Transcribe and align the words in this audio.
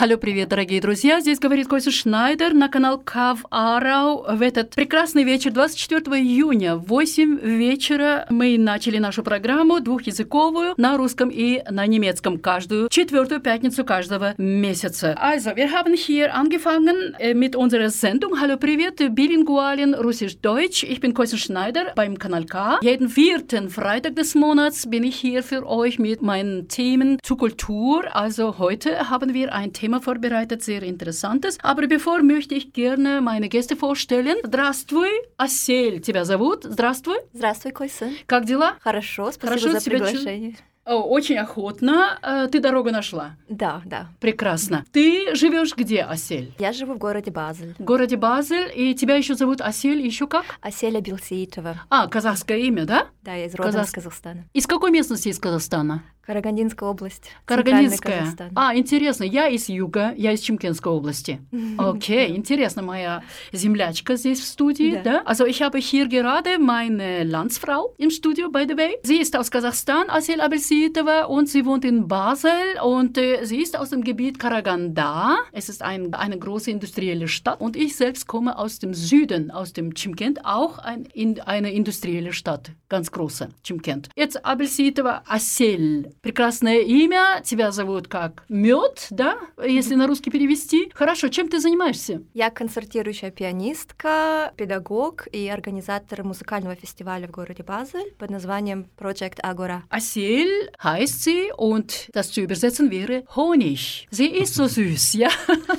Алло, 0.00 0.16
привет, 0.16 0.50
дорогие 0.50 0.80
друзья! 0.80 1.18
Здесь 1.20 1.40
говорит 1.40 1.66
Костя 1.66 1.90
Шнайдер 1.90 2.54
на 2.54 2.68
канал 2.68 3.02
Кав 3.04 3.44
Арау. 3.50 4.24
В 4.28 4.42
этот 4.42 4.70
прекрасный 4.70 5.24
вечер, 5.24 5.50
24 5.50 6.22
июня, 6.22 6.76
в 6.76 6.86
8 6.86 7.40
вечера, 7.40 8.24
мы 8.30 8.56
начали 8.58 8.98
нашу 8.98 9.24
программу 9.24 9.80
двухязыковую 9.80 10.74
на 10.76 10.96
русском 10.96 11.30
и 11.30 11.64
на 11.68 11.84
немецком 11.84 12.38
каждую 12.38 12.88
четвертую 12.90 13.40
пятницу 13.40 13.84
каждого 13.84 14.34
месяца. 14.38 15.18
Also, 15.20 15.56
wir 15.56 15.72
haben 15.72 15.94
hier 15.94 16.32
angefangen 16.32 17.16
äh, 17.18 17.34
mit 17.34 17.56
unserer 17.56 17.90
Sendung. 17.90 18.40
Hallo, 18.40 18.56
привет, 18.56 19.12
bilingualen 19.12 19.94
Russisch-Deutsch. 19.94 20.84
Ich 20.84 21.00
bin 21.00 21.12
Kostja 21.12 21.38
Schneider 21.38 21.92
beim 21.96 22.18
Kanal 22.18 22.44
K. 22.44 22.78
Jeden 22.82 23.08
vierten 23.08 23.68
Freitag 23.68 24.14
des 24.14 24.36
Monats 24.36 24.88
bin 24.88 25.02
ich 25.02 25.16
hier 25.16 25.42
für 25.42 25.66
euch 25.66 25.98
mit 25.98 26.22
meinen 26.22 26.68
Themen 26.68 27.18
zur 27.24 27.36
Kultur. 27.36 28.04
Also 28.14 28.58
heute 28.58 29.10
haben 29.10 29.34
wir 29.34 29.52
ein 29.52 29.72
Thema 29.72 29.87
vorbereitet, 30.00 30.62
sehr 30.62 30.82
interessantes. 30.82 31.58
Aber 31.62 31.86
bevor 31.86 32.22
möchte 32.22 32.54
ich 32.54 32.72
gerne 32.72 33.20
meine 33.20 33.48
Gäste 33.48 33.74
vorstellen. 33.76 34.36
Здравствуй, 34.44 35.08
Асель 35.36 36.00
тебя 36.00 36.24
зовут. 36.24 36.64
Здравствуй. 36.64 37.16
Здравствуй, 37.32 37.72
Койса. 37.72 38.08
Как 38.26 38.44
дела? 38.44 38.76
Хорошо, 38.80 39.32
спасибо 39.32 39.48
Хорошо 39.60 39.72
за 39.72 39.80
чу- 39.84 39.90
приглашение. 39.90 40.50
О, 40.50 40.58
очень 40.96 41.36
охотно. 41.38 42.18
Э, 42.22 42.48
Ты 42.50 42.60
дорогу 42.60 42.90
нашла. 42.90 43.36
Да, 43.48 43.82
да. 43.84 44.08
Прекрасно. 44.20 44.84
Ты 44.92 45.34
живешь 45.34 45.74
где, 45.76 46.02
Асель? 46.02 46.52
Я 46.58 46.72
живу 46.72 46.94
в 46.94 46.98
городе 46.98 47.30
Базель. 47.30 47.74
В 47.78 47.84
городе 47.84 48.16
Базель, 48.16 48.70
и 48.74 48.94
тебя 48.94 49.16
еще 49.16 49.34
зовут 49.34 49.60
Асель, 49.60 50.00
еще 50.04 50.26
как? 50.26 50.44
Аселя 50.60 51.00
Билсеитова. 51.00 51.76
А, 51.90 52.06
казахское 52.08 52.58
имя, 52.58 52.84
да? 52.84 53.06
Да, 53.22 53.34
я 53.34 53.46
из 53.46 53.54
родом 53.54 53.72
Казах- 53.72 53.86
из 53.88 53.92
Казахстана. 53.92 54.44
Из 54.52 54.66
какой 54.66 54.90
местности 54.90 55.28
из 55.28 55.38
Казахстана? 55.38 56.02
Карагандинская 56.24 56.86
область. 56.90 57.30
Карагандинская. 57.46 58.26
А, 58.54 58.76
интересно. 58.76 59.24
Я 59.24 59.48
из 59.48 59.70
юга, 59.70 60.12
я 60.14 60.32
из 60.32 60.40
Чемкенской 60.40 60.92
области. 60.92 61.40
Окей, 61.78 62.36
интересно, 62.36 62.82
моя 62.82 63.22
землячка 63.52 64.16
здесь 64.16 64.40
в 64.40 64.44
студии, 64.46 65.00
Да. 65.02 65.22
Also 65.24 65.46
ich 65.46 65.62
habe 65.62 65.78
hier 65.78 66.06
gerade 66.06 66.58
meine 66.58 67.24
Landsfrau 67.24 67.94
im 67.98 68.10
Studio, 68.10 68.50
by 68.50 68.66
the 68.66 68.76
way. 68.76 68.96
Sie 69.02 69.16
ist 69.20 69.34
aus 69.36 69.50
Kasachstan, 69.50 70.08
Asil 70.10 70.40
Abelsitova, 70.77 71.23
und 71.23 71.49
sie 71.49 71.65
wohnt 71.65 71.83
in 71.83 72.07
Basel 72.07 72.51
und 72.83 73.17
äh, 73.17 73.43
sie 73.43 73.59
ist 73.59 73.75
aus 73.75 73.89
dem 73.89 74.03
Gebiet 74.03 74.37
Karaganda. 74.37 75.37
Es 75.51 75.67
ist 75.67 75.81
ein, 75.81 76.13
eine 76.13 76.37
große 76.37 76.69
industrielle 76.69 77.27
Stadt 77.27 77.59
und 77.59 77.75
ich 77.75 77.95
selbst 77.95 78.27
komme 78.27 78.55
aus 78.55 78.77
dem 78.77 78.93
Süden, 78.93 79.49
aus 79.49 79.73
dem 79.73 79.95
Chimkent, 79.95 80.45
auch 80.45 80.77
ein, 80.77 81.05
in, 81.05 81.41
eine 81.41 81.73
industrielle 81.73 82.33
Stadt, 82.33 82.69
ganz 82.87 83.11
große, 83.11 83.49
Chimkent. 83.63 84.09
Jetzt 84.15 84.45
Abelsitova 84.45 85.23
Asil. 85.25 86.13
Прекрасное 86.21 86.81
имя, 86.81 87.41
тебя 87.43 87.71
зовут 87.71 88.07
как 88.07 88.45
Мед, 88.47 89.07
да, 89.09 89.39
если 89.57 89.95
на 89.95 90.05
русский 90.05 90.29
перевести. 90.29 90.91
Хорошо, 90.93 91.29
чем 91.29 91.49
ты 91.49 91.59
занимаешься? 91.59 92.21
Я 92.35 92.51
концертирующая 92.51 93.31
пианистка, 93.31 94.53
педагог 94.55 95.27
и 95.31 95.47
организатор 95.47 96.23
музыкального 96.23 96.75
фестиваля 96.75 97.27
в 97.27 97.31
городе 97.31 97.63
Базель 97.63 98.13
под 98.19 98.29
названием 98.29 98.85
Project 98.99 99.39
Agora. 99.41 99.81
Heißt 100.82 101.24
sie 101.24 101.50
und 101.56 102.08
das 102.12 102.32
zu 102.32 102.40
übersetzen 102.40 102.90
wäre 102.90 103.24
Honig. 103.34 104.06
Sie 104.10 104.26
ist 104.26 104.54
so 104.54 104.66
süß, 104.66 105.14
ja. 105.14 105.28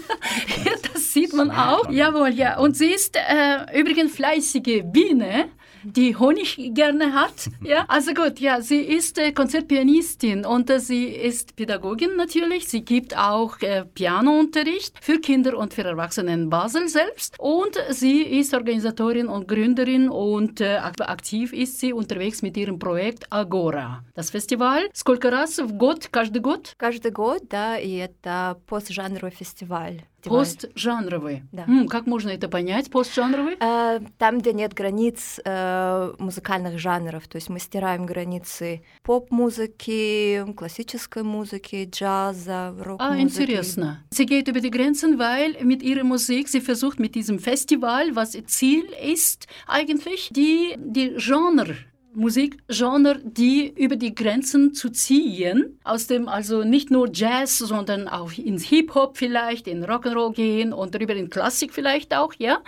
das 0.94 1.14
sieht 1.14 1.34
man 1.34 1.52
auch. 1.52 1.90
Jawohl, 1.90 2.30
ja. 2.30 2.58
Und 2.60 2.78
sie 2.78 2.92
ist 2.92 3.16
äh, 3.16 3.80
übrigens 3.80 4.16
fleißige 4.16 4.84
Biene 4.84 5.50
die 5.89 6.17
Honig 6.17 6.59
gerne 6.73 7.13
hat. 7.13 7.51
Ja, 7.63 7.85
also 7.89 8.15
gut, 8.15 8.41
ja, 8.41 8.61
sie 8.61 8.81
ist 8.81 9.19
äh, 9.19 9.33
Konzertpianistin 9.33 10.47
und 10.47 10.71
äh, 10.71 10.81
sie 10.81 11.05
ist 11.07 11.57
Pädagogin 11.57 12.17
natürlich. 12.17 12.67
Sie 12.69 12.83
gibt 12.83 13.17
auch 13.17 13.61
äh, 13.61 13.85
Pianounterricht 13.85 14.97
für 15.03 15.19
Kinder 15.21 15.59
und 15.59 15.75
für 15.75 15.85
Erwachsene 15.85 16.33
in 16.33 16.49
Basel 16.49 16.89
selbst. 16.89 17.35
Und 17.39 17.77
sie 17.91 18.23
ist 18.23 18.55
Organisatorin 18.55 19.29
und 19.29 19.47
Gründerin 19.47 20.09
und 20.09 20.61
äh, 20.61 20.77
ak- 20.77 21.03
aktiv 21.03 21.53
ist 21.53 21.81
sie 21.81 21.93
unterwegs 21.93 22.41
mit 22.41 22.57
ihrem 22.57 22.79
Projekt 22.79 23.31
Agora. 23.31 24.05
Das 24.15 24.31
Festival 24.31 24.89
сколько 24.95 25.31
раз 25.31 25.59
в 25.59 25.77
год, 25.77 26.09
каждый 26.11 26.41
год? 26.41 26.75
Каждый 26.79 27.11
год, 27.11 27.43
да, 27.51 27.77
и 27.79 27.93
это 27.97 28.59
постжанровый 28.67 29.33
фестиваль. 29.33 30.03
Постжанровый. 30.28 31.44
Да. 31.52 31.64
М, 31.64 31.88
как 31.88 32.06
можно 32.08 32.30
это 32.30 32.50
понять, 32.50 32.90
постжанровый? 32.90 33.56
Э, 33.60 34.00
Там, 34.18 34.40
где 34.40 34.54
нет 34.54 34.74
границ 34.74 35.40
э, 35.46 36.14
музыкальных 36.20 36.80
жанров, 36.80 37.28
то 37.28 37.38
есть 37.38 37.50
мы 37.50 37.60
стираем 37.60 38.06
границы 38.06 38.82
поп-музыки, 39.04 40.46
классической 40.56 41.24
музыки, 41.24 41.88
джаза, 41.90 42.70
Ah, 42.78 42.84
рок-музыки. 42.84 43.52
interessant. 43.52 43.98
Sie 44.12 44.26
geht 44.26 44.48
über 44.48 44.60
die 44.60 44.72
Grenzen, 44.72 45.18
weil 45.20 45.56
mit 45.64 45.82
ihrer 45.84 46.04
Musik, 46.04 46.48
sie 46.50 46.62
versucht 46.62 47.00
mit 47.00 47.16
diesem 47.16 47.40
Festival, 47.40 48.16
was 48.16 48.36
ihr 48.36 48.46
Ziel 48.46 48.86
ist, 49.04 49.48
eigentlich 49.68 50.30
die, 50.32 50.76
die 50.78 51.16
Genre, 51.18 51.76
Musikgenre, 52.20 53.20
die 53.24 53.74
über 53.76 53.96
die 53.96 54.14
Grenzen 54.14 54.74
zu 54.74 54.90
ziehen, 54.90 55.80
aus 55.84 56.08
dem 56.08 56.28
also 56.28 56.64
nicht 56.64 56.92
nur 56.92 57.10
Jazz, 57.12 57.58
sondern 57.58 58.08
auch 58.08 58.32
ins 58.34 58.66
Hip-Hop 58.66 59.18
vielleicht, 59.18 59.68
in 59.68 59.84
Rock'n'Roll 59.86 60.34
gehen 60.34 60.74
und 60.74 60.94
darüber 60.94 61.16
in 61.16 61.30
Klassik 61.30 61.74
vielleicht 61.74 62.14
auch, 62.14 62.34
ja. 62.38 62.60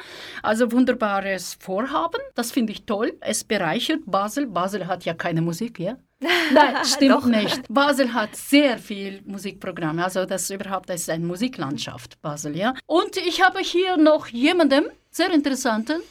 Also 0.41 0.71
wunderbares 0.71 1.57
Vorhaben, 1.59 2.21
das 2.33 2.51
finde 2.51 2.73
ich 2.73 2.85
toll. 2.85 3.13
Es 3.19 3.43
bereichert 3.43 3.99
Basel. 4.05 4.47
Basel 4.47 4.87
hat 4.87 5.05
ja 5.05 5.13
keine 5.13 5.41
Musik, 5.41 5.79
ja. 5.79 5.97
Nein, 6.53 6.85
stimmt 6.85 7.25
nicht. 7.25 7.61
Basel 7.69 8.13
hat 8.13 8.35
sehr 8.35 8.77
viel 8.77 9.21
Musikprogramme. 9.25 10.03
Also 10.03 10.25
das 10.25 10.49
überhaupt 10.49 10.89
das 10.89 11.01
ist 11.01 11.09
eine 11.09 11.25
Musiklandschaft, 11.25 12.21
Basel, 12.21 12.55
ja. 12.55 12.73
Und 12.85 13.17
ich 13.17 13.41
habe 13.41 13.59
hier 13.59 13.97
noch 13.97 14.27
jemanden, 14.27 14.85
sehr 15.09 15.31
interessanten 15.31 16.01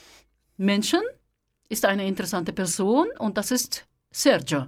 Menschen, 0.57 1.01
ist 1.70 1.86
eine 1.86 2.08
interessante 2.08 2.54
Person 2.54 3.08
und 3.20 3.38
das 3.38 3.52
ist 3.52 3.86
Sergio. 4.12 4.68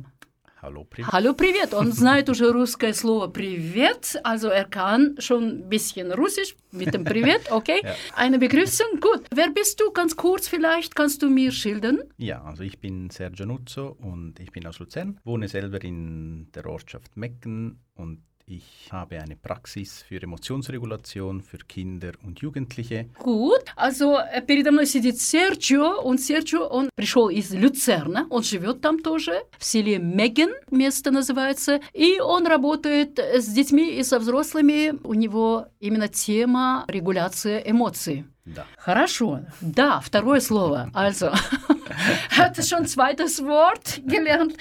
Hallo, 0.60 0.86
Привет. 0.86 1.12
Hallo, 1.14 1.34
привет. 1.34 1.74
Он 1.76 1.92
знает 1.92 2.30
уже 2.30 2.52
русское 2.52 2.92
слово 2.92 3.28
«привет», 3.28 4.20
also 4.24 4.50
er 4.50 4.66
kann 4.66 5.16
schon 5.20 5.44
ein 5.44 5.70
bisschen 5.70 6.12
Russisch 6.12 6.56
mit 6.72 6.96
dem 6.96 7.04
«привет», 7.04 7.52
okay? 7.52 7.80
Ja. 7.84 7.94
Eine 8.16 8.40
Begrüßung, 8.40 9.00
gut. 9.00 9.28
Wer 9.34 9.52
bist 9.52 9.80
du? 9.80 9.92
Ganz 9.92 10.16
kurz 10.16 10.48
vielleicht, 10.48 10.96
kannst 10.96 11.22
du 11.22 11.30
mir 11.30 11.52
schildern? 11.52 12.00
Ja, 12.18 12.44
also 12.44 12.64
ich 12.64 12.80
bin 12.80 13.12
Sergio 13.12 13.46
Nuzzo 13.46 13.96
und 14.02 14.40
ich 14.40 14.52
bin 14.52 14.66
aus 14.66 14.80
Luzern, 14.80 15.20
wohne 15.24 15.48
selber 15.48 15.82
in 15.84 16.52
der 16.54 16.66
Ortschaft 16.66 17.16
Mecken 17.16 17.80
und 17.94 18.24
ich 18.47 18.89
habe 18.91 19.21
eine 19.21 19.37
Praxis 19.37 20.03
für 20.03 20.23
Emotionsregulation 20.23 21.41
für 21.41 21.59
Kinder 21.59 22.13
und 22.23 22.41
Jugendliche. 22.41 23.09
Gut, 23.19 23.65
also 23.77 24.19
э, 24.19 24.43
передо 24.43 24.73
мной 24.73 24.87
сидит 24.87 25.21
Серджио, 25.21 26.01
он 26.03 26.19
Серджио, 26.19 26.67
он 26.67 26.91
пришел 26.95 27.29
из 27.29 27.53
Люцерна, 27.53 28.27
он 28.31 28.43
живет 28.43 28.81
там 28.81 28.99
тоже, 28.99 29.43
в 29.59 29.65
селе 29.65 29.99
Меген, 29.99 30.53
место 30.71 31.11
называется, 31.11 31.81
и 31.93 32.21
он 32.21 32.47
работает 32.47 33.19
с 33.19 33.47
детьми 33.47 33.91
и 33.99 34.03
со 34.03 34.19
взрослыми, 34.19 34.99
у 35.05 35.15
него 35.15 35.69
именно 35.81 36.09
тема 36.09 36.85
регуляция 36.89 37.59
эмоций. 37.59 38.25
Da. 38.45 38.65
Хорошо. 38.77 39.43
Да, 39.61 40.01
второе 40.01 40.41
слово. 40.41 40.91
Also, 40.95 41.33
hat 42.31 42.65
schon 42.65 42.87
zweites 42.87 43.43
Wort 43.45 44.01
gelernt. 44.05 44.55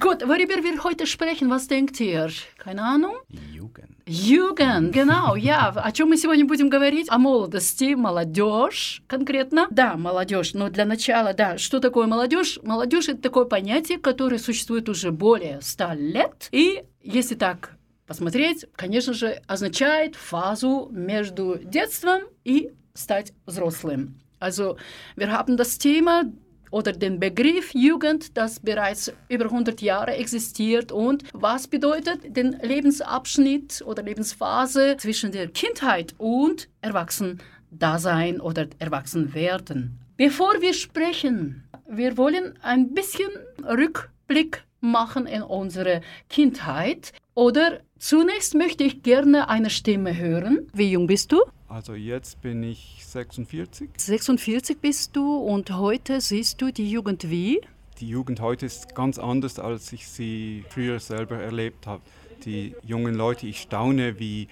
Gut, 0.00 0.22
worüber 0.22 0.62
wir 0.62 0.84
heute 0.84 1.06
sprechen, 1.06 1.50
was 1.50 1.68
denkt 1.68 2.00
ihr? 2.00 2.30
Keine 2.58 2.82
Ahnung? 2.82 3.14
Jugend. 3.52 3.98
Юген, 4.08 4.90
genau, 4.90 5.36
ja. 5.36 5.68
О 5.68 5.92
чем 5.92 6.08
мы 6.08 6.16
сегодня 6.16 6.46
будем 6.46 6.70
говорить? 6.70 7.10
О 7.10 7.18
молодости, 7.18 7.94
молодежь 7.94 9.02
конкретно. 9.06 9.66
Да, 9.70 9.96
молодежь. 9.96 10.54
Но 10.54 10.70
для 10.70 10.86
начала, 10.86 11.34
да, 11.34 11.58
что 11.58 11.78
такое 11.78 12.06
молодежь? 12.06 12.58
Молодежь 12.62 13.08
это 13.08 13.20
такое 13.20 13.44
понятие, 13.44 13.98
которое 13.98 14.38
существует 14.38 14.88
уже 14.88 15.10
более 15.10 15.60
ста 15.60 15.94
лет. 15.94 16.48
И 16.52 16.84
если 17.02 17.34
так 17.34 17.72
посмотреть, 18.06 18.64
конечно 18.74 19.12
же, 19.12 19.42
означает 19.46 20.16
фазу 20.16 20.88
между 20.90 21.58
детством 21.62 22.22
и 22.44 22.70
стать 22.94 23.34
взрослым. 23.44 24.18
Also, 24.40 24.76
wir 25.16 25.32
haben 25.32 25.56
das 25.56 25.78
Thema 25.78 26.24
oder 26.70 26.92
den 26.92 27.20
Begriff 27.20 27.74
Jugend, 27.74 28.36
das 28.36 28.60
bereits 28.60 29.12
über 29.28 29.44
100 29.46 29.80
Jahre 29.80 30.14
existiert. 30.16 30.92
Und 30.92 31.24
was 31.32 31.68
bedeutet 31.68 32.36
den 32.36 32.56
Lebensabschnitt 32.62 33.82
oder 33.86 34.02
Lebensphase 34.02 34.96
zwischen 34.98 35.32
der 35.32 35.48
Kindheit 35.48 36.14
und 36.18 36.68
Erwachsendasein 36.80 38.40
oder 38.40 38.66
Erwachsenwerden? 38.78 39.98
Bevor 40.16 40.60
wir 40.60 40.74
sprechen, 40.74 41.64
wir 41.88 42.16
wollen 42.16 42.58
ein 42.62 42.92
bisschen 42.92 43.30
Rückblick 43.64 44.64
machen 44.80 45.26
in 45.26 45.42
unserer 45.42 46.00
Kindheit. 46.28 47.12
Oder 47.34 47.80
zunächst 47.98 48.54
möchte 48.54 48.84
ich 48.84 49.02
gerne 49.02 49.48
eine 49.48 49.70
Stimme 49.70 50.16
hören. 50.16 50.68
Wie 50.72 50.90
jung 50.90 51.06
bist 51.06 51.32
du? 51.32 51.42
Also 51.68 51.94
jetzt 51.94 52.40
bin 52.40 52.62
ich 52.62 52.97
46. 53.12 53.90
46 53.96 54.78
bist 54.80 55.16
du 55.16 55.36
und 55.36 55.70
heute 55.70 56.20
siehst 56.20 56.60
du 56.60 56.70
die 56.70 56.90
Jugend 56.90 57.30
wie? 57.30 57.60
Die 58.00 58.08
Jugend 58.08 58.40
heute 58.40 58.66
ist 58.66 58.94
ganz 58.94 59.18
anders, 59.18 59.58
als 59.58 59.92
ich 59.92 60.06
sie 60.06 60.64
früher 60.68 61.00
selber 61.00 61.38
erlebt 61.38 61.86
habe. 61.86 62.02
Die 62.44 62.74
jungen 62.84 63.14
Leute, 63.14 63.46
ich 63.46 63.62
staune, 63.62 64.18
wie 64.18 64.48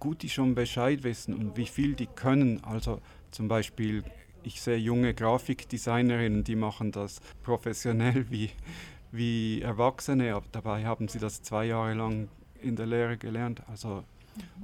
gut 0.00 0.22
die 0.22 0.30
schon 0.30 0.54
Bescheid 0.54 1.02
wissen 1.02 1.34
und 1.34 1.56
wie 1.56 1.66
viel 1.66 1.94
die 1.94 2.06
können. 2.06 2.64
Also 2.64 3.00
zum 3.30 3.46
Beispiel, 3.46 4.04
ich 4.42 4.62
sehe 4.62 4.78
junge 4.78 5.12
Grafikdesignerinnen, 5.12 6.44
die 6.44 6.56
machen 6.56 6.92
das 6.92 7.20
professionell 7.42 8.30
wie, 8.30 8.50
wie 9.12 9.60
Erwachsene, 9.60 10.34
aber 10.34 10.46
dabei 10.50 10.86
haben 10.86 11.08
sie 11.08 11.18
das 11.18 11.42
zwei 11.42 11.66
Jahre 11.66 11.92
lang 11.92 12.28
in 12.62 12.74
der 12.74 12.86
Lehre 12.86 13.18
gelernt. 13.18 13.62
Also, 13.68 14.02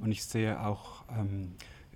und 0.01 0.11
ich 0.11 0.23
sehe 0.23 0.59
auch, 0.59 1.03
ähm, 1.09 1.53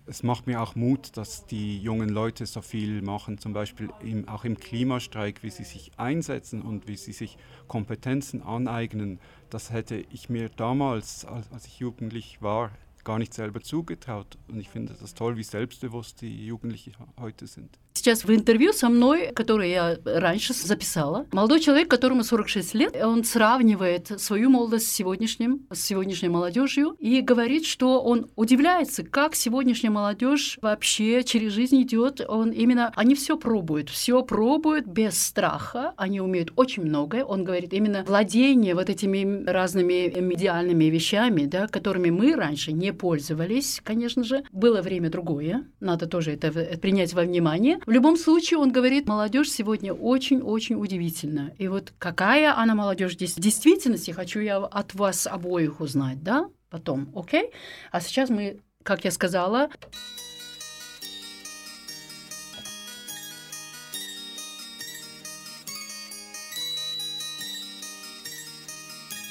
es 0.10 0.24
macht 0.24 0.48
mir 0.48 0.62
auch 0.62 0.76
Mut, 0.76 1.16
dass 1.18 1.46
die 1.46 1.80
jungen 1.80 2.10
Leute 2.10 2.48
so 2.48 2.62
viel 2.62 3.04
machen, 3.04 3.38
zum 3.38 3.54
Beispiel 3.54 3.90
im, 4.02 4.28
auch 4.28 4.44
im 4.44 4.58
Klimastreik, 4.58 5.44
wie 5.44 5.52
sie 5.52 5.64
sich 5.64 5.92
einsetzen 5.98 6.64
und 6.64 6.88
wie 6.88 6.98
sie 6.98 7.12
sich 7.12 7.38
Kompetenzen 7.68 8.42
aneignen. 8.42 9.20
Das 9.52 9.72
hätte 9.72 10.04
ich 10.12 10.28
mir 10.28 10.50
damals, 10.50 11.26
als, 11.26 11.52
als 11.52 11.68
ich 11.68 11.80
jugendlich 11.80 12.42
war, 12.42 12.72
gar 13.04 13.20
nicht 13.20 13.36
selber 13.36 13.62
zugetraut. 13.62 14.38
Und 14.48 14.60
ich 14.60 14.70
finde 14.70 14.96
das 15.00 15.14
toll, 15.14 15.38
wie 15.38 15.44
selbstbewusst 15.44 16.22
die 16.22 16.46
Jugendlichen 16.46 16.96
heute 17.20 17.46
sind. 17.46 17.78
Сейчас 18.00 18.24
в 18.24 18.34
интервью 18.34 18.72
со 18.72 18.88
мной, 18.88 19.34
которое 19.36 19.70
я 19.70 19.98
раньше 20.06 20.54
записала, 20.54 21.26
молодой 21.34 21.60
человек, 21.60 21.90
которому 21.90 22.24
46 22.24 22.74
лет, 22.74 22.96
он 22.96 23.26
сравнивает 23.26 24.22
свою 24.22 24.50
молодость 24.50 24.88
с 24.88 24.92
сегодняшним, 24.94 25.68
с 25.70 25.82
сегодняшней 25.82 26.30
молодежью 26.30 26.96
и 26.98 27.20
говорит, 27.20 27.66
что 27.66 28.00
он 28.00 28.30
удивляется, 28.38 29.04
как 29.04 29.36
сегодняшняя 29.36 29.90
молодежь 29.90 30.58
вообще 30.62 31.26
через 31.26 31.52
жизнь 31.52 31.82
идет. 31.82 32.22
Он 32.26 32.52
именно, 32.52 32.94
они 32.96 33.16
все 33.16 33.38
пробуют, 33.38 33.90
все 33.90 34.24
пробуют 34.24 34.88
без 34.88 35.20
страха, 35.20 35.94
они 35.98 36.22
умеют 36.22 36.54
очень 36.56 36.84
многое. 36.84 37.26
Он 37.26 37.44
говорит 37.44 37.74
именно 37.74 38.06
владение 38.08 38.76
вот 38.76 38.90
этими 38.90 39.44
разными 39.44 40.18
медиальными 40.22 40.86
вещами, 40.86 41.48
да, 41.48 41.68
которыми 41.68 42.12
мы 42.12 42.34
раньше 42.34 42.72
не 42.72 42.94
пользовались, 42.94 43.82
конечно 43.84 44.24
же. 44.24 44.46
Было 44.54 44.82
время 44.82 45.10
другое, 45.10 45.66
надо 45.82 46.08
тоже 46.08 46.32
это 46.32 46.50
принять 46.78 47.14
во 47.14 47.24
внимание. 47.24 47.82
В 47.90 47.92
любом 47.92 48.18
случае, 48.18 48.60
он 48.60 48.72
говорит, 48.72 49.08
молодежь 49.08 49.50
сегодня 49.50 49.96
очень-очень 49.96 50.76
удивительна. 50.76 51.56
И 51.58 51.68
вот 51.68 51.92
какая 51.98 52.56
она 52.56 52.76
молодежь 52.76 53.14
здесь 53.14 53.36
в 53.36 53.40
действительности, 53.40 54.12
хочу 54.12 54.42
я 54.42 54.58
от 54.58 54.94
вас 54.94 55.26
обоих 55.26 55.82
узнать, 55.82 56.22
да, 56.22 56.52
потом, 56.70 57.12
окей? 57.16 57.50
А 57.92 58.00
сейчас 58.00 58.30
мы, 58.30 58.60
как 58.84 59.06
я 59.06 59.10
сказала, 59.10 59.70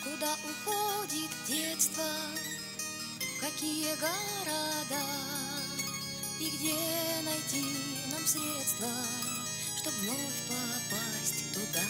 Куда 0.02 0.34
уходит 0.42 1.30
детство, 1.46 2.02
какие 3.40 3.94
города 4.00 5.04
и 6.40 6.48
где 6.56 6.74
найти 7.24 7.97
нам 8.18 8.26
средства, 8.26 8.88
чтобы 9.76 9.96
вновь 9.98 10.18
попасть 10.48 11.52
туда. 11.52 11.84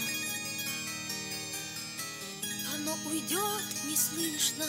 Оно 2.74 2.92
уйдет 3.10 3.64
неслышно, 3.86 4.66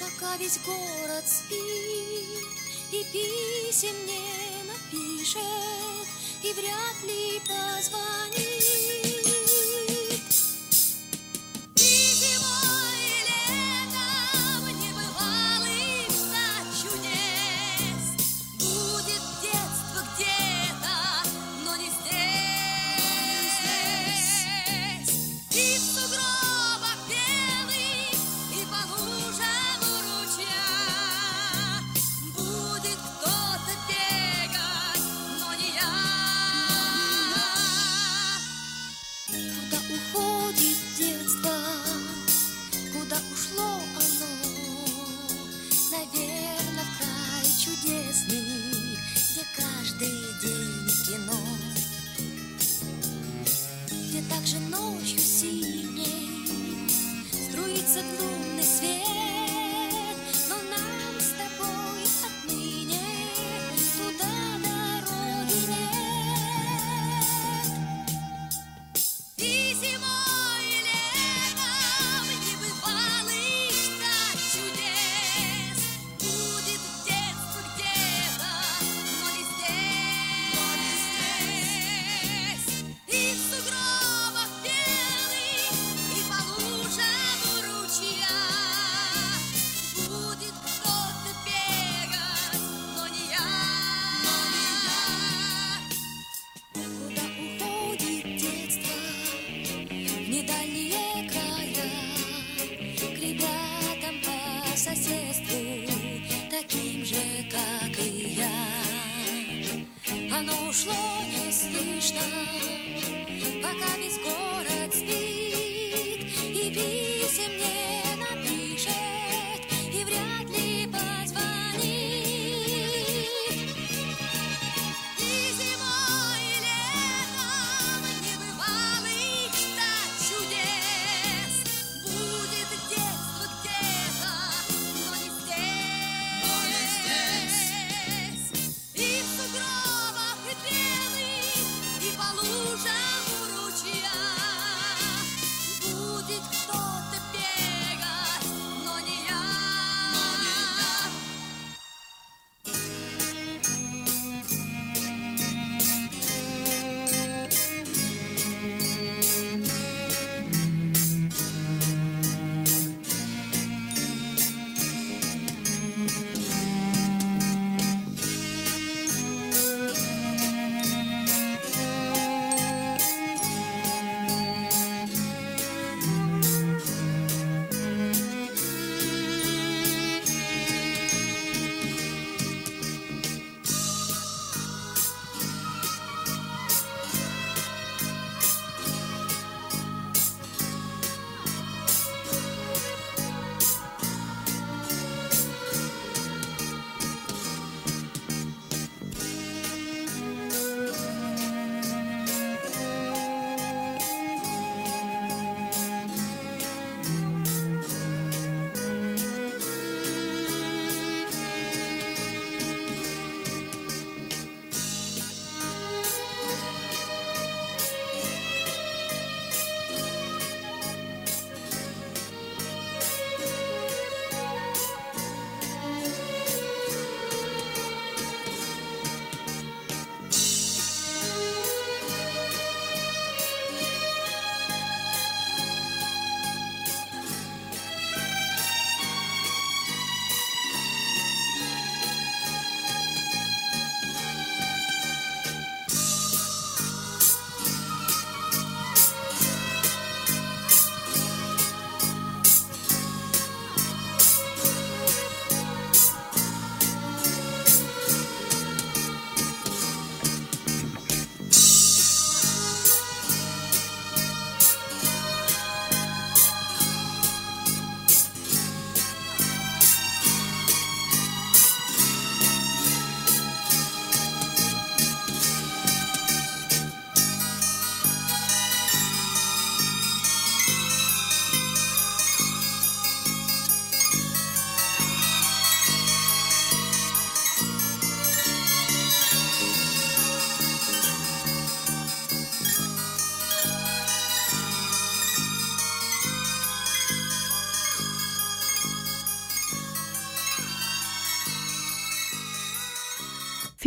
пока 0.00 0.36
весь 0.36 0.58
город 0.64 1.24
спит, 1.26 2.46
и 2.92 3.04
писем 3.12 3.96
не 4.06 4.62
напишет, 4.64 6.08
и 6.42 6.52
вряд 6.52 7.02
ли 7.04 7.40
позвонит. 7.40 9.45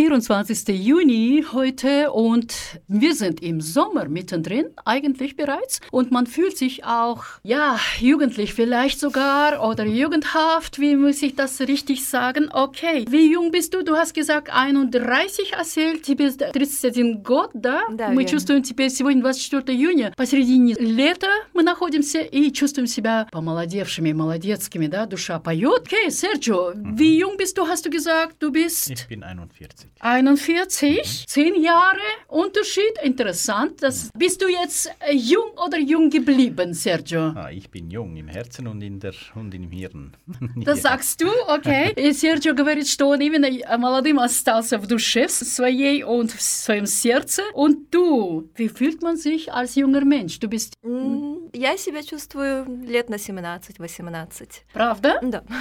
24. 0.10 0.70
Juni 0.70 1.46
heute 1.54 2.12
und 2.12 2.52
wir 2.89 3.15
sind 3.15 3.43
im 3.43 3.61
Sommer 3.61 4.09
mittendrin, 4.09 4.67
eigentlich 4.85 5.37
bereits. 5.37 5.81
Und 5.91 6.11
man 6.11 6.27
fühlt 6.27 6.57
sich 6.57 6.85
auch, 6.85 7.25
ja, 7.43 7.79
jugendlich 8.01 8.55
vielleicht 8.55 9.01
sogar 9.01 9.67
oder 9.69 9.85
jugendhaft, 9.85 10.79
wie 10.79 10.97
muss 10.97 11.23
ich 11.23 11.35
das 11.37 11.61
richtig 11.61 12.05
sagen? 12.07 12.49
Okay, 12.53 13.05
wie 13.09 13.33
jung 13.33 13.51
bist 13.51 13.75
du? 13.75 13.83
Du 13.83 13.97
hast 13.97 14.15
gesagt 14.15 14.51
31 14.51 15.53
erzählt, 15.53 16.03
тебе 16.03 16.27
31 16.27 17.23
год, 17.23 17.51
да? 17.55 17.83
Да, 17.91 18.09
Мы 18.09 18.23
верно. 18.23 18.29
чувствуем 18.29 18.63
теперь 18.63 18.91
сегодня 18.91 19.23
24 19.23 19.77
июня, 19.77 20.13
посередине 20.17 20.75
лета 20.79 21.29
мы 21.53 21.63
находимся 21.63 22.21
и 22.21 22.51
чувствуем 22.53 22.87
себя 22.87 23.27
помолодевшими, 23.31 24.13
молодецкими, 24.13 24.87
да, 24.87 25.07
душа 25.07 25.39
поет. 25.39 25.83
Okay, 25.85 26.11
Sergio, 26.11 26.73
wie 26.75 27.19
jung 27.19 27.37
bist 27.37 27.57
du, 27.59 27.67
hast 27.67 27.85
du 27.87 27.91
gesagt? 27.91 28.37
Du 28.41 28.51
bist... 28.51 28.91
Ich 28.91 29.07
bin 29.09 29.23
41. 29.23 29.89
41, 30.01 31.25
10 31.27 31.55
Jahre 31.63 31.99
Unterschied, 32.29 32.78
interessant. 33.03 33.83
Das, 33.83 34.11
bist 34.17 34.41
du 34.41 34.49
jetzt 34.49 34.91
äh, 35.01 35.15
jung 35.15 35.51
oder 35.65 35.79
jung 35.79 36.11
geblieben, 36.11 36.75
Sergio? 36.75 37.33
Ah, 37.35 37.51
ich 37.51 37.71
bin 37.71 37.91
jung 37.91 38.17
im 38.17 38.29
Herzen 38.29 38.67
und, 38.67 38.83
in 38.83 39.01
der, 39.01 39.13
und 39.35 39.55
im 39.55 39.71
Hirn. 39.71 40.17
Das 40.65 40.83
sagst 40.83 41.21
du, 41.21 41.29
окей. 41.49 41.93
И 41.97 42.13
Серджио 42.13 42.55
говорит, 42.55 42.87
что 42.89 43.09
он 43.09 43.21
именно 43.21 43.47
э, 43.47 43.77
молодым 43.77 44.19
остался 44.19 44.79
в 44.79 44.87
душе 44.87 45.27
в 45.27 45.31
своей 45.33 46.03
und 46.05 46.33
в 46.33 46.41
своем 46.43 46.87
сердце. 46.87 47.43
Und 47.55 47.91
du, 47.93 48.49
wie 48.57 48.69
fühlt 48.69 49.03
man 49.03 49.17
sich 49.17 49.53
als 49.53 49.75
junger 49.75 50.05
Mensch? 50.05 50.39
Du 50.41 50.49
bist, 50.49 50.75
М, 50.83 51.51
Я 51.53 51.77
себя 51.77 52.03
чувствую 52.03 52.67
лет 52.87 53.09
на 53.11 53.17
17-18. 53.17 54.49
правда? 54.73 55.19
Да. 55.23 55.43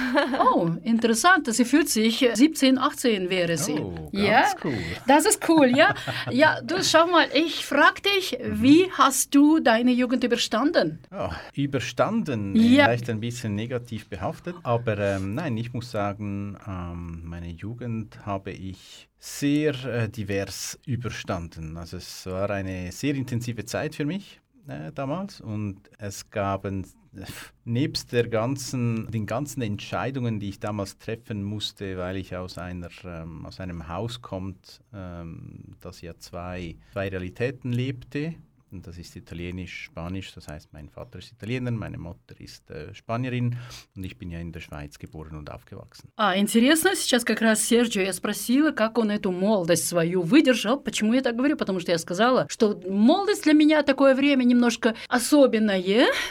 Oh, 0.54 0.68
interessant. 0.84 1.46
Sie 1.54 1.64
fühlt 1.64 1.88
sich 1.88 2.22
äh, 2.22 2.34
17, 2.34 2.78
18 2.78 3.30
wäre 3.30 3.56
sie. 3.56 3.74
Oh, 3.80 4.10
ganz 4.12 4.12
ja, 4.12 4.44
cool. 4.64 4.74
das 5.06 5.26
ist 5.26 5.48
cool, 5.48 5.66
ja. 5.76 5.94
Ja, 6.30 6.60
du 6.62 6.82
schau 6.82 7.06
mal, 7.11 7.27
ich 7.33 7.65
frag 7.65 8.01
dich, 8.03 8.37
wie 8.41 8.89
hast 8.91 9.33
du 9.35 9.59
deine 9.59 9.91
Jugend 9.91 10.23
überstanden? 10.23 10.99
Ja, 11.11 11.31
überstanden, 11.53 12.55
Ja. 12.55 12.85
vielleicht 12.85 13.09
ein 13.09 13.19
bisschen 13.19 13.55
negativ 13.55 14.07
behaftet, 14.07 14.55
aber 14.63 14.97
ähm, 14.97 15.33
nein, 15.35 15.57
ich 15.57 15.73
muss 15.73 15.91
sagen, 15.91 16.57
ähm, 16.67 17.21
meine 17.25 17.49
Jugend 17.49 18.25
habe 18.25 18.51
ich 18.51 19.09
sehr 19.17 19.73
äh, 19.85 20.09
divers 20.09 20.79
überstanden. 20.85 21.77
Also 21.77 21.97
es 21.97 22.25
war 22.25 22.49
eine 22.49 22.91
sehr 22.91 23.15
intensive 23.15 23.65
Zeit 23.65 23.95
für 23.95 24.05
mich 24.05 24.39
äh, 24.69 24.91
damals. 24.93 25.41
Und 25.41 25.77
es 25.97 26.29
gaben 26.29 26.83
äh, 27.15 27.25
nebst 27.65 28.11
der 28.11 28.27
ganzen, 28.27 29.09
den 29.11 29.25
ganzen 29.25 29.61
Entscheidungen, 29.61 30.39
die 30.39 30.49
ich 30.49 30.59
damals 30.59 30.97
treffen 30.97 31.43
musste, 31.43 31.97
weil 31.97 32.17
ich 32.17 32.35
aus, 32.35 32.57
einer, 32.57 32.89
ähm, 33.03 33.45
aus 33.45 33.59
einem 33.59 33.87
Haus 33.87 34.21
kommt, 34.21 34.81
ähm, 34.93 35.75
das 35.81 36.01
ja 36.01 36.17
zwei, 36.17 36.75
zwei 36.93 37.09
Realitäten 37.09 37.71
lebte, 37.71 38.35
und 38.71 38.85
das 38.85 38.97
ist 38.97 39.15
Italienisch, 39.15 39.85
Spanisch, 39.85 40.33
das 40.33 40.47
heißt, 40.47 40.73
mein 40.73 40.89
Vater 40.89 41.19
ist 41.19 41.31
Italiener, 41.31 41.71
meine 41.71 41.97
Mutter 41.97 42.35
ist 42.39 42.69
äh, 42.69 42.93
Spanierin 42.93 43.55
und 43.95 44.03
ich 44.03 44.17
bin 44.17 44.31
ja 44.31 44.39
in 44.39 44.51
der 44.51 44.59
Schweiz 44.59 44.97
geboren 44.99 45.35
und 45.35 45.49
aufgewachsen. 45.49 46.09
А, 46.15 46.37
интересно, 46.37 46.95
сейчас 46.95 47.23
как 47.23 47.41
раз 47.41 47.61
Серджио 47.63 48.01
я 48.01 48.13
спросила, 48.13 48.71
как 48.71 48.97
он 48.97 49.11
эту 49.11 49.31
молодость 49.31 49.87
свою 49.87 50.21
выдержал. 50.21 50.79
Почему 50.79 51.13
я 51.13 51.21
так 51.21 51.35
говорю? 51.35 51.57
Потому 51.57 51.79
что 51.79 51.91
я 51.91 51.97
сказала, 51.97 52.47
что 52.49 52.79
молодость 52.87 53.43
для 53.43 53.53
меня 53.53 53.83
такое 53.83 54.15
время 54.15 54.43
немножко 54.43 54.95
особенное. 55.07 55.79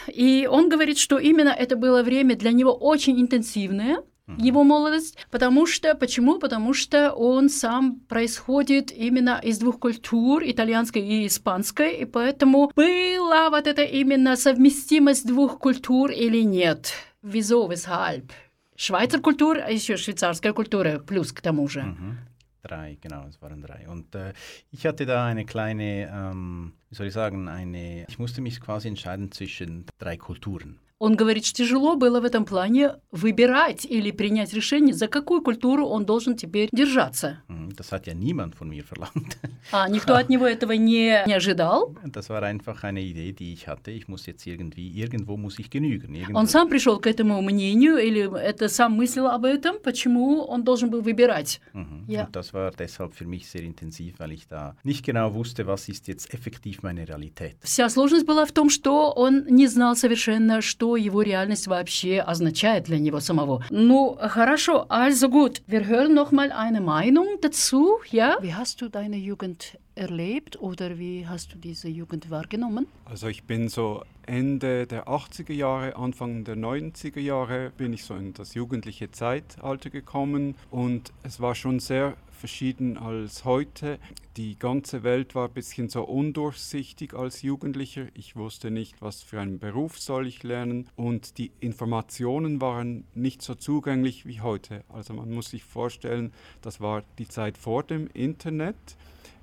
И 0.09 0.47
он 0.51 0.69
говорит, 0.69 0.99
что 0.99 1.19
именно 1.19 1.51
это 1.51 1.77
было 1.77 2.03
время 2.03 2.37
для 2.37 2.53
него 2.53 2.73
очень 2.73 3.21
интенсивное, 3.21 4.03
его 4.37 4.65
молодость, 4.65 5.17
потому 5.31 5.67
что, 5.67 5.95
почему? 5.95 6.39
Потому 6.39 6.75
что 6.75 7.13
он 7.13 7.49
сам 7.49 8.01
происходит 8.09 8.93
именно 8.93 9.41
из 9.43 9.59
двух 9.59 9.79
культур, 9.79 10.43
итальянской 10.45 11.03
и 11.03 11.27
испанской, 11.27 11.97
и 11.97 12.05
поэтому 12.05 12.71
была 12.75 13.51
вот 13.51 13.67
эта 13.67 13.83
именно 13.83 14.37
совместимость 14.37 15.27
двух 15.27 15.59
культур 15.59 16.11
или 16.11 16.43
нет. 16.43 16.93
Wieso, 17.23 17.69
weshalb? 17.69 18.31
Schweizer 18.77 19.21
Kultur, 19.21 19.59
а 19.59 19.73
еще 19.73 19.97
швейцарская 19.97 20.53
культура, 20.53 21.01
плюс 21.01 21.33
к 21.33 21.41
тому 21.41 21.67
же. 21.69 21.81
Mhm. 21.81 22.17
Drei, 22.63 22.99
genau, 23.01 23.27
es 23.29 23.41
waren 23.41 23.63
drei. 23.63 23.89
Und 23.89 24.15
äh, 24.15 24.35
ich 24.73 24.85
hatte 24.85 25.07
da 25.07 25.27
eine 25.27 25.45
kleine, 25.45 26.11
ähm, 26.13 26.73
wie 26.91 26.97
soll 26.97 27.07
ich 27.07 27.13
sagen, 27.13 27.49
eine, 27.49 28.05
ich 28.09 28.19
musste 28.19 28.41
mich 28.41 28.61
quasi 28.61 28.89
entscheiden 28.89 29.31
zwischen 29.33 29.87
drei 29.99 30.17
Kulturen. 30.17 30.79
Он 31.01 31.15
говорит, 31.15 31.47
что 31.47 31.59
тяжело 31.59 31.95
было 31.95 32.21
в 32.21 32.25
этом 32.25 32.45
плане 32.45 32.97
выбирать 33.13 33.85
или 33.85 34.11
принять 34.11 34.53
решение, 34.53 34.95
за 34.95 35.07
какую 35.07 35.43
культуру 35.43 35.87
он 35.87 36.05
должен 36.05 36.37
теперь 36.37 36.69
держаться. 36.73 37.39
Das 37.49 37.93
hat 37.93 38.07
ja 38.07 38.15
niemand 38.15 38.57
von 38.57 38.69
mir 38.69 38.83
verlangt. 38.83 39.39
А 39.71 39.89
никто 39.89 40.17
от 40.17 40.29
него 40.29 40.47
этого 40.47 40.73
не, 40.73 41.23
не 41.27 41.35
ожидал. 41.37 41.95
Das 42.05 42.29
war 42.29 42.43
einfach 42.43 42.83
eine 42.83 43.01
Idee, 43.03 43.33
die 43.33 43.53
ich 43.53 43.69
hatte. 43.69 43.93
Ich 43.93 44.09
muss 44.09 44.27
jetzt 44.27 44.47
irgendwie, 44.47 44.89
irgendwo 44.89 45.37
muss 45.37 45.59
ich 45.59 45.71
genügen. 45.71 46.15
Irgendwo. 46.15 46.39
Он 46.39 46.49
сам 46.49 46.69
пришел 46.69 46.99
к 46.99 47.07
этому 47.07 47.41
мнению, 47.43 47.99
или 47.99 48.29
это 48.41 48.69
сам 48.69 48.93
мыслил 48.93 49.29
об 49.29 49.45
этом, 49.45 49.79
почему 49.81 50.43
он 50.43 50.65
должен 50.65 50.91
был 50.91 51.03
выбирать. 51.03 51.61
Mhm. 51.75 52.07
Ja. 52.09 52.25
Und 52.25 52.35
das 52.35 52.53
war 52.53 52.73
deshalb 52.73 53.15
für 53.15 53.27
mich 53.27 53.49
sehr 53.49 53.63
intensiv, 53.63 54.19
weil 54.19 54.33
ich 54.33 54.49
da 54.49 54.75
nicht 54.83 55.05
genau 55.05 55.35
wusste, 55.35 55.67
was 55.67 55.89
ist 55.89 56.09
jetzt 56.09 56.35
effektiv 56.35 56.83
meine 56.83 57.07
Realität. 57.07 57.57
Вся 57.63 57.89
сложность 57.89 58.27
была 58.27 58.47
в 58.47 58.53
том, 58.53 58.69
что 58.71 59.13
он 59.13 59.45
не 59.49 59.69
знал 59.69 59.95
совершенно, 59.95 60.61
что 60.63 60.88
его 60.96 61.22
реальность 61.22 61.68
вообще 61.68 62.20
означает 62.20 62.86
для 62.86 63.00
него 63.00 63.20
самого. 63.20 63.64
Ну, 63.70 64.18
хорошо, 64.20 64.86
also 64.90 65.30
gut. 65.30 65.62
Wir 65.68 65.86
hören 65.86 66.14
noch 66.14 66.32
mal 66.32 66.52
eine 66.52 66.82
Meinung 66.82 67.28
dazu, 67.42 68.00
ja? 68.10 68.38
Wie 68.42 68.54
hast 68.54 68.82
du 68.82 68.90
deine 68.90 69.18
Jugend 69.18 69.78
erlebt 69.96 70.60
oder 70.60 70.98
wie 70.98 71.28
hast 71.28 71.54
du 71.54 71.58
diese 71.58 71.88
Jugend 71.88 72.30
wahrgenommen? 72.32 72.88
Also 73.06 73.28
ich 73.28 73.44
bin 73.44 73.70
so 73.70 74.04
Ende 74.26 74.88
der 74.88 75.08
80er 75.08 75.54
Jahre, 75.54 75.96
Anfang 75.96 76.44
der 76.44 76.56
90er 76.56 77.20
Jahre 77.20 77.72
bin 77.78 77.94
ich 77.94 78.04
so 78.04 78.16
in 78.16 78.34
das 78.34 78.54
jugendliche 78.54 79.12
Zeitalter 79.12 79.90
gekommen 79.90 80.56
und 80.72 81.12
es 81.24 81.40
war 81.40 81.56
schon 81.56 81.80
sehr 81.80 82.16
verschieden 82.39 82.97
als 82.97 83.45
heute. 83.45 83.99
Die 84.37 84.59
ganze 84.59 85.03
Welt 85.03 85.35
war 85.35 85.49
ein 85.49 85.55
bisschen 85.55 85.89
so 85.89 86.05
undurchsichtig 86.05 87.15
als 87.15 87.43
Jugendlicher. 87.43 88.07
Ich 88.15 88.37
wusste 88.37 88.71
nicht, 88.71 89.03
was 89.03 89.23
für 89.23 89.41
einen 89.41 89.59
Beruf 89.59 89.99
soll 89.99 90.27
ich 90.27 90.43
lernen 90.43 90.89
und 90.97 91.39
die 91.39 91.51
Informationen 91.61 92.61
waren 92.61 93.05
nicht 93.15 93.43
so 93.43 93.55
zugänglich 93.55 94.27
wie 94.27 94.41
heute. 94.41 94.85
Also 94.89 95.13
man 95.15 95.31
muss 95.31 95.51
sich 95.51 95.65
vorstellen, 95.65 96.33
das 96.63 96.81
war 96.81 97.03
die 97.19 97.29
Zeit 97.29 97.59
vor 97.59 97.83
dem 97.83 98.09
Internet. 98.15 98.77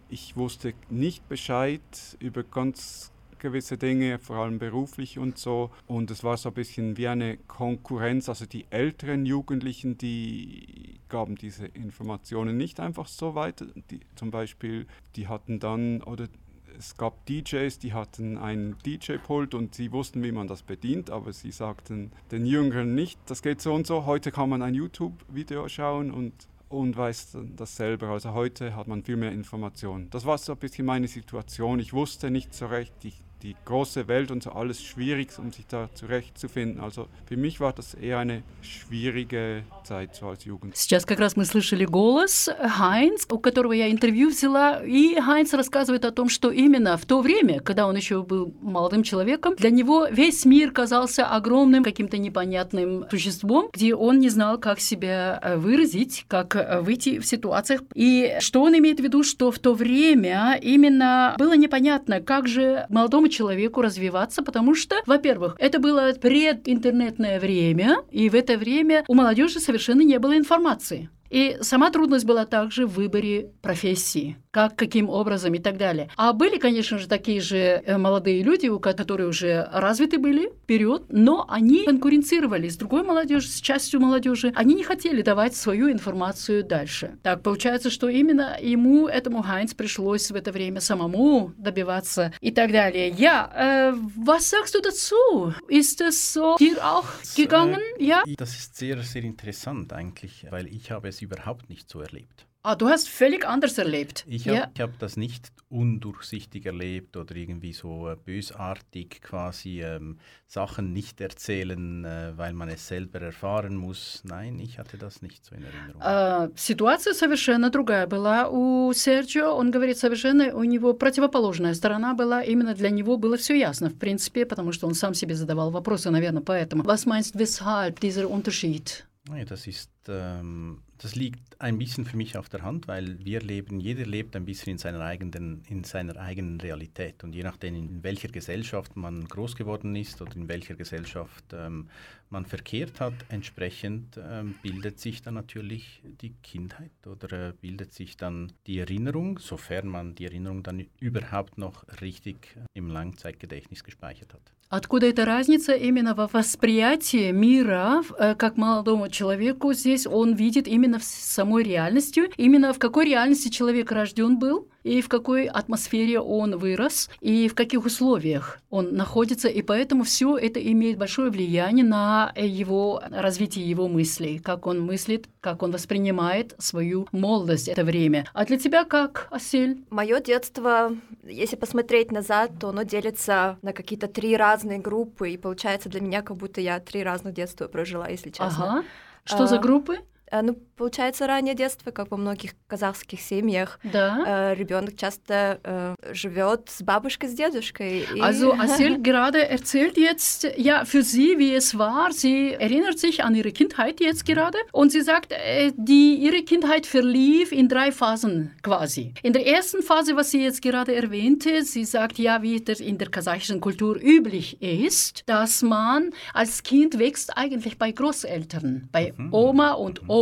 Ich 0.10 0.38
wusste 0.38 0.74
nicht 0.90 1.28
Bescheid 1.28 1.82
über 2.20 2.44
ganz 2.44 3.12
gewisse 3.46 3.78
Dinge, 3.78 4.18
vor 4.18 4.38
allem 4.38 4.58
beruflich 4.58 5.20
und 5.20 5.38
so. 5.38 5.70
Und 5.86 6.10
es 6.10 6.24
war 6.24 6.36
so 6.36 6.50
ein 6.50 6.56
bisschen 6.56 6.98
wie 6.98 7.08
eine 7.08 7.38
Konkurrenz. 7.38 8.28
Also 8.28 8.48
die 8.48 8.66
älteren 8.72 9.28
Jugendlichen, 9.28 10.00
die 10.00 11.00
gaben 11.10 11.36
diese 11.36 11.68
Informationen 11.68 12.58
nicht 12.58 12.80
einfach 12.80 13.08
so 13.08 13.36
weiter. 13.36 13.68
Die, 13.92 14.00
zum 14.16 14.32
Beispiel, 14.32 14.88
die 15.16 15.28
hatten 15.28 15.60
dann, 15.60 16.02
oder 16.02 16.28
es 16.76 16.98
gab 16.98 17.24
DJs, 17.28 17.78
die 17.78 17.94
hatten 17.94 18.38
ein 18.40 18.76
DJ-Pult 18.84 19.54
und 19.54 19.76
sie 19.76 19.92
wussten, 19.92 20.24
wie 20.24 20.32
man 20.32 20.48
das 20.48 20.64
bedient, 20.64 21.12
aber 21.12 21.32
sie 21.32 21.52
sagten 21.52 22.12
den 22.32 22.48
Jüngeren 22.48 22.96
nicht, 22.96 23.20
das 23.28 23.44
geht 23.44 23.62
so 23.62 23.76
und 23.76 23.86
so. 23.86 24.08
Heute 24.08 24.32
kann 24.32 24.50
man 24.50 24.64
ein 24.64 24.74
YouTube-Video 24.74 25.70
schauen 25.70 26.10
und 26.10 26.34
und 26.68 26.98
weiß 26.98 27.38
das 27.56 27.76
selber. 27.76 28.10
Also 28.10 28.34
heute 28.34 28.76
hat 28.76 28.88
man 28.88 29.04
viel 29.04 29.18
mehr 29.18 29.32
Informationen. 29.32 30.10
Das 30.10 30.26
war 30.26 30.38
so 30.38 30.54
ein 30.54 30.58
bisschen 30.58 30.86
meine 30.86 31.08
Situation. 31.08 31.80
Ich 31.80 31.94
wusste 31.94 32.32
nicht 32.32 32.54
so 32.54 32.68
recht, 32.68 32.94
die, 33.04 33.14
die 33.44 33.56
große 33.66 34.08
Welt 34.08 34.32
und 34.32 34.44
so 34.44 34.52
alles 34.52 34.82
schwierig, 34.82 35.30
um 35.38 35.52
sich 35.52 35.66
da 35.68 35.90
zurechtzufinden. 35.94 36.82
Also 36.82 37.08
für 37.28 37.38
mich 37.38 37.60
war 37.60 37.74
das 37.74 37.94
eher 37.94 38.20
eine 38.20 38.44
schwierige 38.62 39.64
Zeit 39.84 40.16
so 40.16 40.28
als 40.28 40.46
Jugend. 40.46 40.76
Сейчас 40.76 41.06
как 41.06 41.20
раз 41.20 41.36
мы 41.36 41.46
слышали 41.46 41.86
голос 41.86 42.50
Хайнц, 42.60 43.26
у 43.30 43.38
которого 43.40 43.74
я 43.74 43.92
интервью 43.92 44.30
взяла, 44.30 44.82
и 44.84 45.20
Хайнц 45.20 45.54
рассказывает 45.54 46.06
о 46.06 46.12
том, 46.12 46.30
что 46.30 46.50
именно 46.50 46.98
в 46.98 47.06
то 47.06 47.22
время, 47.22 47.60
когда 47.60 47.88
он 47.88 47.96
еще 47.96 48.24
был 48.24 48.54
молодым 48.62 49.04
человеком, 49.04 49.56
для 49.58 49.70
него 49.70 50.08
весь 50.10 50.46
мир 50.46 50.72
казался 50.72 51.28
огромным 51.28 51.84
каким-то 51.84 52.18
непонятным 52.18 53.06
существом, 53.10 53.70
где 53.74 53.94
он 53.94 54.20
не 54.20 54.30
знал, 54.30 54.58
как 54.58 54.80
себя 54.80 55.40
э, 55.42 55.58
выразить, 55.58 56.26
как 56.28 56.56
э, 56.56 56.82
выйти 56.82 57.20
в 57.20 57.26
ситуациях. 57.26 57.82
И 57.94 58.38
что 58.40 58.64
он 58.64 58.78
имеет 58.78 59.00
в 59.00 59.04
виду, 59.04 59.24
что 59.24 59.52
в 59.52 59.60
то 59.60 59.74
время 59.74 60.60
именно 60.62 61.36
было 61.38 61.56
непонятно, 61.56 62.22
как 62.22 62.48
же 62.48 62.86
молодому 62.90 63.25
человеку 63.30 63.82
развиваться, 63.82 64.44
потому 64.44 64.76
что, 64.76 64.96
во-первых, 65.06 65.56
это 65.60 65.80
было 65.80 66.14
прединтернетное 66.14 67.40
время, 67.40 67.98
и 68.12 68.30
в 68.30 68.36
это 68.36 68.58
время 68.58 69.04
у 69.08 69.14
молодежи 69.14 69.60
совершенно 69.60 70.02
не 70.02 70.20
было 70.20 70.38
информации. 70.38 71.10
И 71.36 71.58
сама 71.60 71.92
трудность 71.92 72.24
была 72.24 72.46
также 72.46 72.88
в 72.88 72.94
выборе 72.94 73.52
профессии, 73.62 74.38
как, 74.52 74.78
каким 74.78 75.10
образом 75.10 75.54
и 75.54 75.60
так 75.60 75.78
далее. 75.78 76.10
А 76.16 76.32
были, 76.32 76.58
конечно 76.58 76.98
же, 76.98 77.10
такие 77.10 77.42
же 77.42 77.58
э, 77.58 77.98
молодые 77.98 78.42
люди, 78.42 78.68
у 78.68 78.80
которые 78.80 79.28
уже 79.28 79.68
развиты 79.74 80.18
были 80.18 80.48
вперед, 80.64 81.04
но 81.10 81.46
они 81.50 81.84
конкуренцировали 81.84 82.70
с 82.70 82.78
другой 82.78 83.04
молодежью, 83.04 83.52
с 83.52 83.60
частью 83.60 84.00
молодежи. 84.00 84.54
Они 84.56 84.76
не 84.76 84.84
хотели 84.84 85.22
давать 85.22 85.58
свою 85.58 85.92
информацию 85.92 86.64
дальше. 86.64 87.18
Так 87.22 87.44
получается, 87.44 87.90
что 87.90 88.08
именно 88.08 88.58
ему, 88.62 89.10
этому 89.10 89.42
Хайнц, 89.42 89.74
пришлось 89.74 90.32
в 90.32 90.36
это 90.36 90.54
время 90.54 90.80
самому 90.80 91.52
добиваться 91.58 92.32
и 92.40 92.52
так 92.52 92.72
далее. 92.72 93.10
Äh, 93.10 93.94
was 94.16 94.50
sagst 94.52 94.74
du 94.74 94.80
dazu? 94.80 95.54
Ist 95.68 96.00
es 96.00 96.32
so 96.32 96.56
dir 96.58 96.78
auch 96.82 97.10
gegangen? 97.36 97.82
Ja? 98.00 98.24
Das 98.38 98.56
ist 98.56 98.78
sehr, 98.78 99.04
sehr 99.04 99.26
interessant 99.26 99.92
eigentlich, 99.92 100.48
weil 100.50 100.68
ich 100.68 100.92
habe 100.92 101.10
es 101.10 101.25
überhaupt 101.25 101.69
nicht 101.69 101.89
so 101.89 102.01
erlebt. 102.01 102.47
Ah, 102.63 102.77
du 102.77 102.89
hast 102.89 103.09
völlig 103.09 103.47
anders 103.47 103.79
erlebt. 103.79 104.25
Ich 104.29 104.47
habe 104.47 104.69
hab 104.79 104.99
das 104.99 105.17
nicht 105.17 105.51
undurchsichtig 105.71 106.67
erlebt 106.67 107.17
oder 107.17 107.35
irgendwie 107.35 107.73
so 107.73 108.11
äh, 108.11 108.17
bösartig 108.17 109.23
quasi 109.23 109.81
ähm, 109.81 110.19
Sachen 110.47 110.93
nicht 110.93 111.23
erzählen, 111.23 112.05
äh, 112.05 112.33
weil 112.37 112.53
man 112.53 112.69
es 112.69 112.87
selber 112.87 113.23
erfahren 113.23 113.77
muss. 113.77 114.21
Nein, 114.25 114.59
ich 114.59 114.79
hatte 114.79 114.99
das 114.99 115.23
nicht 115.23 115.43
so 115.43 115.55
in 115.55 115.63
Erinnerung. 115.63 116.03
А, 116.03 116.51
ситуация 116.55 117.15
совершенно 117.15 117.71
другая 117.71 118.07
была 118.07 118.51
у 118.51 118.93
Серджио. 118.93 119.55
Он 119.55 119.71
говорит, 119.71 119.97
совершенно 119.97 120.55
у 120.55 120.65
него 120.65 120.93
противоположная 120.93 121.73
сторона 121.73 122.13
была. 122.13 122.43
Именно 122.43 122.75
для 122.75 122.91
него 122.91 123.17
было 123.17 123.39
все 123.39 123.59
ясно, 123.59 123.89
в 123.89 123.97
принципе, 123.97 124.45
потому 124.45 124.73
что 124.73 124.87
он 124.87 124.95
сам 124.95 125.15
себе 125.15 125.35
задавал 125.35 125.71
вопросы, 125.71 126.11
наверное, 126.11 126.43
поэтому. 126.43 126.83
Was 126.83 127.07
meinst 127.07 127.37
weshalb 127.37 128.01
dieser 128.01 128.29
Unterschied? 128.29 129.07
Nee, 129.29 129.45
das 129.45 129.67
ist, 129.67 129.91
ähm, 130.09 130.83
das 130.98 131.16
liegt 131.16 131.60
ein 131.60 131.78
bisschen 131.78 132.06
für 132.06 132.18
mich 132.18 132.38
auf 132.38 132.50
der 132.50 132.62
Hand, 132.62 132.88
weil 132.88 133.24
wir 133.24 133.42
leben, 133.42 133.80
jeder 133.80 134.06
lebt 134.06 134.36
ein 134.36 134.46
bisschen 134.46 134.74
in 134.74 134.78
seiner 134.78 135.02
eigenen, 135.02 135.64
in 135.68 135.84
seiner 135.84 136.18
eigenen 136.18 136.60
Realität. 136.62 137.24
Und 137.24 137.34
je 137.34 137.44
nachdem, 137.44 137.76
in 137.76 138.04
welcher 138.04 138.30
Gesellschaft 138.30 138.96
man 138.96 139.28
groß 139.28 139.56
geworden 139.56 139.96
ist 139.96 140.22
oder 140.22 140.36
in 140.36 140.48
welcher 140.48 140.76
Gesellschaft 140.76 141.46
ähm, 141.54 141.90
man 142.30 142.46
verkehrt 142.46 143.00
hat, 143.00 143.14
entsprechend 143.30 144.20
ähm, 144.22 144.56
bildet 144.62 145.00
sich 145.00 145.22
dann 145.22 145.36
natürlich 145.36 146.02
die 146.22 146.34
Kindheit 146.44 146.92
oder 147.06 147.50
äh, 147.50 147.54
bildet 147.60 147.94
sich 147.94 148.18
dann 148.18 148.52
die 148.68 148.80
Erinnerung, 148.80 149.40
sofern 149.40 149.88
man 149.88 150.16
die 150.16 150.26
Erinnerung 150.26 150.64
dann 150.64 150.86
überhaupt 151.00 151.58
noch 151.58 151.86
richtig 152.02 152.58
im 152.74 152.90
Langzeitgedächtnis 152.90 153.84
gespeichert 153.84 154.34
hat. 154.34 154.52
Откуда 154.76 155.08
эта 155.08 155.24
разница 155.24 155.74
именно 155.74 156.14
во 156.14 156.28
восприятии 156.28 157.32
мира, 157.32 158.04
э, 158.20 158.36
как 158.36 158.58
молодому 158.58 159.08
человеку 159.08 159.72
здесь 159.72 160.06
он 160.06 160.34
видит 160.34 160.68
именно 160.68 161.00
в 161.00 161.04
самой 161.06 161.64
реальностью, 161.64 162.30
именно 162.36 162.74
в 162.74 162.78
какой 162.78 163.06
реальности 163.06 163.48
человек 163.48 163.94
рожден 163.94 164.38
был, 164.38 164.68
и 164.86 165.02
в 165.02 165.10
какой 165.10 165.46
атмосфере 165.46 166.20
он 166.20 166.58
вырос, 166.58 167.10
и 167.20 167.48
в 167.48 167.56
каких 167.56 167.86
условиях 167.86 168.60
он 168.70 168.96
находится, 168.96 169.48
и 169.48 169.62
поэтому 169.64 170.04
все 170.04 170.38
это 170.38 170.60
имеет 170.60 171.00
большое 171.00 171.32
влияние 171.32 171.84
на 171.84 172.32
его 172.36 173.02
развитие 173.10 173.68
его 173.68 173.88
мыслей, 173.88 174.38
как 174.38 174.68
он 174.68 174.82
мыслит, 174.82 175.28
как 175.42 175.64
он 175.64 175.72
воспринимает 175.72 176.54
свою 176.60 177.08
молодость, 177.12 177.68
это 177.68 177.84
время. 177.84 178.26
А 178.34 178.46
для 178.46 178.60
тебя 178.60 178.84
как, 178.84 179.28
Асель? 179.32 179.84
Мое 179.90 180.20
детство, 180.22 180.96
если 181.24 181.56
посмотреть 181.56 182.12
назад, 182.12 182.52
то 182.60 182.70
оно 182.70 182.84
делится 182.84 183.58
на 183.64 183.74
какие-то 183.74 184.08
три 184.08 184.36
разные 184.66 184.80
группы, 184.80 185.30
и 185.30 185.38
получается 185.38 185.90
для 185.90 186.02
меня, 186.02 186.22
как 186.22 186.38
будто 186.38 186.60
я 186.62 186.80
три 186.80 187.04
разных 187.04 187.34
детства 187.34 187.68
прожила, 187.68 188.08
если 188.08 188.32
честно. 188.32 188.80
Ага. 188.80 188.84
Что 189.24 189.48
за 189.48 189.58
группы? 189.58 190.00
Ну, 190.33 190.57
получается, 190.77 191.27
раннее 191.27 191.55
детство, 191.55 191.91
как 191.91 192.11
во 192.13 192.17
многих 192.17 192.53
казахских 192.69 193.21
семьях, 193.21 193.81
да. 193.83 194.53
äh, 194.53 194.55
ребенок 194.55 194.97
часто 194.97 195.61
äh, 195.65 196.15
живет 196.15 196.71
с 196.71 196.83
бабушкой, 196.83 197.29
с 197.29 197.35
дедушкой. 197.35 198.07
Also 198.21 198.53
Asil 198.53 198.99
gerade 198.99 199.39
erzählt 199.45 199.99
jetzt, 199.99 200.47
ja, 200.57 200.85
für 200.85 201.03
sie, 201.03 201.39
wie 201.39 201.53
es 201.53 201.77
war. 201.77 202.13
Sie 202.13 202.53
erinnert 202.53 202.99
sich 203.01 203.25
an 203.25 203.35
ihre 203.35 203.51
Kindheit 203.51 204.01
jetzt 204.01 204.25
gerade 204.25 204.57
und 204.73 204.93
sie 204.93 205.01
sagt, 205.01 205.33
äh, 205.33 205.73
die, 205.77 206.15
ihre 206.15 206.43
Kindheit 206.45 206.87
verlief 206.87 207.51
in 207.51 207.69
drei 207.69 207.91
Phasen 207.91 208.53
quasi. 208.63 209.15
In 209.25 209.33
der 209.33 209.47
ersten 209.47 209.83
Phase, 209.83 210.15
was 210.15 210.31
sie 210.31 210.45
jetzt 210.45 210.63
gerade 210.63 210.95
erwähnte, 210.95 211.65
sie 211.65 211.85
sagt, 211.85 212.19
ja, 212.21 212.41
wie 212.41 212.61
das 212.61 212.79
in 212.79 212.99
der 212.99 213.11
kasachischen 213.11 213.61
Kultur 213.61 213.99
üblich 214.01 214.63
ist, 214.63 215.25
dass 215.27 215.63
man 215.63 216.11
als 216.33 216.63
Kind 216.63 217.01
wächst 217.01 217.37
eigentlich 217.37 217.79
bei 217.79 217.91
Großeltern, 217.91 218.89
bei 218.93 219.13
Oma 219.33 219.73
und 219.73 220.09
Opa. 220.09 220.14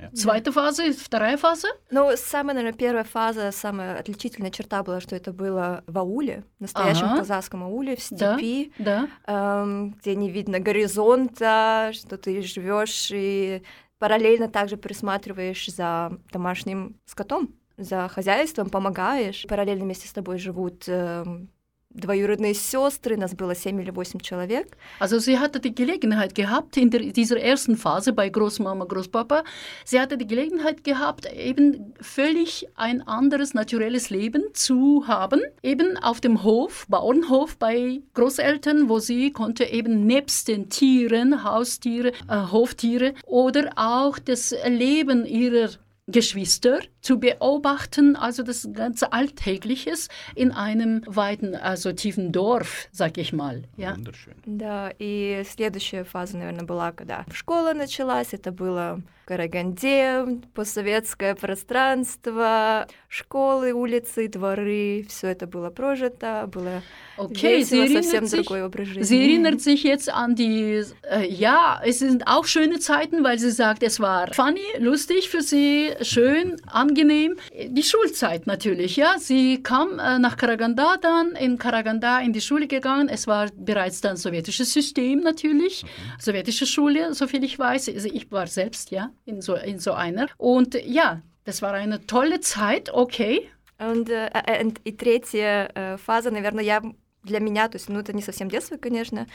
Ja. 0.00 0.10
Zweite 0.12 0.52
фаза, 0.52 0.92
вторая 0.92 1.36
фаза? 1.36 1.66
Ну, 1.90 2.10
самая, 2.16 2.54
наверное, 2.54 2.78
первая 2.78 3.02
фаза, 3.02 3.50
самая 3.50 3.98
отличительная 3.98 4.52
черта 4.52 4.84
была, 4.84 5.00
что 5.00 5.16
это 5.16 5.32
было 5.32 5.82
в 5.88 5.98
ауле, 5.98 6.44
в 6.58 6.60
настоящем 6.60 7.06
Ага. 7.06 7.16
казахском 7.18 7.64
ауле, 7.64 7.96
в 7.96 8.00
степи, 8.00 8.72
Да. 8.78 9.08
эм, 9.26 9.96
где 10.00 10.14
не 10.14 10.30
видно 10.30 10.60
горизонта, 10.60 11.90
что 11.94 12.16
ты 12.16 12.42
живешь 12.42 13.10
и 13.12 13.62
параллельно 13.98 14.48
также 14.48 14.76
присматриваешь 14.76 15.66
за 15.66 16.12
домашним 16.32 16.94
скотом, 17.04 17.48
за 17.76 18.06
хозяйством, 18.08 18.70
помогаешь. 18.70 19.46
Параллельно 19.48 19.84
вместе 19.84 20.06
с 20.06 20.12
тобой 20.12 20.38
живут 20.38 20.84
эм, 20.86 21.48
двоюродные 21.93 22.53
сестры, 22.53 23.17
нас 23.17 23.33
было 23.33 23.55
семь 23.55 23.81
или 23.81 23.91
восемь 23.91 24.19
человек. 24.19 24.75
Also 24.99 25.19
sie 25.19 25.39
hatte 25.39 25.59
die 25.59 25.73
Gelegenheit 25.73 26.35
gehabt, 26.35 26.77
in 26.77 26.89
der, 26.89 27.01
dieser 27.01 27.39
ersten 27.39 27.77
Phase 27.77 28.13
bei 28.13 28.29
Großmama, 28.29 28.85
Großpapa, 28.85 29.43
sie 29.85 29.99
hatte 29.99 30.17
die 30.17 30.27
Gelegenheit 30.27 30.83
gehabt, 30.83 31.31
eben 31.31 31.93
völlig 32.01 32.67
ein 32.75 33.01
anderes 33.07 33.53
naturelles 33.53 34.09
Leben 34.09 34.43
zu 34.53 35.05
haben. 35.07 35.41
Eben 35.61 35.97
auf 35.97 36.19
dem 36.19 36.43
Hof, 36.43 36.85
Bauernhof 36.89 37.57
bei 37.57 38.01
Großeltern, 38.13 38.89
wo 38.89 38.99
sie 38.99 39.31
konnte 39.31 39.65
eben 39.65 40.05
nebst 40.05 40.47
den 40.47 40.69
Tieren, 40.69 41.43
Haustiere, 41.43 42.11
äh, 42.27 42.51
Hoftiere 42.51 43.13
oder 43.25 43.71
auch 43.75 44.19
das 44.19 44.53
Leben 44.67 45.25
ihrer 45.25 45.69
Geschwister 46.07 46.81
zu 47.01 47.17
beobachten, 47.17 48.17
also 48.17 48.43
das 48.43 48.67
ganze 48.73 49.13
Alltägliches 49.13 50.09
in 50.35 50.51
einem 50.51 51.01
weiten, 51.05 51.55
also 51.55 51.93
tiefen 51.93 52.33
Dorf, 52.33 52.89
sag 52.91 53.17
ich 53.17 53.31
mal. 53.31 53.63
Ja. 53.77 53.95
Wunderschön. 53.95 54.35
Да, 54.45 54.91
и 54.99 55.43
следующая 55.45 56.03
фаза, 56.03 56.37
наверное, 56.37 56.65
была, 56.65 56.91
когда 56.91 57.25
школа 57.31 57.73
началась, 57.73 58.33
это 58.33 58.51
было 58.51 59.01
в 59.16 59.16
Караганде, 59.27 60.41
постсоветское 60.53 61.33
пространство, 61.35 62.87
школы, 63.07 63.71
улицы, 63.71 64.27
дворы, 64.27 65.05
все 65.07 65.27
это 65.27 65.47
было 65.47 65.69
прожито, 65.69 66.49
было 66.51 66.81
Okay, 67.15 67.61
sie 67.61 67.83
весело, 67.83 68.01
совсем 68.01 68.23
erinnert, 68.23 68.29
sich, 68.29 68.45
другой 68.47 68.63
образ 68.63 68.87
жизни. 68.87 69.03
sie 69.03 69.21
erinnert 69.21 69.61
sich 69.61 69.83
jetzt 69.83 70.09
an 70.09 70.35
die, 70.35 70.83
äh, 71.03 71.31
ja, 71.31 71.79
es 71.85 71.99
sind 71.99 72.27
auch 72.27 72.45
schöne 72.45 72.79
Zeiten, 72.79 73.23
weil 73.23 73.37
sie 73.37 73.51
sagt, 73.51 73.83
es 73.83 73.99
war 73.99 74.33
funny, 74.33 74.59
lustig 74.79 75.29
für 75.29 75.41
sie, 75.41 75.91
schön, 76.01 76.59
angenehm. 76.65 77.35
Die 77.67 77.83
Schulzeit 77.83 78.47
natürlich, 78.47 78.95
ja. 78.95 79.19
Sie 79.19 79.61
kam 79.61 79.99
äh, 79.99 80.17
nach 80.17 80.37
Karaganda 80.37 80.97
dann, 80.97 81.33
in 81.35 81.59
Karaganda 81.59 82.19
in 82.19 82.33
die 82.33 82.41
Schule 82.41 82.65
gegangen. 82.67 83.09
Es 83.09 83.27
war 83.27 83.49
bereits 83.55 84.01
dann 84.01 84.17
sowjetisches 84.17 84.73
System 84.73 85.19
natürlich, 85.19 85.85
sowjetische 86.19 86.65
Schule, 86.65 87.13
soviel 87.13 87.43
ich 87.43 87.59
weiß. 87.59 87.89
Also 87.89 88.09
ich 88.11 88.31
war 88.31 88.47
selbst, 88.47 88.89
ja, 88.89 89.11
in 89.28 89.42
so, 89.42 89.54
in 89.56 89.78
so 89.78 89.92
einer. 89.92 90.28
Und 90.38 90.74
ja, 90.74 91.20
das 91.44 91.62
war 91.62 91.72
eine 91.74 92.06
tolle 92.06 92.40
Zeit, 92.40 92.90
okay. 92.92 93.48
And, 93.78 94.08
э, 94.08 94.30
э, 94.32 94.60
and- 94.62 94.80
и 94.84 94.92
третья 94.92 95.70
э, 95.74 95.96
фаза, 95.98 96.30
наверное, 96.30 96.64
я 96.64 96.82
для 97.22 97.40
меня, 97.40 97.68
то 97.68 97.76
есть, 97.76 97.88
ну, 97.88 98.00
это 98.00 98.12
не 98.12 98.22
совсем 98.22 98.48
детство, 98.48 98.76
конечно, 98.76 99.26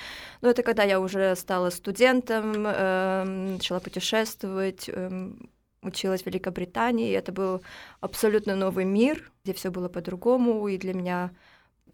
но 0.42 0.50
это 0.50 0.64
когда 0.64 0.84
я 0.84 1.00
уже 1.00 1.36
стала 1.36 1.70
студентом, 1.70 2.66
эм, 2.66 3.54
начала 3.54 3.80
путешествовать, 3.80 4.90
эм, 4.90 5.50
училась 5.82 6.24
в 6.24 6.26
Великобритании, 6.26 7.14
это 7.14 7.32
был 7.32 7.62
абсолютно 8.00 8.56
новый 8.56 8.86
мир, 8.86 9.32
где 9.44 9.54
все 9.54 9.70
было 9.70 9.90
по-другому, 9.90 10.68
и 10.68 10.78
для 10.78 10.94
меня, 10.94 11.32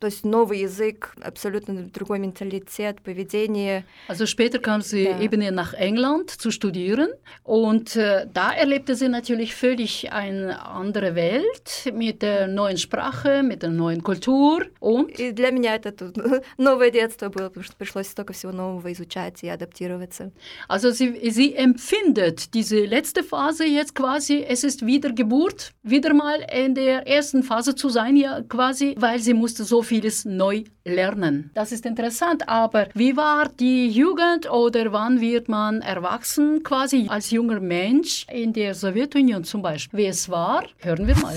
то 0.00 0.08
есть 0.08 0.24
новый 0.24 0.60
язык, 0.60 1.14
абсолютно 1.22 1.84
другой 1.84 2.18
менталитет, 2.18 3.00
поведение. 3.00 3.86
Also 4.08 4.26
später 4.26 4.58
kam 4.58 4.82
sie 4.82 5.04
Ja. 5.04 5.18
eben 5.20 5.40
nach 5.54 5.72
England 5.72 6.28
zu 6.30 6.50
studieren 6.50 7.08
und 7.42 7.96
äh, 7.96 8.26
da 8.30 8.52
erlebte 8.52 8.96
sie 8.96 9.08
natürlich 9.08 9.54
völlig 9.54 10.12
eine 10.12 10.60
andere 10.66 11.14
Welt 11.14 11.90
mit 11.94 12.20
der 12.20 12.48
neuen 12.48 12.76
Sprache, 12.76 13.42
mit 13.42 13.62
der 13.62 13.70
neuen 13.70 14.02
Kultur 14.02 14.66
und 14.80 15.18
И 15.18 15.30
для 15.32 15.50
меня 15.52 15.76
это 15.76 15.92
тут 15.92 16.16
новое 16.58 16.90
детство 16.90 17.30
было, 17.30 17.48
потому 17.48 17.64
что 17.64 17.76
пришлось 17.76 18.08
столько 18.08 18.34
всего 18.34 18.52
нового 18.52 18.92
изучать 18.92 19.42
и 19.42 19.48
адаптироваться. 19.48 20.32
also 20.68 20.90
sie, 20.90 21.30
sie 21.30 21.54
empfindet 21.54 22.52
diese 22.52 22.84
letzte 22.84 23.22
Phase 23.22 23.64
jetzt 23.64 23.94
quasi, 23.94 24.42
es 24.42 24.64
ist 24.64 24.84
wieder 24.84 25.12
Geburt, 25.12 25.72
wieder 25.82 26.12
mal 26.12 26.44
in 26.52 26.74
der 26.74 27.06
ersten 27.06 27.42
Phase 27.42 27.74
zu 27.74 27.88
sein, 27.88 28.16
ja 28.16 28.42
quasi, 28.42 28.94
weil 28.98 29.18
sie 29.20 29.32
musste 29.32 29.64
so 29.64 29.82
vieles 29.89 30.23
neu 30.23 30.63
lernen. 30.85 31.49
Das 31.55 31.71
ist 31.71 31.85
interessant, 31.85 32.47
aber 32.47 32.87
wie 32.93 33.17
war 33.17 33.49
die 33.49 33.89
Jugend 33.89 34.49
oder 34.49 34.93
wann 34.93 35.19
wird 35.19 35.49
man 35.49 35.81
erwachsen, 35.81 36.61
quasi 36.63 37.07
als 37.09 37.31
junger 37.31 37.59
Mensch 37.59 38.27
in 38.31 38.53
der 38.53 38.75
Sowjetunion 38.75 39.43
zum 39.43 39.63
Beispiel? 39.63 39.99
Wie 39.99 40.05
es 40.05 40.29
war, 40.29 40.63
hören 40.77 41.07
wir 41.07 41.17
mal. 41.17 41.35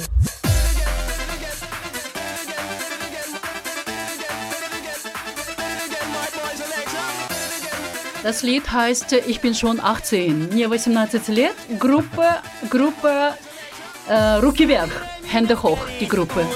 Das 8.22 8.42
Lied 8.42 8.70
heißt 8.70 9.14
Ich 9.26 9.40
bin 9.40 9.54
schon 9.54 9.80
18, 9.80 10.50
mir 10.54 10.70
18 10.70 11.34
Lied, 11.34 11.56
Gruppe, 11.80 12.28
Gruppe 12.70 13.34
äh, 14.08 14.14
Rucki 14.44 14.68
Hände 15.24 15.62
hoch, 15.62 15.78
die 15.98 16.06
Gruppe. 16.06 16.46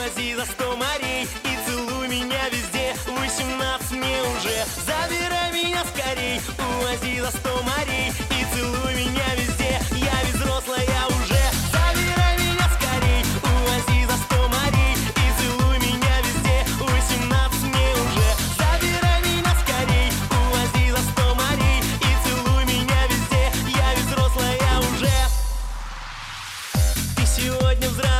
сегодня 27.46 27.88
взрослый. 27.88 28.15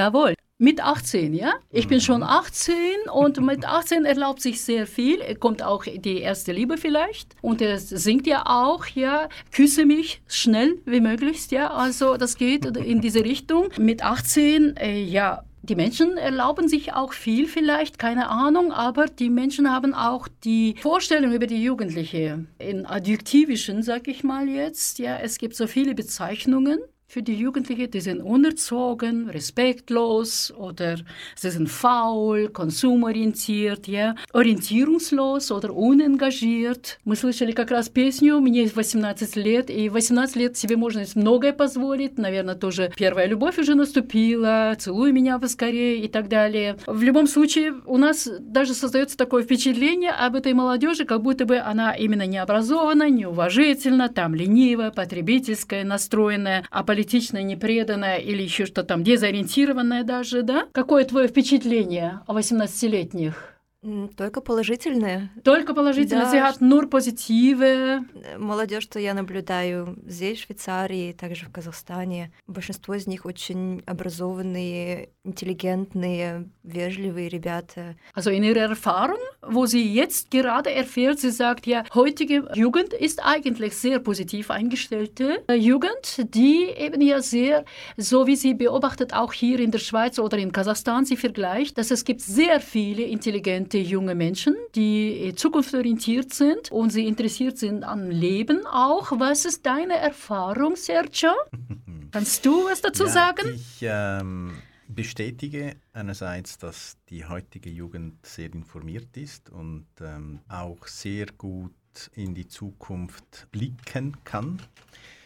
Jawohl. 0.00 0.34
Mit 0.56 0.82
18, 0.82 1.34
ja? 1.34 1.52
Ich 1.70 1.86
bin 1.86 1.98
mhm. 1.98 2.02
schon 2.02 2.22
18 2.22 2.74
und 3.12 3.38
mit 3.42 3.66
18 3.66 4.06
erlaubt 4.06 4.40
sich 4.40 4.62
sehr 4.62 4.86
viel. 4.86 5.18
Kommt 5.34 5.62
auch 5.62 5.84
die 5.84 6.20
erste 6.20 6.52
Liebe 6.52 6.78
vielleicht. 6.78 7.36
Und 7.42 7.60
er 7.60 7.78
singt 7.78 8.26
ja 8.26 8.44
auch, 8.46 8.86
ja, 8.86 9.28
küsse 9.52 9.84
mich 9.84 10.22
schnell 10.26 10.78
wie 10.86 11.02
möglich, 11.02 11.50
ja? 11.50 11.70
Also 11.70 12.16
das 12.16 12.36
geht 12.36 12.64
in 12.78 13.02
diese 13.02 13.24
Richtung. 13.24 13.68
Mit 13.76 14.02
18, 14.02 14.78
äh, 14.78 15.02
ja, 15.02 15.44
die 15.62 15.74
Menschen 15.74 16.16
erlauben 16.16 16.66
sich 16.66 16.94
auch 16.94 17.12
viel 17.12 17.46
vielleicht, 17.46 17.98
keine 17.98 18.30
Ahnung, 18.30 18.72
aber 18.72 19.04
die 19.04 19.28
Menschen 19.28 19.70
haben 19.70 19.92
auch 19.92 20.28
die 20.44 20.76
Vorstellung 20.80 21.34
über 21.34 21.46
die 21.46 21.62
Jugendliche 21.62 22.46
in 22.58 22.86
adjektivischen, 22.86 23.82
sag 23.82 24.08
ich 24.08 24.24
mal 24.24 24.48
jetzt. 24.48 24.98
Ja, 24.98 25.18
es 25.18 25.36
gibt 25.36 25.54
so 25.54 25.66
viele 25.66 25.94
Bezeichnungen 25.94 26.78
für 27.10 27.22
die 27.22 27.34
Jugendlichen, 27.34 27.90
die 27.90 28.00
sind 28.00 28.22
unerzogen, 28.22 29.28
respektlos 29.30 30.52
oder 30.56 30.96
sie 31.34 31.50
sind 31.50 31.68
faul, 31.68 32.48
konsumorientiert, 32.48 33.88
ja, 33.88 34.14
ориентирungslos 34.32 35.50
oder 35.50 35.74
unengagiert. 35.74 37.00
Мы 37.04 37.16
слышали 37.16 37.50
как 37.50 37.72
раз 37.72 37.88
песню 37.88 38.38
«Мне 38.40 38.70
18 38.72 39.34
лет», 39.34 39.70
и 39.70 39.88
18 39.88 40.36
лет 40.36 40.56
себе 40.56 40.76
можно 40.76 41.02
многое 41.16 41.52
позволить, 41.52 42.16
наверное, 42.16 42.54
тоже 42.54 42.92
первая 42.96 43.26
любовь 43.26 43.58
уже 43.58 43.74
наступила, 43.74 44.76
«Целуй 44.78 45.10
меня 45.10 45.40
поскорее» 45.40 46.04
и 46.04 46.06
так 46.06 46.28
далее. 46.28 46.76
В 46.86 47.02
любом 47.02 47.26
случае, 47.26 47.74
у 47.86 47.96
нас 47.96 48.28
даже 48.38 48.72
создается 48.72 49.16
такое 49.16 49.42
впечатление 49.42 50.12
об 50.12 50.36
этой 50.36 50.52
молодежи, 50.52 51.04
как 51.04 51.22
будто 51.22 51.44
бы 51.44 51.58
она 51.58 51.92
именно 51.92 52.24
необразована, 52.24 53.10
неуважительна, 53.10 54.08
там 54.08 54.36
ленивая, 54.36 54.92
потребительская, 54.92 55.82
настроенная, 55.82 56.64
аполитичная, 57.00 57.42
непреданная 57.42 58.18
или 58.18 58.42
еще 58.42 58.66
что 58.66 58.82
там, 58.82 59.02
дезориентированная 59.02 60.04
даже, 60.04 60.42
да? 60.42 60.66
Какое 60.72 61.04
твое 61.04 61.28
впечатление 61.28 62.20
о 62.26 62.34
18-летних? 62.38 63.49
М, 63.83 64.09
Только 64.17 64.41
положительные. 64.41 65.29
Только 65.43 65.75
положительно. 65.75 66.23
Да, 66.23 66.31
Sie 66.33 66.41
hat 66.41 66.59
nur 66.59 66.89
positive. 66.89 67.61
Э, 67.61 68.37
Молодежь, 68.39 68.81
что 68.83 68.99
я 68.99 69.13
наблюдаю 69.13 69.95
здесь, 70.07 70.39
в 70.39 70.43
Швейцарии, 70.45 71.11
также 71.13 71.45
в 71.45 71.51
Казахстане, 71.51 72.31
большинство 72.47 72.95
из 72.95 73.05
них 73.05 73.25
очень 73.25 73.83
образованные, 73.85 75.09
интеллигентные, 75.23 76.49
вежливые 76.63 77.29
ребята. 77.29 77.95
Also 78.15 78.31
in 78.31 78.43
ihrer 78.43 78.69
Erfahrung, 78.69 79.19
wo 79.41 79.67
sie 79.67 79.83
jetzt 79.93 80.31
gerade 80.31 80.71
erfährt, 80.71 81.19
sie 81.19 81.29
sagt 81.29 81.67
ja, 81.67 81.83
heutige 81.93 82.49
Jugend 82.55 82.91
ist 82.93 83.23
eigentlich 83.23 83.75
sehr 83.77 83.99
positiv 83.99 84.49
eingestellte 84.49 85.43
äh, 85.47 85.53
Jugend, 85.53 86.33
die 86.33 86.69
eben 86.75 87.01
ja 87.01 87.21
sehr, 87.21 87.65
so 87.97 88.25
wie 88.25 88.35
sie 88.35 88.55
beobachtet, 88.55 89.13
auch 89.13 89.31
hier 89.33 89.59
in 89.59 89.69
der 89.69 89.79
Schweiz 89.79 90.17
oder 90.17 90.37
in 90.39 90.51
Kasachstan, 90.51 91.05
sie 91.05 91.17
vergleicht, 91.17 91.77
dass 91.77 91.91
es 91.91 92.03
gibt 92.03 92.21
sehr 92.21 92.59
viele 92.59 93.03
intelligente 93.03 93.68
junge 93.78 94.14
Menschen, 94.14 94.56
die 94.74 95.28
äh, 95.28 95.34
zukunftsorientiert 95.34 96.32
sind 96.32 96.70
und 96.70 96.90
sie 96.90 97.06
interessiert 97.06 97.58
sind 97.58 97.84
am 97.84 98.10
Leben 98.10 98.66
auch. 98.66 99.12
Was 99.18 99.44
ist 99.44 99.66
deine 99.66 99.96
Erfahrung, 99.96 100.76
Sergio? 100.76 101.32
Kannst 102.10 102.44
du 102.44 102.64
was 102.64 102.80
dazu 102.80 103.04
ja, 103.04 103.10
sagen? 103.10 103.54
Ich 103.54 103.78
ähm, 103.82 104.52
bestätige 104.88 105.76
einerseits, 105.92 106.58
dass 106.58 106.96
die 107.08 107.24
heutige 107.24 107.70
Jugend 107.70 108.24
sehr 108.26 108.52
informiert 108.52 109.16
ist 109.16 109.50
und 109.50 109.86
ähm, 110.00 110.40
auch 110.48 110.86
sehr 110.86 111.26
gut 111.38 111.72
in 112.14 112.34
die 112.34 112.48
Zukunft 112.48 113.48
blicken 113.52 114.16
kann. 114.24 114.60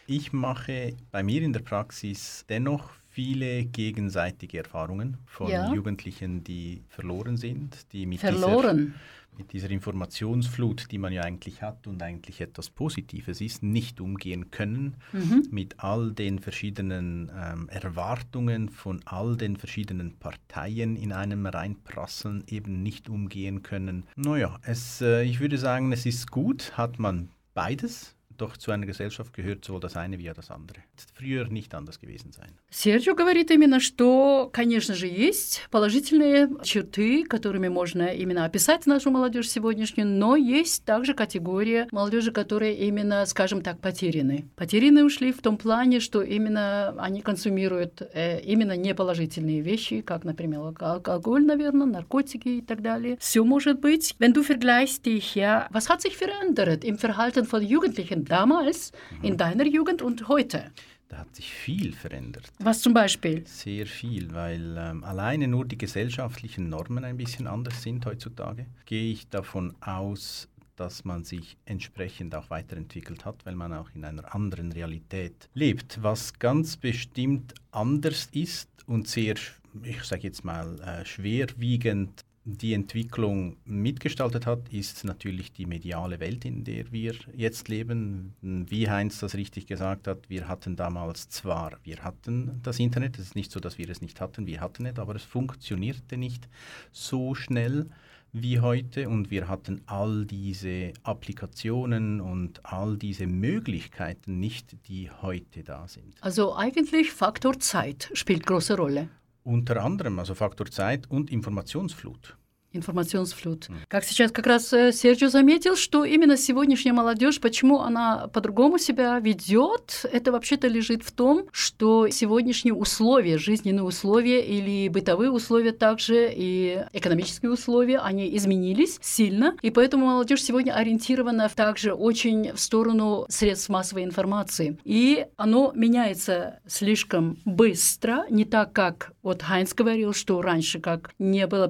Ich 0.07 0.33
mache 0.33 0.95
bei 1.11 1.23
mir 1.23 1.41
in 1.41 1.53
der 1.53 1.61
Praxis 1.61 2.45
dennoch 2.47 2.89
viele 3.15 3.63
gegenseitige 3.63 4.57
Erfahrungen 4.57 5.17
von 5.25 5.49
Ja. 5.49 5.73
Jugendlichen, 5.73 6.43
die 6.43 6.83
verloren 6.89 7.37
sind, 7.37 7.91
die 7.93 8.05
mit 8.05 8.21
dieser 8.21 8.33
Verloren. 8.37 8.93
mit 9.37 9.51
dieser 9.53 9.69
Informationsflut, 9.69 10.91
die 10.91 10.97
man 10.97 11.11
ja 11.13 11.21
eigentlich 11.23 11.61
hat 11.61 11.87
und 11.87 12.01
eigentlich 12.03 12.41
etwas 12.41 12.69
Positives 12.69 13.39
ist, 13.41 13.63
nicht 13.63 13.99
umgehen 14.01 14.51
können, 14.51 14.95
Mhm. 15.13 15.47
mit 15.51 15.79
all 15.79 16.11
den 16.11 16.39
verschiedenen 16.39 17.31
ähm, 17.37 17.67
Erwartungen 17.69 18.67
von 18.69 18.99
all 19.05 19.35
den 19.37 19.55
verschiedenen 19.57 20.17
Parteien 20.17 20.95
in 20.97 21.11
einem 21.13 21.45
reinprasseln, 21.45 22.43
eben 22.47 22.81
nicht 22.83 23.07
umgehen 23.09 23.61
können. 23.63 24.03
Naja, 24.15 24.57
es, 24.63 25.01
äh, 25.01 25.23
ich 25.23 25.39
würde 25.39 25.57
sagen, 25.57 25.91
es 25.93 26.05
ist 26.05 26.31
gut, 26.31 26.73
hat 26.77 26.99
man 26.99 27.29
beides. 27.53 28.15
Doch 28.37 28.57
zu 28.57 28.71
einer 28.71 28.85
Gesellschaft 28.85 29.33
gehört 29.33 29.63
sowohl 29.63 29.79
das 29.79 29.95
eine 29.95 30.19
wie 30.19 30.31
das 30.35 30.51
andere. 30.51 30.79
Früher 31.13 31.47
nicht 31.47 31.73
anders 31.73 31.99
gewesen 31.99 32.31
sein. 32.31 32.49
Серджио 32.69 33.15
говорит 33.15 33.51
именно, 33.51 33.79
что, 33.79 34.49
конечно 34.51 34.93
же, 34.95 35.07
есть 35.07 35.67
положительные 35.71 36.49
черты, 36.63 37.23
которыми 37.23 37.69
можно 37.69 38.07
именно 38.07 38.43
описать 38.43 38.85
нашу 38.85 39.11
молодежь 39.11 39.49
сегодняшнюю, 39.49 40.07
но 40.07 40.35
есть 40.35 40.83
также 40.83 41.13
категория 41.13 41.87
молодежи, 41.91 42.31
которые 42.31 42.75
именно, 42.75 43.25
скажем 43.25 43.61
так, 43.61 43.79
потеряны. 43.79 44.49
Потеряны 44.55 45.05
ушли 45.05 45.31
в 45.31 45.41
том 45.41 45.57
плане, 45.57 45.99
что 46.01 46.21
именно 46.21 46.93
они 46.97 47.21
консумируют 47.21 48.01
э, 48.13 48.41
именно 48.41 48.75
неположительные 48.75 49.61
вещи, 49.61 50.01
как, 50.01 50.25
например, 50.25 50.59
алко- 50.59 50.95
алкоголь, 50.95 51.45
наверное, 51.45 51.87
наркотики 51.87 52.49
и 52.49 52.61
так 52.61 52.81
далее. 52.81 53.17
Все 53.19 53.43
может 53.45 53.79
быть. 53.79 54.15
Wenn 54.19 54.33
du 54.33 54.43
vergleichst 54.43 55.05
dich, 55.05 55.35
ja, 55.35 55.67
was 55.71 55.87
hat 55.89 56.01
sich 56.01 56.17
verändert 56.17 56.83
im 56.83 56.97
Verhalten 56.97 57.45
von 57.45 57.61
Jugendlichen 57.61 58.24
damals, 58.25 58.91
in 59.21 59.37
deiner 59.37 59.65
Jugend 59.65 60.01
und 60.01 60.27
heute? 60.27 60.71
Da 61.07 61.19
hat 61.19 61.35
sich 61.35 61.53
viel 61.53 61.93
verändert. 61.93 62.51
Was 62.59 62.81
zum 62.81 62.93
Beispiel? 62.93 63.45
Sehr 63.45 63.85
viel, 63.85 64.33
weil 64.33 64.75
ähm, 64.77 65.03
alleine 65.03 65.47
nur 65.47 65.65
die 65.65 65.77
gesellschaftlichen 65.77 66.67
Normen 66.69 67.05
ein 67.05 67.17
bisschen 67.17 67.45
anders 67.47 67.83
sind 67.83 68.05
heutzutage. 68.05 68.65
Gehe 68.85 69.11
ich 69.11 69.29
davon 69.29 69.75
aus, 69.81 70.49
dass 70.75 71.05
man 71.05 71.23
sich 71.23 71.57
entsprechend 71.65 72.35
auch 72.35 72.49
weiterentwickelt 72.49 73.23
hat, 73.23 73.45
weil 73.45 73.55
man 73.55 73.71
auch 73.71 73.89
in 73.93 74.03
einer 74.03 74.33
anderen 74.33 74.71
Realität 74.71 75.47
lebt. 75.53 76.01
Was 76.01 76.37
ganz 76.39 76.75
bestimmt 76.75 77.53
anders 77.71 78.29
ist 78.33 78.69
und 78.87 79.07
sehr, 79.07 79.35
ich 79.83 80.03
sage 80.03 80.23
jetzt 80.23 80.43
mal, 80.43 80.79
äh, 80.81 81.05
schwerwiegend 81.05 82.24
die 82.45 82.73
Entwicklung 82.73 83.57
mitgestaltet 83.65 84.45
hat, 84.45 84.69
ist 84.71 85.03
natürlich 85.03 85.51
die 85.51 85.65
mediale 85.65 86.19
Welt, 86.19 86.45
in 86.45 86.63
der 86.63 86.91
wir 86.91 87.15
jetzt 87.35 87.67
leben. 87.69 88.35
Wie 88.41 88.87
Heinz 88.87 89.19
das 89.19 89.33
richtig 89.33 89.65
gesagt 89.65 90.07
hat, 90.07 90.29
wir 90.29 90.47
hatten 90.47 90.75
damals 90.75 91.27
zwar, 91.29 91.79
wir 91.83 92.03
hatten 92.03 92.59
das 92.61 92.79
Internet, 92.79 93.17
es 93.17 93.27
ist 93.27 93.35
nicht 93.35 93.51
so, 93.51 93.59
dass 93.59 93.79
wir 93.79 93.89
es 93.89 94.01
nicht 94.01 94.21
hatten, 94.21 94.45
wir 94.45 94.61
hatten 94.61 94.85
es, 94.85 94.99
aber 94.99 95.15
es 95.15 95.23
funktionierte 95.23 96.17
nicht 96.17 96.47
so 96.91 97.33
schnell 97.33 97.89
wie 98.31 98.59
heute 98.59 99.09
und 99.09 99.31
wir 99.31 99.47
hatten 99.47 99.81
all 99.87 100.25
diese 100.25 100.93
Applikationen 101.03 102.21
und 102.21 102.63
all 102.65 102.97
diese 102.97 103.25
Möglichkeiten 103.27 104.39
nicht, 104.39 104.75
die 104.87 105.09
heute 105.09 105.63
da 105.63 105.87
sind. 105.87 106.15
Also 106.21 106.55
eigentlich 106.55 107.11
Faktor 107.11 107.59
Zeit 107.59 108.11
spielt 108.13 108.45
große 108.45 108.75
Rolle. 108.75 109.09
Unter 109.45 109.83
anderem 109.83 110.17
also 110.17 110.33
Faktor 110.33 110.65
Zeit 110.71 111.07
und 111.07 111.29
Informationsflut. 111.29 112.35
Информационсфлют. 112.75 113.67
Как 113.87 114.03
сейчас 114.03 114.31
как 114.31 114.47
раз 114.47 114.71
э, 114.73 114.91
Серджио 114.91 115.29
заметил, 115.29 115.75
что 115.75 116.03
именно 116.05 116.37
сегодняшняя 116.37 116.93
молодежь, 116.93 117.39
почему 117.39 117.81
она 117.81 118.27
по-другому 118.27 118.77
себя 118.77 119.19
ведет, 119.19 120.05
это 120.11 120.31
вообще-то 120.31 120.67
лежит 120.67 121.03
в 121.03 121.11
том, 121.11 121.45
что 121.51 122.09
сегодняшние 122.09 122.73
условия, 122.73 123.37
жизненные 123.37 123.83
условия 123.83 124.41
или 124.41 124.89
бытовые 124.89 125.31
условия 125.31 125.71
также 125.71 126.31
и 126.33 126.83
экономические 126.93 127.51
условия, 127.51 127.99
они 127.99 128.35
изменились 128.35 128.99
сильно, 129.01 129.55
и 129.61 129.71
поэтому 129.71 130.05
молодежь 130.07 130.43
сегодня 130.43 130.73
ориентирована 130.73 131.49
также 131.49 131.93
очень 131.93 132.53
в 132.53 132.59
сторону 132.59 133.25
средств 133.29 133.69
массовой 133.69 134.03
информации. 134.03 134.77
И 134.83 135.25
оно 135.37 135.71
меняется 135.75 136.59
слишком 136.67 137.37
быстро, 137.45 138.25
не 138.29 138.45
так, 138.45 138.73
как 138.73 139.13
вот 139.23 139.41
Хайнц 139.41 139.73
говорил, 139.73 140.13
что 140.13 140.41
раньше, 140.41 140.79
как 140.79 141.13
не 141.19 141.47
было 141.47 141.67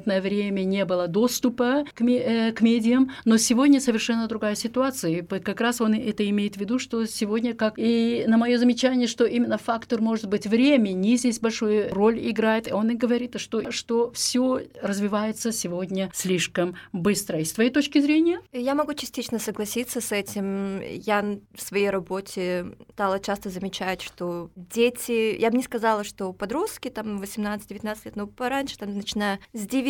прединтернетное 0.00 0.20
время, 0.20 0.64
не 0.64 0.84
было 0.84 1.08
доступа 1.08 1.84
к, 1.94 2.02
э, 2.02 2.52
к 2.52 2.60
медиям, 2.60 3.10
но 3.24 3.36
сегодня 3.36 3.80
совершенно 3.80 4.26
другая 4.26 4.54
ситуация. 4.54 5.10
И 5.10 5.22
как 5.22 5.60
раз 5.60 5.80
он 5.80 5.94
это 5.94 6.28
имеет 6.28 6.56
в 6.56 6.60
виду, 6.60 6.78
что 6.78 7.06
сегодня, 7.06 7.54
как 7.54 7.74
и 7.76 8.24
на 8.26 8.36
мое 8.36 8.58
замечание, 8.58 9.06
что 9.06 9.24
именно 9.24 9.58
фактор, 9.58 10.00
может 10.00 10.26
быть, 10.26 10.46
времени 10.46 11.16
здесь 11.16 11.40
большую 11.40 11.92
роль 11.92 12.18
играет, 12.18 12.72
он 12.72 12.90
и 12.90 12.94
говорит, 12.94 13.40
что, 13.40 13.70
что 13.70 14.10
все 14.12 14.62
развивается 14.82 15.52
сегодня 15.52 16.10
слишком 16.14 16.74
быстро. 16.92 17.38
И 17.40 17.44
с 17.44 17.52
твоей 17.52 17.70
точки 17.70 18.00
зрения? 18.00 18.40
Я 18.52 18.74
могу 18.74 18.94
частично 18.94 19.38
согласиться 19.38 20.00
с 20.00 20.12
этим. 20.12 20.80
Я 20.80 21.38
в 21.54 21.60
своей 21.60 21.90
работе 21.90 22.66
стала 22.92 23.20
часто 23.20 23.50
замечать, 23.50 24.02
что 24.02 24.50
дети, 24.56 25.36
я 25.38 25.50
бы 25.50 25.56
не 25.56 25.62
сказала, 25.62 26.04
что 26.04 26.32
подростки, 26.32 26.88
там 26.88 27.20
18-19 27.20 27.98
лет, 28.04 28.16
но 28.16 28.26
пораньше, 28.26 28.76
там, 28.76 28.94
начиная 28.94 29.38
с 29.52 29.66
9 29.66 29.89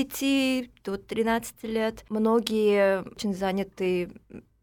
до 0.84 0.96
13 0.98 1.62
лет, 1.64 2.04
многие 2.08 3.02
очень 3.02 3.34
заняты 3.34 4.10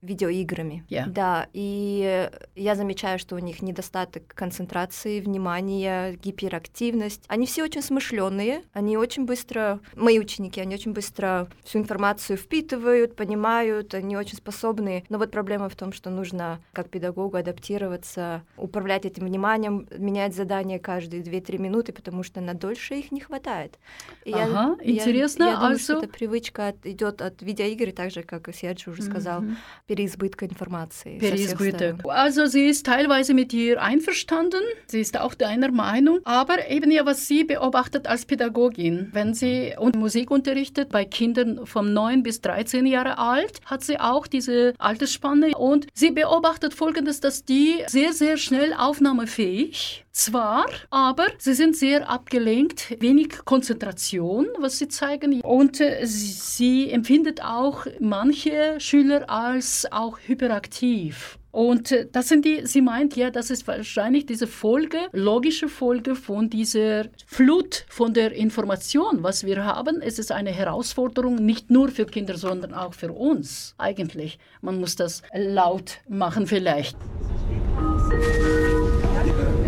видеоиграми. 0.01 0.85
Yeah. 0.89 1.07
Да, 1.07 1.47
и 1.53 2.29
я 2.55 2.75
замечаю, 2.75 3.19
что 3.19 3.35
у 3.35 3.39
них 3.39 3.61
недостаток 3.61 4.27
концентрации, 4.27 5.19
внимания, 5.19 6.13
гиперактивность. 6.13 7.23
Они 7.27 7.45
все 7.45 7.63
очень 7.63 7.81
смышленые, 7.81 8.61
они 8.73 8.97
очень 8.97 9.25
быстро, 9.25 9.79
мои 9.95 10.19
ученики, 10.19 10.61
они 10.61 10.75
очень 10.75 10.93
быстро 10.93 11.47
всю 11.63 11.79
информацию 11.79 12.37
впитывают, 12.37 13.15
понимают, 13.15 13.93
они 13.93 14.15
очень 14.15 14.37
способны. 14.37 15.03
Но 15.09 15.17
вот 15.17 15.31
проблема 15.31 15.67
в 15.69 15.75
том, 15.75 15.91
что 15.91 16.09
нужно 16.09 16.59
как 16.73 16.89
педагогу 16.89 17.37
адаптироваться, 17.37 18.43
управлять 18.55 19.05
этим 19.05 19.25
вниманием, 19.25 19.87
менять 19.97 20.35
задания 20.35 20.79
каждые 20.79 21.23
2-3 21.23 21.57
минуты, 21.57 21.91
потому 21.91 22.23
что 22.23 22.39
на 22.41 22.53
дольше 22.53 22.95
их 22.95 23.11
не 23.11 23.19
хватает. 23.19 23.79
И 24.25 24.31
Ага, 24.31 24.77
я, 24.83 24.93
интересно. 24.93 25.43
Я, 25.43 25.49
я 25.51 25.55
думаю, 25.57 25.79
что 25.79 25.93
Also- 25.93 26.03
эта 26.03 26.07
привычка 26.07 26.75
идет 26.83 27.21
от 27.21 27.41
видеоигр, 27.41 27.91
так 27.91 28.11
же, 28.11 28.23
как 28.23 28.47
и 28.47 28.53
Серджи 28.53 28.89
уже 28.91 29.01
сказал 29.01 29.41
Мгм. 29.41 29.57
переизбытка 29.96 30.46
информации. 30.46 31.18
со 31.18 31.26
всех 31.26 31.58
Переизбыток. 31.58 32.00
сторон. 32.00 32.16
Also 32.16 32.46
sie 32.46 32.66
ist 32.68 32.86
teilweise 32.86 33.34
mit 33.34 33.52
dir 33.52 33.82
einverstanden, 33.82 34.62
sie 34.86 35.00
ist 35.00 35.18
auch 35.18 35.34
deiner 35.34 35.70
Meinung, 35.70 36.20
aber 36.24 36.68
eben 36.70 36.90
ja, 36.90 37.06
was 37.06 37.26
sie 37.26 37.44
beobachtet 37.44 38.06
als 38.06 38.24
Pädagogin, 38.24 39.08
wenn 39.12 39.34
sie 39.34 39.74
und 39.78 39.96
Musik 39.96 40.30
unterrichtet 40.30 40.90
bei 40.90 41.04
Kindern 41.04 41.66
von 41.66 41.92
9 41.92 42.22
bis 42.22 42.40
13 42.40 42.86
Jahre 42.86 43.18
alt, 43.18 43.60
hat 43.64 43.82
sie 43.82 43.98
auch 43.98 44.26
diese 44.26 44.74
Altersspanne 44.78 45.56
und 45.56 45.86
sie 45.94 46.10
beobachtet 46.10 46.74
folgendes, 46.74 47.20
dass 47.20 47.44
die 47.44 47.76
sehr, 47.86 48.12
sehr 48.12 48.36
schnell 48.36 48.72
aufnahmefähig 48.72 50.04
zwar, 50.17 50.65
aber 50.89 51.27
sie 51.37 51.53
sind 51.53 51.75
sehr 51.75 52.09
abgelenkt, 52.09 52.99
wenig 52.99 53.45
Konzentration, 53.45 54.47
was 54.59 54.79
sie 54.79 54.87
zeigen. 54.87 55.41
Und 55.41 55.79
äh, 55.79 56.05
sie, 56.05 56.89
empfindet 56.89 57.43
auch 57.43 57.85
manche 57.99 58.79
Schüler 58.79 59.29
als 59.29 59.87
auch 59.91 60.17
hyperaktiv. 60.25 61.37
Und 61.51 61.91
äh, 61.91 62.07
das 62.11 62.29
sind 62.29 62.45
die, 62.45 62.65
sie 62.65 62.81
meint 62.81 63.15
ja, 63.15 63.29
das 63.29 63.49
ist 63.51 63.67
wahrscheinlich 63.67 64.25
diese 64.25 64.47
Folge, 64.47 64.97
logische 65.11 65.69
Folge 65.69 66.15
von 66.15 66.49
dieser 66.49 67.05
Flut 67.25 67.85
von 67.87 68.13
der 68.13 68.31
Information, 68.33 69.23
was 69.23 69.45
wir 69.45 69.63
haben. 69.63 70.01
Es 70.01 70.19
ist 70.19 70.31
eine 70.31 70.51
Herausforderung, 70.51 71.35
nicht 71.35 71.69
nur 71.69 71.89
für 71.89 72.05
Kinder, 72.05 72.37
sondern 72.37 72.73
auch 72.73 72.93
für 72.93 73.11
uns 73.11 73.75
eigentlich. 73.77 74.39
Man 74.61 74.79
muss 74.79 74.95
das 74.95 75.21
laut 75.33 75.99
machen 76.07 76.47
vielleicht. 76.47 76.97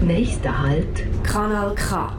Nächster 0.09 0.59
Halt, 0.63 1.05
Kanal 1.23 1.75
K. 1.75 2.11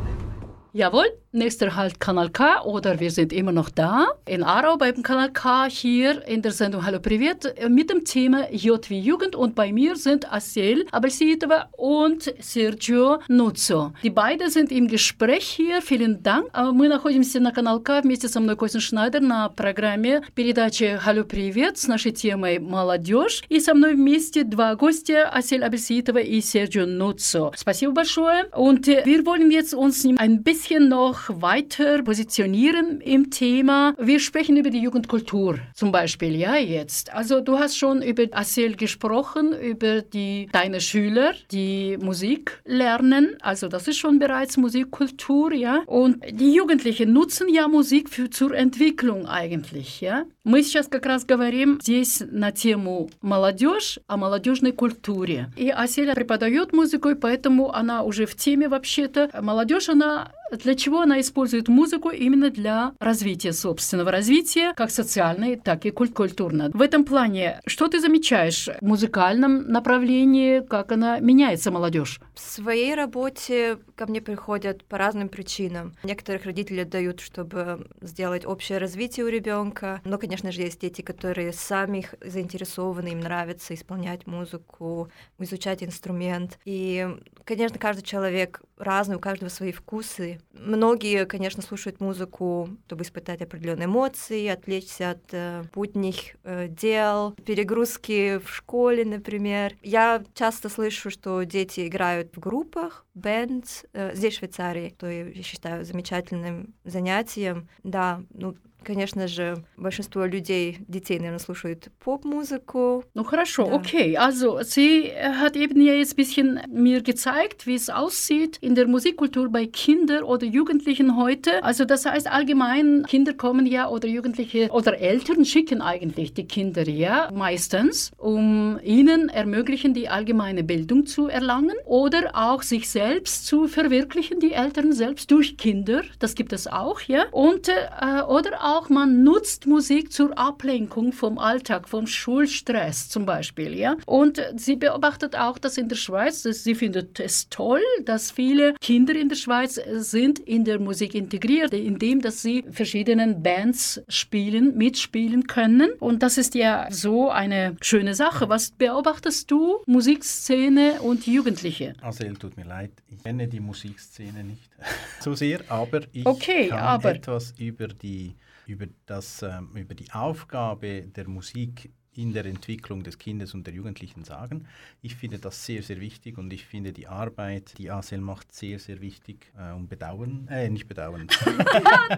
Jawohl, 0.72 1.06
nächster 1.35 1.75
Halt 1.75 1.99
Kanal 1.99 2.29
K 2.29 2.63
oder 2.63 2.99
wir 2.99 3.11
sind 3.11 3.33
immer 3.33 3.51
noch 3.51 3.69
da 3.69 4.07
in 4.25 4.41
Aarau 4.41 4.77
beim 4.77 5.03
Kanal 5.03 5.31
K 5.31 5.65
hier 5.69 6.25
in 6.27 6.41
der 6.41 6.53
Sendung 6.53 6.85
Hallo 6.85 6.99
Privet 6.99 7.45
äh, 7.57 7.67
mit 7.69 7.89
dem 7.89 8.05
Thema 8.05 8.49
J 8.51 8.89
wie 8.89 8.99
Jugend 8.99 9.35
und 9.35 9.53
bei 9.53 9.73
mir 9.73 9.97
sind 9.97 10.31
Asiel 10.31 10.85
Abelsitova 10.91 11.67
und 11.73 12.33
Sergio 12.39 13.19
Nuzzo. 13.27 13.91
Die 14.01 14.09
beiden 14.09 14.49
sind 14.49 14.71
im 14.71 14.87
Gespräch 14.87 15.45
hier. 15.45 15.81
Vielen 15.81 16.23
Dank. 16.23 16.49
А 16.53 16.71
Мы 16.71 16.87
находимся 16.87 17.39
на 17.41 17.51
канал 17.51 17.81
К 17.81 18.01
вместе 18.01 18.29
со 18.29 18.39
мной 18.39 18.55
Костин 18.55 18.79
Шнайдер 18.79 19.21
на 19.21 19.49
программе 19.49 20.21
передачи 20.35 20.97
Hallo 21.05 21.23
Привет 21.23 21.77
с 21.77 21.87
нашей 21.87 22.11
темой 22.11 22.59
«Молодежь». 22.59 23.43
И 23.49 23.59
со 23.59 23.73
мной 23.73 23.95
вместе 23.95 24.43
два 24.45 24.75
гостя, 24.75 25.29
Асель 25.29 25.63
Абельситова 25.63 26.19
и 26.19 26.39
Серджио 26.39 26.85
Нуццо. 26.85 27.51
Спасибо 27.57 27.91
большое. 27.91 28.45
Und 28.53 28.87
äh, 28.87 29.03
wir 29.05 29.25
wollen 29.25 29.51
jetzt 29.51 29.73
uns 29.73 30.05
ein 30.17 30.43
bisschen 30.43 30.87
noch 30.87 31.18
weiter 31.19 32.01
positionieren 32.03 33.01
im 33.01 33.29
Thema. 33.29 33.93
Wir 33.97 34.19
sprechen 34.19 34.57
über 34.57 34.69
die 34.69 34.81
Jugendkultur 34.81 35.59
zum 35.73 35.91
Beispiel, 35.91 36.35
ja, 36.35 36.55
jetzt. 36.55 37.13
Also 37.13 37.41
du 37.41 37.59
hast 37.59 37.77
schon 37.77 38.01
über 38.01 38.23
Asil 38.31 38.75
gesprochen, 38.75 39.53
über 39.53 40.01
die, 40.01 40.47
deine 40.51 40.79
Schüler, 40.81 41.33
die 41.51 41.97
Musik 42.01 42.61
lernen. 42.65 43.35
Also 43.41 43.67
das 43.67 43.87
ist 43.87 43.97
schon 43.97 44.19
bereits 44.19 44.57
Musikkultur, 44.57 45.53
ja. 45.53 45.83
Und 45.85 46.23
die 46.31 46.53
Jugendlichen 46.53 47.13
nutzen 47.13 47.49
ja 47.49 47.67
Musik 47.67 48.09
für, 48.09 48.29
zur 48.29 48.55
Entwicklung 48.55 49.27
eigentlich, 49.27 50.01
ja. 50.01 50.25
Мы 50.47 50.61
сейчас 50.61 50.87
как 50.87 51.07
раз 51.07 51.25
говорим 51.25 51.79
здесь 51.81 52.21
на 52.29 52.51
тему 52.51 53.09
молодежь, 53.21 53.99
о 54.05 54.15
молодежной 54.15 54.73
культуре. 54.73 55.49
И 55.57 55.69
Аселя 55.71 56.13
преподает 56.13 56.71
музыку, 56.71 57.09
и 57.09 57.15
поэтому 57.15 57.73
она 57.73 58.03
уже 58.03 58.27
в 58.27 58.35
теме 58.35 58.69
вообще-то. 58.69 59.29
Молодежь, 59.41 59.89
она 59.89 60.31
для 60.50 60.74
чего 60.74 61.00
она 61.00 61.20
использует 61.20 61.68
музыку? 61.68 62.10
Именно 62.10 62.50
для 62.50 62.92
развития 62.98 63.52
собственного 63.52 64.10
развития, 64.10 64.72
как 64.74 64.90
социальной, 64.90 65.56
так 65.56 65.86
и 65.86 65.90
куль- 65.90 66.12
культурно. 66.12 66.70
В 66.72 66.82
этом 66.82 67.04
плане, 67.04 67.60
что 67.66 67.88
ты 67.88 68.00
замечаешь 68.00 68.68
в 68.80 68.84
музыкальном 68.84 69.68
направлении, 69.70 70.60
как 70.60 70.92
она 70.92 71.18
меняется 71.20 71.70
молодежь? 71.70 72.20
В 72.34 72.40
своей 72.40 72.94
работе 72.94 73.78
ко 73.94 74.06
мне 74.06 74.20
приходят 74.20 74.84
по 74.84 74.98
разным 74.98 75.28
причинам. 75.28 75.94
Некоторых 76.02 76.44
родители 76.44 76.84
дают, 76.84 77.20
чтобы 77.20 77.88
сделать 78.00 78.44
общее 78.44 78.78
развитие 78.78 79.26
у 79.26 79.28
ребенка. 79.28 80.00
Но, 80.04 80.18
конечно 80.18 80.52
же, 80.52 80.62
есть 80.62 80.80
дети, 80.80 81.02
которые 81.02 81.52
сами 81.52 82.06
заинтересованы, 82.20 83.08
им 83.08 83.20
нравится 83.20 83.74
исполнять 83.74 84.26
музыку, 84.26 85.10
изучать 85.38 85.82
инструмент. 85.82 86.58
И, 86.64 87.08
конечно, 87.44 87.78
каждый 87.78 88.02
человек 88.02 88.62
разный, 88.80 89.16
у 89.16 89.20
каждого 89.20 89.48
свои 89.48 89.72
вкусы. 89.72 90.40
Многие, 90.52 91.26
конечно, 91.26 91.62
слушают 91.62 92.00
музыку, 92.00 92.68
чтобы 92.86 93.02
испытать 93.02 93.42
определенные 93.42 93.86
эмоции, 93.86 94.48
отвлечься 94.48 95.10
от 95.10 95.22
э, 95.32 95.62
будних 95.74 96.36
э, 96.44 96.68
дел, 96.68 97.32
перегрузки 97.44 98.38
в 98.38 98.50
школе, 98.50 99.04
например. 99.04 99.76
Я 99.82 100.24
часто 100.34 100.68
слышу, 100.68 101.10
что 101.10 101.42
дети 101.42 101.86
играют 101.86 102.36
в 102.36 102.40
группах, 102.40 103.06
бенд, 103.14 103.84
э, 103.92 104.14
здесь 104.14 104.34
в 104.34 104.38
Швейцарии, 104.38 104.94
что 104.96 105.08
я 105.08 105.42
считаю 105.42 105.84
замечательным 105.84 106.74
занятием. 106.84 107.68
Да, 107.82 108.22
ну, 108.32 108.56
конечно 108.83 109.27
же, 109.27 109.63
большинство 109.77 110.25
людей, 110.25 110.77
детей, 110.87 111.17
наверное, 111.17 111.39
слушают 111.39 111.89
поп-музыку. 111.99 113.03
Ну 113.15 113.23
хорошо, 113.23 113.65
Да. 113.65 113.73
okay. 113.77 114.15
Also 114.15 114.59
sie 114.61 115.11
hat 115.41 115.55
eben 115.55 115.81
ja 115.81 115.93
jetzt 115.93 116.13
ein 116.13 116.17
bisschen 116.17 116.59
mir 116.71 117.01
gezeigt, 117.01 117.65
wie 117.65 117.73
es 117.73 117.89
aussieht 117.89 118.57
in 118.61 118.75
der 118.75 118.87
Musikkultur 118.87 119.49
bei 119.49 119.65
Kindern 119.65 120.23
oder 120.23 120.45
Jugendlichen 120.45 121.17
heute. 121.17 121.63
Also 121.63 121.83
das 121.85 122.05
heißt 122.05 122.27
allgemein, 122.31 123.05
Kinder 123.07 123.33
kommen 123.33 123.65
ja 123.65 123.89
oder 123.89 124.07
Jugendliche 124.07 124.69
oder 124.69 124.99
Eltern 124.99 125.45
schicken 125.45 125.81
eigentlich 125.81 126.35
die 126.35 126.45
Kinder 126.45 126.87
ja 126.87 127.31
meistens, 127.33 128.11
um 128.17 128.79
ihnen 128.83 129.29
ermöglichen, 129.29 129.95
die 129.95 130.09
allgemeine 130.09 130.63
Bildung 130.63 131.07
zu 131.07 131.27
erlangen 131.27 131.75
oder 131.85 132.31
auch 132.35 132.61
sich 132.61 132.87
selbst 132.87 133.47
zu 133.47 133.67
verwirklichen, 133.67 134.39
die 134.39 134.53
Eltern 134.53 134.93
selbst 134.93 135.31
durch 135.31 135.57
Kinder. 135.57 136.03
Das 136.19 136.35
gibt 136.35 136.53
es 136.53 136.67
auch, 136.67 137.01
ja. 137.01 137.23
Und 137.31 137.67
äh, 137.69 138.21
oder 138.27 138.51
auch 138.61 138.68
man 138.88 139.22
nutzt 139.24 139.66
Musik 139.66 140.12
zur 140.12 140.36
Ablenkung 140.38 141.12
vom 141.12 141.38
Alltag, 141.38 141.88
vom 141.88 142.06
Schulstress 142.06 143.08
zum 143.08 143.26
Beispiel, 143.26 143.74
ja. 143.76 143.96
Und 144.06 144.40
sie 144.56 144.76
beobachtet 144.76 145.36
auch, 145.36 145.58
dass 145.58 145.76
in 145.78 145.88
der 145.88 145.96
Schweiz, 145.96 146.42
dass 146.42 146.62
sie 146.64 146.74
findet 146.74 147.18
es 147.20 147.48
toll, 147.48 147.82
dass 148.04 148.30
viele 148.30 148.74
Kinder 148.80 149.14
in 149.14 149.28
der 149.28 149.36
Schweiz 149.36 149.76
äh, 149.78 150.00
sind 150.00 150.38
in 150.38 150.64
der 150.64 150.78
Musik 150.78 151.14
integriert, 151.14 151.72
indem 151.74 152.20
dass 152.20 152.42
sie 152.42 152.64
verschiedenen 152.70 153.42
Bands 153.42 154.00
spielen, 154.08 154.76
mitspielen 154.76 155.46
können. 155.46 155.90
Und 155.98 156.22
das 156.22 156.38
ist 156.38 156.54
ja 156.54 156.86
so 156.90 157.30
eine 157.30 157.76
schöne 157.80 158.14
Sache. 158.14 158.48
Was 158.48 158.70
beobachtest 158.70 159.50
du, 159.50 159.78
Musikszene 159.86 161.00
und 161.02 161.26
Jugendliche? 161.26 161.94
Asel, 162.02 162.34
tut 162.36 162.56
mir 162.56 162.64
leid, 162.66 162.90
ich 163.10 163.22
kenne 163.22 163.48
die 163.48 163.60
Musikszene 163.60 164.44
nicht 164.44 164.68
so 165.20 165.34
sehr, 165.34 165.60
aber 165.68 166.02
ich 166.12 166.26
Okay, 166.26 166.68
kann 166.68 166.78
aber- 166.78 167.14
etwas 167.14 167.54
über 167.58 167.88
die, 167.88 168.34
über, 168.70 168.86
das, 169.06 169.42
ähm, 169.42 169.70
über 169.74 169.94
die 169.94 170.10
Aufgabe 170.12 171.02
der 171.02 171.28
Musik 171.28 171.92
in 172.17 172.31
der 172.31 172.45
Entwicklung 172.45 173.03
des 173.03 173.17
Kindes 173.17 173.53
und 173.53 173.67
der 173.67 173.73
Jugendlichen 173.73 174.23
sagen. 174.23 174.67
Ich 175.01 175.15
finde 175.15 175.37
das 175.37 175.65
sehr, 175.65 175.83
sehr 175.83 175.99
wichtig 175.99 176.37
und 176.37 176.53
ich 176.53 176.65
finde 176.65 176.93
die 176.93 177.07
Arbeit, 177.07 177.73
die 177.77 177.91
Asel 177.91 178.19
macht, 178.19 178.53
sehr, 178.53 178.79
sehr 178.79 179.01
wichtig 179.01 179.51
äh, 179.57 179.73
und 179.75 179.89
bedauern, 179.89 180.47
äh, 180.49 180.69
nicht 180.69 180.87
bedauern. 180.87 181.27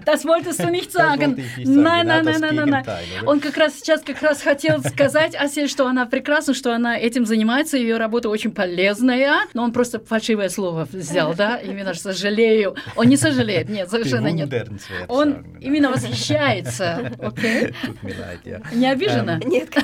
Das 0.05 0.23
wolltest 0.25 0.61
du 0.61 0.69
nicht 0.69 0.93
Das 0.93 0.93
sagen. 0.93 1.29
wollte 1.29 1.41
ich 1.41 1.57
nicht 1.57 1.67
sagen. 1.67 1.81
Nein, 1.81 2.01
Genau 2.07 2.13
nein, 2.15 2.25
das 2.25 2.39
nein, 2.41 2.55
nein, 2.55 2.69
nein. 2.69 2.83
Gegenteil, 2.83 3.05
oder? 3.23 3.27
Он 3.27 3.39
как 3.39 3.57
раз 3.57 3.79
сейчас 3.79 4.01
как 4.03 4.21
раз 4.21 4.43
хотел 4.43 4.83
сказать 4.83 5.35
Асе, 5.35 5.67
что 5.67 5.87
она 5.87 6.05
прекрасна, 6.05 6.53
что 6.53 6.75
она 6.75 6.95
этим 6.99 7.25
занимается, 7.25 7.77
ее 7.77 7.97
работа 7.97 8.29
очень 8.29 8.51
полезная, 8.53 9.33
но 9.55 9.63
он 9.63 9.73
просто 9.73 9.99
фальшивое 9.99 10.49
слово 10.49 10.87
взял, 10.91 11.33
да, 11.33 11.57
именно 11.57 11.95
сожалею. 11.95 12.75
Он 12.95 13.07
не 13.07 13.17
сожалеет, 13.17 13.67
нет, 13.67 13.89
совершенно 13.89 14.27
нет. 14.27 14.47
Bewundernswert 14.47 15.05
Он 15.07 15.29
sagen, 15.33 15.57
именно 15.59 15.89
восхищается, 15.89 17.11
окей? 17.19 17.73
Tut 17.83 18.03
mir 18.03 18.15
leid, 18.15 18.41
ja. 18.45 18.61
Не 18.75 18.91
обижена? 18.91 19.39
Нет, 19.43 19.71
конечно. 19.71 19.80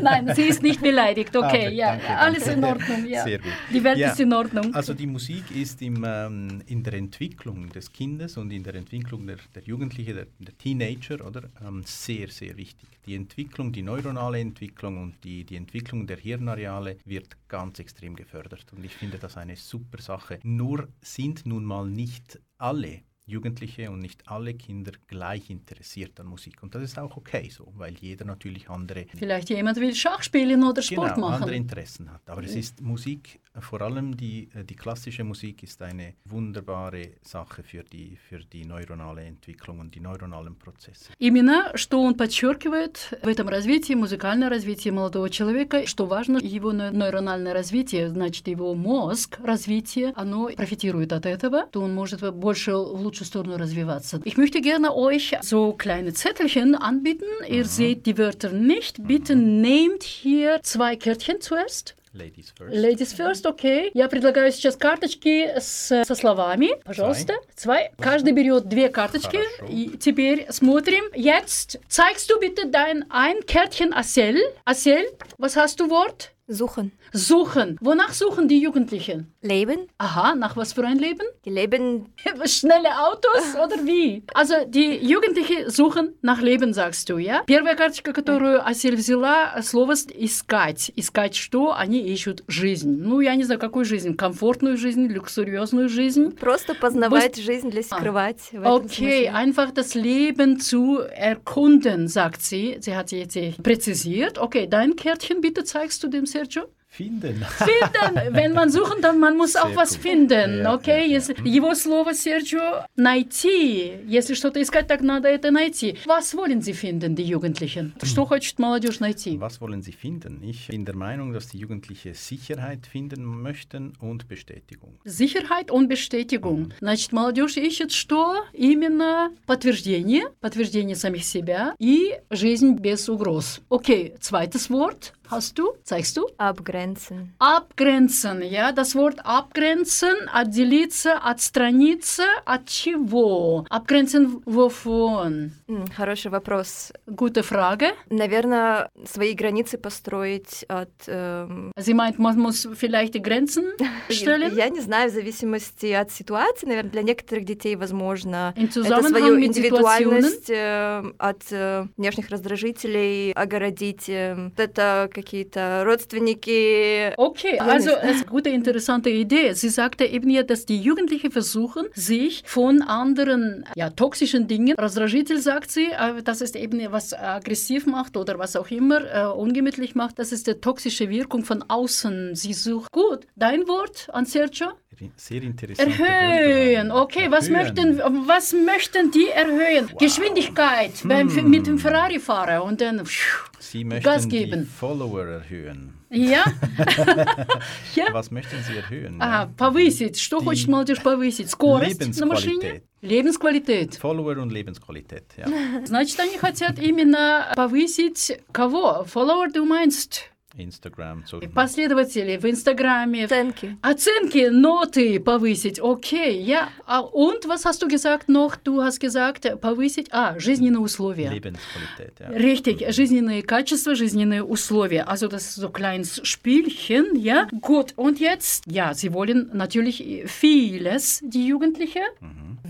Nein, 0.00 0.32
sie 0.34 0.42
ist 0.42 0.62
nicht 0.62 0.80
beleidigt, 0.80 1.36
okay, 1.36 1.66
Ah, 1.66 1.70
ja, 1.70 1.86
danke, 1.90 2.06
danke. 2.06 2.20
alles 2.20 2.46
in 2.48 2.64
Ordnung, 2.64 3.06
ja. 3.06 3.24
Sehr 3.24 3.38
gut. 3.38 3.52
Die 3.72 3.84
Welt 3.84 3.98
Ja, 3.98 4.10
ist 4.12 4.20
in 4.20 4.32
Ordnung. 4.32 4.74
Also 4.74 4.94
die 4.94 5.06
Musik 5.06 5.44
ist 5.54 5.82
im, 5.82 6.04
ähm, 6.06 6.62
in 6.66 6.82
der 6.82 6.94
Entwicklung 6.94 7.68
des 7.70 7.92
Kindes 7.92 8.36
und 8.36 8.50
in 8.50 8.62
der 8.62 8.74
Entwicklung 8.74 9.26
der, 9.26 9.36
der 9.54 9.62
Jugendlichen, 9.64 10.14
der, 10.14 10.26
der 10.38 10.56
Teenager, 10.58 11.26
oder, 11.26 11.42
ähm, 11.66 11.82
sehr, 11.84 12.28
sehr 12.28 12.56
wichtig. 12.56 12.88
Die 13.06 13.14
Entwicklung, 13.14 13.72
die 13.72 13.82
neuronale 13.82 14.38
Entwicklung 14.40 15.02
und 15.02 15.22
die, 15.24 15.44
die 15.44 15.56
Entwicklung 15.56 16.06
der 16.06 16.16
Hirnareale 16.18 16.98
wird 17.04 17.36
ganz 17.48 17.78
extrem 17.78 18.14
gefördert. 18.16 18.66
Und 18.76 18.84
ich 18.84 18.94
finde 18.94 19.18
das 19.18 19.36
eine 19.36 19.56
super 19.56 20.00
Sache. 20.00 20.38
Nur 20.42 20.88
sind 21.00 21.44
nun 21.46 21.64
mal 21.64 21.86
nicht 21.86 22.40
alle 22.58 23.00
Jugendliche 23.27 23.91
und 23.91 23.99
nicht 23.99 24.29
alle 24.29 24.53
Kinder 24.53 24.93
gleich 25.07 25.49
interessiert 25.49 26.17
an 26.19 26.27
Musik. 26.27 26.63
Und 26.63 26.73
das 26.73 26.83
ist 26.83 26.97
auch 26.97 27.17
okay 27.17 27.49
so, 27.49 27.73
weil 27.75 27.93
jeder 27.95 28.23
natürlich 28.23 28.69
andere 28.69 29.05
Vielleicht 29.17 29.49
jemand 29.49 29.77
will 29.79 29.93
Schach 29.93 30.23
spielen 30.23 30.63
oder 30.63 30.81
Sport 30.81 31.15
genau, 31.15 31.29
machen. 31.29 31.43
andere 31.43 31.55
Interessen 31.57 32.09
hat. 32.09 32.21
Aber 32.29 32.43
es 32.43 32.55
ist 32.55 32.81
Musik 32.81 33.41
Vor 33.59 33.81
allem 33.81 34.15
die, 34.15 34.49
äh, 34.53 34.63
die 34.63 34.75
klassische 34.75 35.23
Musik 35.23 35.63
ist 35.63 35.81
eine 35.81 36.13
wunderbare 36.25 37.11
Sache 37.23 37.63
für 37.63 37.83
die, 37.83 38.17
für 38.29 38.39
die 38.39 38.65
neuronale 38.65 39.23
Entwicklung 39.23 39.79
und 39.79 39.95
die 39.95 39.99
neuronalen 39.99 40.55
Prozesse. 40.55 41.11
Именно 41.19 41.71
что 41.75 42.01
он 42.01 42.15
подчеркивает 42.15 43.17
в 43.23 43.27
этом 43.27 43.47
развитии, 43.49 43.93
музыкальное 43.93 44.49
развитие 44.49 44.91
молодого 44.93 45.29
человека, 45.29 45.87
что 45.87 46.05
важно, 46.05 46.37
его 46.37 46.71
ней- 46.71 46.91
нейрональное 46.91 47.53
развитие, 47.53 48.09
значит, 48.09 48.47
его 48.47 48.75
мозг, 48.75 49.39
развитие, 49.43 50.13
оно 50.15 50.49
профитирует 50.55 51.13
от 51.13 51.25
этого, 51.25 51.65
то 51.71 51.81
он 51.81 51.93
может 51.93 52.21
больше 52.35 52.73
в 52.73 53.01
лучшую 53.21 53.27
сторону 53.27 53.57
развиваться. 53.57 54.19
Ich 54.23 54.37
möchte 54.37 54.61
gerne 54.61 54.95
euch 54.95 55.35
so 55.41 55.73
kleine 55.73 56.13
Zettelchen 56.13 56.75
anbieten. 56.75 57.25
Ihr 57.47 57.65
seht 57.65 58.05
die 58.05 58.17
Wörter 58.17 58.49
nicht. 58.49 59.07
Bitte 59.07 59.35
nehmt 59.35 60.03
hier 60.03 60.59
zwei 60.63 60.95
Kärtchen 60.95 61.41
zuerst. 61.41 61.95
Ladies 62.13 62.51
first. 62.51 62.75
Ladies 62.75 63.13
first, 63.13 63.45
окей. 63.45 63.91
Я 63.93 64.07
предлагаю 64.07 64.51
сейчас 64.51 64.75
карточки 64.75 65.51
с, 65.59 66.03
со 66.03 66.15
словами. 66.15 66.69
Пожалуйста. 66.83 67.33
Zwei. 67.55 67.91
Каждый 67.99 68.33
берет 68.33 68.67
две 68.67 68.89
карточки. 68.89 69.37
Хорошо. 69.59 69.71
И 69.71 69.97
теперь 69.97 70.47
смотрим. 70.49 71.03
Jetzt 71.13 71.79
zeigst 71.87 72.29
du 72.29 72.39
bitte 72.39 72.67
dein 72.67 73.05
ein 73.09 73.45
Kärtchen 73.45 73.93
Asel. 73.93 74.37
Asel, 74.65 75.05
was 75.37 75.55
hast 75.55 75.79
du 75.79 75.89
Wort? 75.89 76.31
Suchen. 76.47 76.91
Suchen. 77.11 77.77
Wonach 77.81 78.13
suchen 78.13 78.47
die 78.47 78.59
Jugendlichen? 78.59 79.30
Leben. 79.41 79.87
Aha, 79.97 80.35
nach 80.35 80.55
was 80.57 80.73
für 80.73 80.85
ein 80.85 80.97
Leben? 80.99 81.25
Die 81.45 81.49
leben 81.49 82.07
Schnelle 82.45 82.89
Autos 83.07 83.55
oder 83.55 83.77
wie? 83.85 84.23
Also 84.33 84.53
die 84.67 84.95
Jugendlichen 85.05 85.69
suchen 85.69 86.13
nach 86.21 86.41
Leben, 86.41 86.73
sagst 86.73 87.09
du, 87.09 87.17
ja? 87.17 87.43
Первая 87.45 87.75
карточка, 87.75 88.13
которую 88.13 88.65
Асель 88.65 88.95
взяла, 88.95 89.61
слово 89.61 89.93
«искать». 89.93 90.91
Искать 90.95 91.35
что? 91.35 91.73
Они 91.73 91.99
ищут 92.13 92.43
жизнь. 92.47 92.97
Ну, 93.01 93.21
я 93.21 93.35
не 93.35 93.43
знаю, 93.43 93.59
какую 93.59 93.85
жизнь. 93.85 94.15
Комфортную 94.15 94.77
жизнь, 94.77 95.07
люксуриозную 95.07 95.89
жизнь. 95.89 96.35
просто 96.37 96.73
познавать 96.75 97.37
жизнь 97.37 97.69
для 97.69 97.81
А. 97.81 97.83
скрывать. 97.83 98.41
в 98.51 98.61
этом 98.61 98.73
Okay, 98.85 98.87
смысле. 98.87 99.31
einfach 99.31 99.71
das 99.73 99.95
Leben 99.95 100.59
zu 100.59 100.99
erkunden, 100.99 102.07
sagt 102.07 102.41
sie. 102.41 102.77
Sie 102.81 102.95
hat 102.95 103.11
jetzt 103.11 103.35
eh 103.37 103.53
präzisiert. 103.61 104.37
Okay, 104.37 104.67
dein 104.67 104.95
Kärtchen 104.95 105.41
bitte 105.41 105.63
zeigst 105.63 106.03
du 106.03 106.07
dem 106.09 106.25
Sergio. 106.25 106.63
Finden. 106.91 107.45
Finden. 107.59 108.33
Wenn 108.33 108.53
man 108.53 108.71
suchen, 108.71 109.01
dann 109.03 109.19
man 109.19 109.37
muss 109.37 109.55
auch 109.55 109.67
Sehr 109.67 109.75
was 109.75 109.93
gut. 109.93 110.01
finden. 110.01 110.63
Ja, 110.63 110.73
Окей, 110.73 111.07
ja, 111.11 111.17
если 111.19 111.35
его 111.47 111.75
слово 111.75 112.13
Серджио 112.13 112.85
найти. 112.95 113.91
Если 114.07 114.33
что-то 114.33 114.59
искать, 114.61 114.87
так 114.87 115.01
надо 115.01 115.27
это 115.27 115.51
найти. 115.51 115.97
Was 116.05 116.33
wollen 116.33 116.61
Sie 116.61 116.73
finden, 116.73 117.13
die 117.15 117.23
Jugendlichen? 117.23 117.93
Что 118.01 118.25
хочет 118.25 118.57
молодежь 118.57 118.99
найти? 118.99 119.37
Was 119.37 119.61
wollen 119.61 119.83
Sie 119.83 119.91
finden? 119.91 120.41
Ich 120.41 120.67
bin 120.69 120.85
der 120.85 120.95
Meinung, 120.95 121.33
dass 121.33 121.49
die 121.49 121.59
Jugendliche 121.59 122.15
Sicherheit 122.15 122.87
finden 122.87 123.23
möchten 123.43 123.93
und 123.99 124.27
Bestätigung. 124.27 124.97
Sicherheit 125.03 125.69
und 125.69 125.89
Bestätigung. 125.89 126.73
Значит, 126.79 127.11
молодежь 127.11 127.57
ищет 127.57 127.91
что? 127.91 128.37
Именно 128.53 129.31
подтверждение, 129.45 130.29
подтверждение 130.41 130.95
самих 130.95 131.25
себя 131.25 131.75
и 131.77 132.13
жизнь 132.31 132.75
без 132.75 133.07
угроз. 133.07 133.61
Окей, 133.69 134.15
zweites 134.19 134.69
Wort 134.71 135.13
Hast 135.28 135.58
du? 135.58 135.72
Zeigst 135.84 136.16
du? 136.16 136.26
Abgrenzen. 136.38 137.34
Abgrenzen, 137.38 138.42
ja, 138.42 138.72
das 138.72 138.94
Wort 138.94 139.20
abgrenzen, 139.24 140.14
отделиться, 140.32 141.18
отстраниться, 141.18 142.24
от 142.44 142.66
чего? 142.66 143.64
Abgrenzen 143.70 144.42
wovon? 144.44 145.52
Хороший 145.96 146.30
вопрос. 146.30 146.92
Gute 147.06 147.42
Frage. 147.42 147.92
Наверное, 148.10 148.90
свои 149.04 149.32
границы 149.32 149.78
построить 149.78 150.64
от... 150.68 150.90
эм, 151.06 151.72
Sie 151.78 151.94
meint, 151.94 152.18
man 152.18 152.38
muss 152.38 152.68
vielleicht 152.74 153.14
die 153.14 153.22
Grenzen 153.22 153.64
stellen? 154.10 154.54
Я 154.54 154.68
не 154.68 154.80
знаю, 154.80 155.10
в 155.10 155.14
зависимости 155.14 155.86
от 155.86 156.10
ситуации, 156.10 156.66
наверное, 156.66 156.90
для 156.90 157.02
некоторых 157.02 157.44
детей, 157.44 157.76
возможно, 157.76 158.54
это 158.56 159.02
свою 159.02 159.42
индивидуальность 159.42 160.50
э, 160.50 161.02
от 161.18 161.42
э, 161.50 161.86
внешних 161.96 162.28
раздражителей 162.30 163.32
огородить. 163.32 164.08
вот 164.08 164.60
Это 164.60 165.08
какие-то 165.21 165.83
родственники. 165.85 167.13
Okay, 167.17 167.55
Ja, 167.57 167.65
also 167.65 167.91
nicht. 167.91 168.03
es 168.03 168.11
ist 168.17 168.21
eine 168.23 168.31
gute, 168.31 168.49
interessante 168.49 169.09
Idee. 169.09 169.53
Sie 169.53 169.69
sagte 169.69 170.05
eben 170.05 170.29
ja, 170.29 170.43
dass 170.43 170.65
die 170.65 170.79
Jugendlichen 170.81 171.31
versuchen, 171.31 171.85
sich 171.93 172.43
von 172.45 172.81
anderen 172.81 173.65
ja, 173.75 173.89
toxischen 173.91 174.47
Dingen, 174.47 174.75
Razdражитель 174.77 175.39
sagt 175.39 175.69
sie, 175.71 175.87
äh, 175.91 176.23
das 176.23 176.41
ist 176.41 176.55
eben 176.55 176.79
was 176.91 177.13
aggressiv 177.13 177.85
macht 177.85 178.17
oder 178.17 178.39
was 178.39 178.55
auch 178.55 178.69
immer 178.71 178.99
äh, 179.13 179.25
ungemütlich 179.43 179.93
macht, 179.95 180.17
das 180.19 180.31
ist 180.31 180.47
die 180.47 180.55
toxische 180.55 181.09
Wirkung 181.09 181.43
von 181.45 181.63
außen. 181.67 182.35
Sie 182.35 182.53
sucht. 182.53 182.91
Gut, 182.91 183.21
dein 183.35 183.67
Wort 183.67 184.07
an 184.11 184.25
Sergio? 184.25 184.67
Sehr 185.15 185.43
interessant. 185.43 185.99
Erhöhen. 185.99 186.91
Okay, 186.91 187.29
was 187.29 187.49
möchten, 187.49 187.99
was 188.27 188.53
möchten 188.53 189.11
die 189.11 189.29
erhöhen? 189.29 189.91
Geschwindigkeit 189.99 190.91
beim, 191.03 191.27
mit 191.49 191.67
dem 191.67 191.77
Ferrari-Fahrer 191.77 192.63
und 192.63 192.81
dann 192.81 193.05
pfiuh, 193.05 193.45
Sie 193.59 193.83
möchten 193.83 194.03
Gas 194.03 194.27
die 194.27 194.45
geben. 194.45 194.65
Follower 194.65 195.25
erhöhen. 195.25 195.93
Ja? 196.09 196.45
ja? 197.95 198.05
Was 198.11 198.31
möchten 198.31 198.57
Sie 198.63 198.77
erhöhen? 198.77 199.21
А, 199.21 199.47
повысить. 199.47 200.19
Что 200.19 200.39
Die 200.39 200.45
хочет 200.45 200.67
молодежь 200.67 201.01
повысить? 201.01 201.49
Скорость 201.49 202.19
на 202.19 202.25
машине? 202.25 202.81
Lebensqualität. 203.01 203.95
Lebensqualität. 203.97 203.99
Follower 204.01 204.37
und 204.37 204.51
Lebensqualität, 204.51 205.25
ja. 205.37 205.47
Значит, 205.85 206.19
они 206.19 206.37
хотят 206.37 206.79
именно 206.79 207.51
повысить 207.55 208.39
кого? 208.51 209.05
Follower, 209.05 209.51
du 209.53 209.65
meinst? 209.65 210.30
Instagram, 210.56 211.24
Social 211.24 211.48
Последователей 211.48 212.36
в 212.38 212.44
Инстаграме. 212.44 213.24
Оценки. 213.24 213.76
Оценки, 213.82 214.48
ноты 214.50 215.18
повысить. 215.20 215.80
Окей, 215.80 216.42
ja. 216.44 216.68
А, 216.86 217.00
und 217.00 217.46
was 217.48 217.64
hast 217.64 217.82
du 217.82 217.88
gesagt 217.88 218.28
noch? 218.28 218.56
Du 218.56 218.82
hast 218.82 219.00
gesagt, 219.00 219.60
повысить, 219.60 220.08
а, 220.10 220.38
жизненные 220.38 220.80
условия. 220.80 221.30
Lebensqualität, 221.30 222.20
ja. 222.20 222.28
Richtig, 222.28 222.84
жизненные 222.94 223.42
качества, 223.42 223.94
жизненные 223.94 224.44
условия. 224.44 225.02
Also 225.02 225.28
das 225.28 225.42
ist 225.48 225.54
so 225.56 225.68
ein 225.68 225.72
kleines 225.72 226.20
Spielchen, 226.24 227.16
ja. 227.16 227.48
Gut, 227.60 227.94
und 227.96 228.20
jetzt, 228.20 228.64
ja, 228.66 228.94
sie 228.94 229.12
wollen 229.12 229.50
natürlich 229.52 230.24
vieles, 230.26 231.20
die 231.22 231.46
Jugendlichen. 231.46 232.02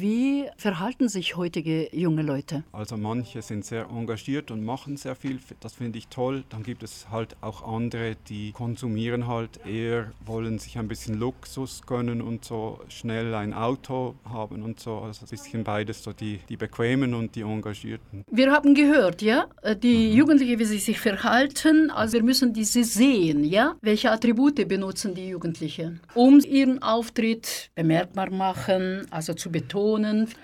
Wie 0.03 0.46
verhalten 0.57 1.09
sich 1.09 1.36
heutige 1.36 1.88
junge 1.96 2.22
Leute? 2.22 2.64
Also 2.72 2.96
manche 2.96 3.40
sind 3.40 3.64
sehr 3.64 3.86
engagiert 3.88 4.50
und 4.50 4.64
machen 4.64 4.96
sehr 4.96 5.14
viel, 5.14 5.38
das 5.61 5.74
finde 5.74 5.96
ich 5.96 6.09
toll. 6.09 6.42
Dann 6.48 6.64
gibt 6.64 6.82
es 6.82 7.07
halt 7.12 7.36
auch 7.40 7.62
andere, 7.62 8.16
die 8.28 8.50
konsumieren 8.50 9.28
halt 9.28 9.61
eher, 9.64 10.11
wollen 10.26 10.59
sich 10.59 10.76
ein 10.76 10.88
bisschen 10.88 11.20
Luxus 11.20 11.82
gönnen 11.86 12.20
und 12.20 12.44
so 12.44 12.80
schnell 12.88 13.32
ein 13.32 13.55
Auto 13.55 14.16
haben 14.28 14.62
und 14.64 14.80
so. 14.80 14.98
Also 14.98 15.24
ein 15.24 15.28
bisschen 15.28 15.62
beides, 15.62 16.03
so 16.03 16.12
die, 16.12 16.40
die 16.48 16.57
Bequemen 16.57 17.14
und 17.14 17.36
die 17.36 17.42
Engagierten. 17.42 18.24
Wir 18.28 18.50
haben 18.50 18.74
gehört, 18.74 19.22
ja, 19.22 19.46
die 19.84 20.12
Jugendlichen, 20.14 20.59
wie 20.59 20.64
sie 20.64 20.78
sich 20.78 20.98
verhalten, 20.98 21.92
also 21.92 22.14
wir 22.14 22.24
müssen 22.24 22.53
diese 22.53 22.82
sehen, 22.82 23.44
ja, 23.44 23.76
welche 23.80 24.11
Attribute 24.11 24.66
benutzen 24.66 25.14
die 25.14 25.28
Jugendlichen, 25.28 26.00
um 26.14 26.40
ihren 26.40 26.82
Auftritt 26.82 27.70
bemerkbar 27.76 28.30
machen, 28.32 29.07
also 29.12 29.34
zu 29.34 29.53
betonen. 29.53 29.91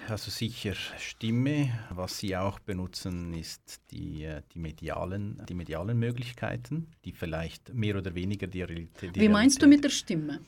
Also 0.09 0.31
sicher 0.31 0.75
Stimme. 0.75 1.71
Was 1.91 2.19
Sie 2.19 2.37
auch 2.37 2.59
benutzen, 2.59 3.35
ist 3.35 3.81
die, 3.91 4.25
äh, 4.25 4.43
die, 4.53 4.59
medialen, 4.59 5.43
die 5.49 5.55
medialen 5.55 5.99
Möglichkeiten, 5.99 6.89
die 7.05 7.13
vielleicht 7.13 7.73
mehr 7.75 7.97
oder 7.97 8.15
weniger 8.15 8.47
die 8.47 8.63
Realität. 8.63 9.17
die 9.17 9.21
Wie 9.21 9.29
meinst 9.29 9.63
du 9.63 9.67
mit 9.67 9.85
der 9.85 9.91
Stimme? 9.91 10.41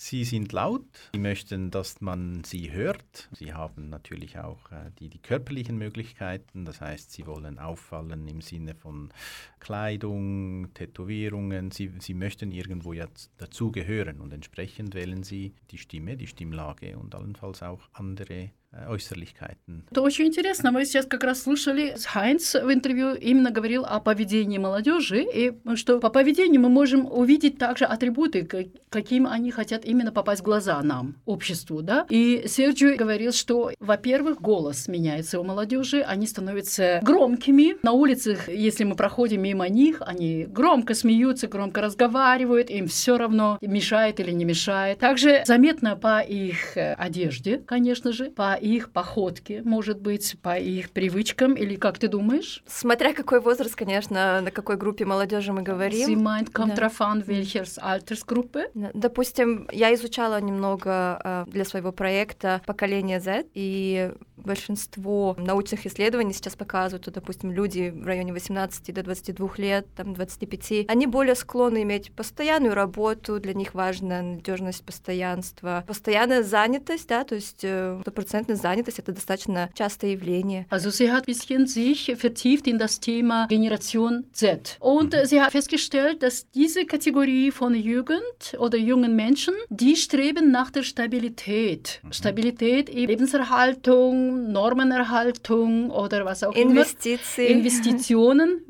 Sie 0.00 0.22
sind 0.22 0.52
laut, 0.52 0.86
sie 1.12 1.18
möchten, 1.18 1.72
dass 1.72 2.00
man 2.00 2.44
sie 2.44 2.70
hört. 2.70 3.28
Sie 3.32 3.52
haben 3.52 3.88
natürlich 3.88 4.38
auch 4.38 4.70
äh, 4.70 4.92
die, 5.00 5.08
die 5.08 5.18
körperlichen 5.18 5.76
Möglichkeiten, 5.76 6.64
das 6.64 6.80
heißt, 6.80 7.10
sie 7.10 7.26
wollen 7.26 7.58
auffallen 7.58 8.28
im 8.28 8.40
Sinne 8.40 8.76
von 8.76 9.12
Kleidung, 9.58 10.72
Tätowierungen. 10.72 11.72
Sie, 11.72 11.90
sie 11.98 12.14
möchten 12.14 12.52
irgendwo 12.52 12.92
ja 12.92 13.08
dazugehören 13.38 14.20
und 14.20 14.32
entsprechend 14.32 14.94
wählen 14.94 15.24
sie 15.24 15.56
die 15.72 15.78
Stimme, 15.78 16.16
die 16.16 16.28
Stimmlage 16.28 16.96
und 16.96 17.16
allenfalls 17.16 17.64
auch 17.64 17.88
andere 17.92 18.52
Äußerlichkeiten. 18.72 19.84
Это 19.90 20.02
очень 20.02 20.26
интересно. 20.26 20.70
Мы 20.70 20.84
сейчас 20.84 21.06
как 21.06 21.24
раз 21.24 21.42
слышали, 21.42 21.96
Хайнц 22.04 22.54
в 22.54 22.70
интервью 22.72 23.14
именно 23.14 23.50
говорил 23.50 23.84
о 23.84 23.98
поведении 23.98 24.58
молодежи, 24.58 25.22
и 25.22 25.52
что 25.76 26.00
по 26.00 26.10
поведению 26.10 26.60
мы 26.60 26.68
можем 26.68 27.10
увидеть 27.10 27.58
также 27.58 27.86
атрибуты, 27.86 28.46
каким 28.90 29.26
они 29.26 29.50
хотят 29.50 29.84
именно 29.86 30.12
попасть 30.12 30.42
в 30.42 30.44
глаза 30.44 30.82
нам, 30.82 31.16
обществу, 31.24 31.80
да. 31.80 32.06
И 32.10 32.44
Серджио 32.46 32.96
говорил, 32.96 33.32
что, 33.32 33.70
во-первых, 33.80 34.40
голос 34.40 34.86
меняется 34.86 35.40
у 35.40 35.44
молодежи, 35.44 36.02
они 36.02 36.26
становятся 36.26 37.00
громкими. 37.02 37.76
На 37.82 37.92
улицах, 37.92 38.48
если 38.48 38.84
мы 38.84 38.96
проходим 38.96 39.42
мимо 39.42 39.68
них, 39.68 40.02
они 40.04 40.44
громко 40.44 40.94
смеются, 40.94 41.48
громко 41.48 41.80
разговаривают, 41.80 42.68
им 42.68 42.86
все 42.86 43.16
равно 43.16 43.56
мешает 43.62 44.20
или 44.20 44.30
не 44.30 44.44
мешает. 44.44 44.98
Также 44.98 45.42
заметно 45.46 45.96
по 45.96 46.20
их 46.20 46.76
э, 46.76 46.92
одежде, 46.94 47.58
конечно 47.58 48.12
же, 48.12 48.30
по 48.30 48.57
их 48.58 48.90
походке, 48.92 49.62
может 49.64 50.00
быть, 50.00 50.36
по 50.42 50.58
их 50.58 50.90
привычкам, 50.90 51.54
или 51.54 51.76
как 51.76 51.98
ты 51.98 52.08
думаешь? 52.08 52.62
Смотря 52.66 53.14
какой 53.14 53.40
возраст, 53.40 53.74
конечно, 53.74 54.40
на 54.40 54.50
какой 54.50 54.76
группе 54.76 55.04
молодежи 55.04 55.52
мы 55.52 55.62
говорим. 55.62 56.08
Sie 56.08 56.16
meint, 56.16 56.52
kommt 56.52 56.74
Да. 56.76 56.88
drauf 56.88 57.00
an, 57.00 57.24
welcher 57.26 57.64
Altersgruppe. 57.80 58.70
Допустим, 58.94 59.68
я 59.72 59.94
изучала 59.94 60.40
немного 60.40 61.20
э, 61.24 61.44
для 61.50 61.64
своего 61.64 61.92
проекта 61.92 62.60
поколение 62.66 63.20
Z, 63.20 63.46
и 63.54 64.12
большинство 64.44 65.36
научных 65.38 65.86
исследований 65.86 66.32
сейчас 66.32 66.56
показывают, 66.56 67.04
что, 67.04 67.10
допустим, 67.10 67.52
люди 67.52 67.90
в 67.94 68.06
районе 68.06 68.32
18 68.32 68.94
до 68.94 69.02
22 69.02 69.50
лет, 69.56 69.86
там, 69.96 70.14
25, 70.14 70.86
они 70.88 71.06
более 71.06 71.34
склонны 71.34 71.82
иметь 71.82 72.12
постоянную 72.12 72.74
работу, 72.74 73.40
для 73.40 73.54
них 73.54 73.74
важна 73.74 74.22
надежность, 74.22 74.84
постоянство, 74.84 75.84
постоянная 75.86 76.42
занятость, 76.42 77.08
да, 77.08 77.24
то 77.24 77.34
есть 77.34 77.60
э, 77.62 77.98
стопроцентная 78.02 78.56
занятость— 78.56 78.98
это 79.00 79.12
достаточно 79.12 79.70
частое 79.74 80.12
явление. 80.12 80.66
Also 80.70 80.90
sie 80.90 81.10
hat 81.10 81.22
ein 81.22 81.26
bisschen 81.26 81.66
sich 81.66 82.14
vertieft 82.16 82.66
in 82.66 82.78
das 82.78 83.00
Thema 83.00 83.46
Generation 83.48 84.24
Z. 84.32 84.76
Und 84.80 85.14
äh, 85.14 85.26
sie 85.26 85.40
hat 85.40 85.52
festgestellt, 85.52 86.22
dass 86.22 86.46
diese 86.54 86.84
Kategorie 86.84 87.50
von 87.50 87.74
Jugend 87.74 88.56
oder 88.58 88.78
jungen 88.78 89.16
Menschen, 89.16 89.54
die 89.68 89.96
streben 89.96 90.50
nach 90.50 90.70
der 90.70 90.82
Stabilität. 90.82 92.00
Stabilität 92.10 92.88
in 92.88 93.08
Lebenserhaltung, 93.08 94.27
Normenerhaltung 94.32 95.90
oder 95.90 96.24
was 96.24 96.42
auch 96.42 96.54
Investition. 96.54 97.46
immer. 97.46 97.58
Investitionen 97.58 98.62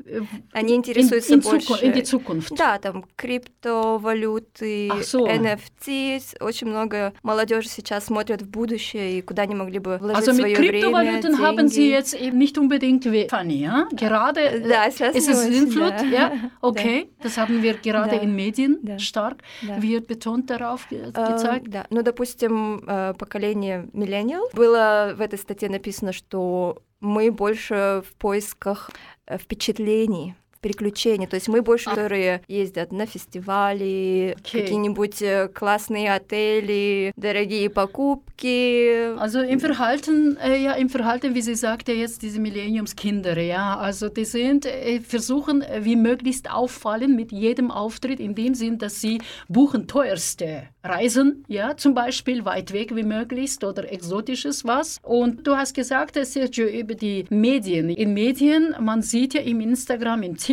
Они 0.51 0.75
интересуются 0.75 1.35
in, 1.35 1.41
больше... 1.43 1.73
In. 1.73 2.55
Да, 2.55 2.77
там 2.79 3.05
криптовалюты, 3.15 4.89
Ах 4.91 4.99
so. 5.01 5.25
NFT. 5.27 6.37
Очень 6.41 6.67
много 6.67 7.13
молодежи 7.23 7.69
сейчас 7.69 8.05
смотрят 8.05 8.41
в 8.41 8.49
будущее 8.49 9.19
и 9.19 9.21
куда 9.21 9.43
они 9.43 9.55
могли 9.55 9.79
бы 9.79 9.97
вложить 9.97 10.27
Also 10.27 10.33
свое 10.33 10.55
время, 10.55 10.81
Kryptowährungen 10.81 11.39
haben 11.39 11.67
Sie 11.67 11.75
деньги. 11.75 11.91
jetzt 11.91 12.13
eben 12.15 12.37
nicht 12.37 12.57
unbedingt 12.57 13.05
Fanny, 13.29 13.55
ja? 13.61 13.87
Gerade 13.91 14.41
äh, 14.41 14.67
Да, 14.67 14.89
сейчас 14.91 15.15
ist 15.15 15.29
es 15.29 15.43
sinnflut, 15.43 15.93
да. 15.99 16.03
ja? 16.05 16.31
Okay, 16.61 17.09
das 17.21 17.37
haben 17.37 17.61
wir 17.61 17.73
gerade 17.75 18.15
Да. 18.17 18.21
in 18.23 18.35
Medien 18.35 18.79
Да. 18.81 18.99
stark, 18.99 19.41
Да. 19.61 19.81
wird 19.81 20.07
betont 20.07 20.49
darauf 20.49 20.87
ge 20.89 20.99
Э, 20.99 21.11
gezeigt. 21.11 21.67
Да, 21.69 21.85
ну, 21.89 22.01
допустим, 22.03 22.83
э, 22.87 23.13
поколение 23.17 23.87
millennial 23.93 24.41
было 24.53 25.13
в 25.15 25.21
этой 25.21 25.39
статье 25.39 25.69
написано, 25.69 26.11
что 26.13 26.77
мы 27.01 27.31
больше 27.31 28.03
в 28.05 28.13
поисках 28.17 28.91
впечатлений, 29.37 30.35
приключений. 30.64 31.26
То 31.26 31.36
есть 31.36 31.48
мы 31.48 31.60
больше, 31.60 31.90
которые 31.90 32.40
ездят 32.48 32.90
на 32.90 33.04
фестивали, 33.04 34.34
Окей. 34.38 34.62
какие-нибудь 34.62 35.20
э, 35.20 35.48
классные 35.52 36.14
отели, 36.14 37.12
дорогие 37.16 37.68
покупки. 37.68 39.14
Also 39.18 39.42
im 39.42 39.60
Verhalten, 39.60 40.38
äh, 40.38 40.62
ja, 40.62 40.72
im 40.72 40.88
Verhalten, 40.88 41.34
wie 41.34 41.42
sie 41.42 41.54
sagte 41.54 41.92
jetzt, 41.92 42.22
diese 42.22 42.40
Millenniumskinder, 42.40 43.38
ja, 43.38 43.76
also 43.76 44.08
die 44.08 44.24
sind, 44.24 44.64
äh, 44.64 45.00
versuchen, 45.00 45.60
äh, 45.60 45.84
wie 45.84 45.96
möglichst 45.96 46.50
auffallen 46.50 47.14
mit 47.14 47.30
jedem 47.30 47.70
Auftritt, 47.70 48.18
in 48.18 48.34
dem 48.34 48.54
Sinn, 48.54 48.78
dass 48.78 49.02
sie 49.02 49.20
buchen 49.48 49.86
teuerste 49.86 50.62
Reisen, 50.82 51.44
ja, 51.46 51.76
zum 51.76 51.92
Beispiel 51.92 52.46
weit 52.46 52.72
weg 52.72 52.96
wie 52.96 53.02
möglichst 53.02 53.64
oder 53.64 53.92
exotisches 53.92 54.64
was. 54.64 54.98
Und 55.02 55.46
du 55.46 55.54
hast 55.56 55.74
gesagt, 55.74 56.16
äh, 56.16 56.24
Sergio, 56.24 56.66
über 56.66 56.94
die 56.94 57.26
Medien. 57.28 57.90
In 57.90 58.14
Medien, 58.14 58.74
man 58.80 59.02
sieht 59.02 59.34
ja 59.34 59.42
im 59.42 59.60
Instagram, 59.60 60.22
im 60.22 60.36
TikTok, 60.36 60.47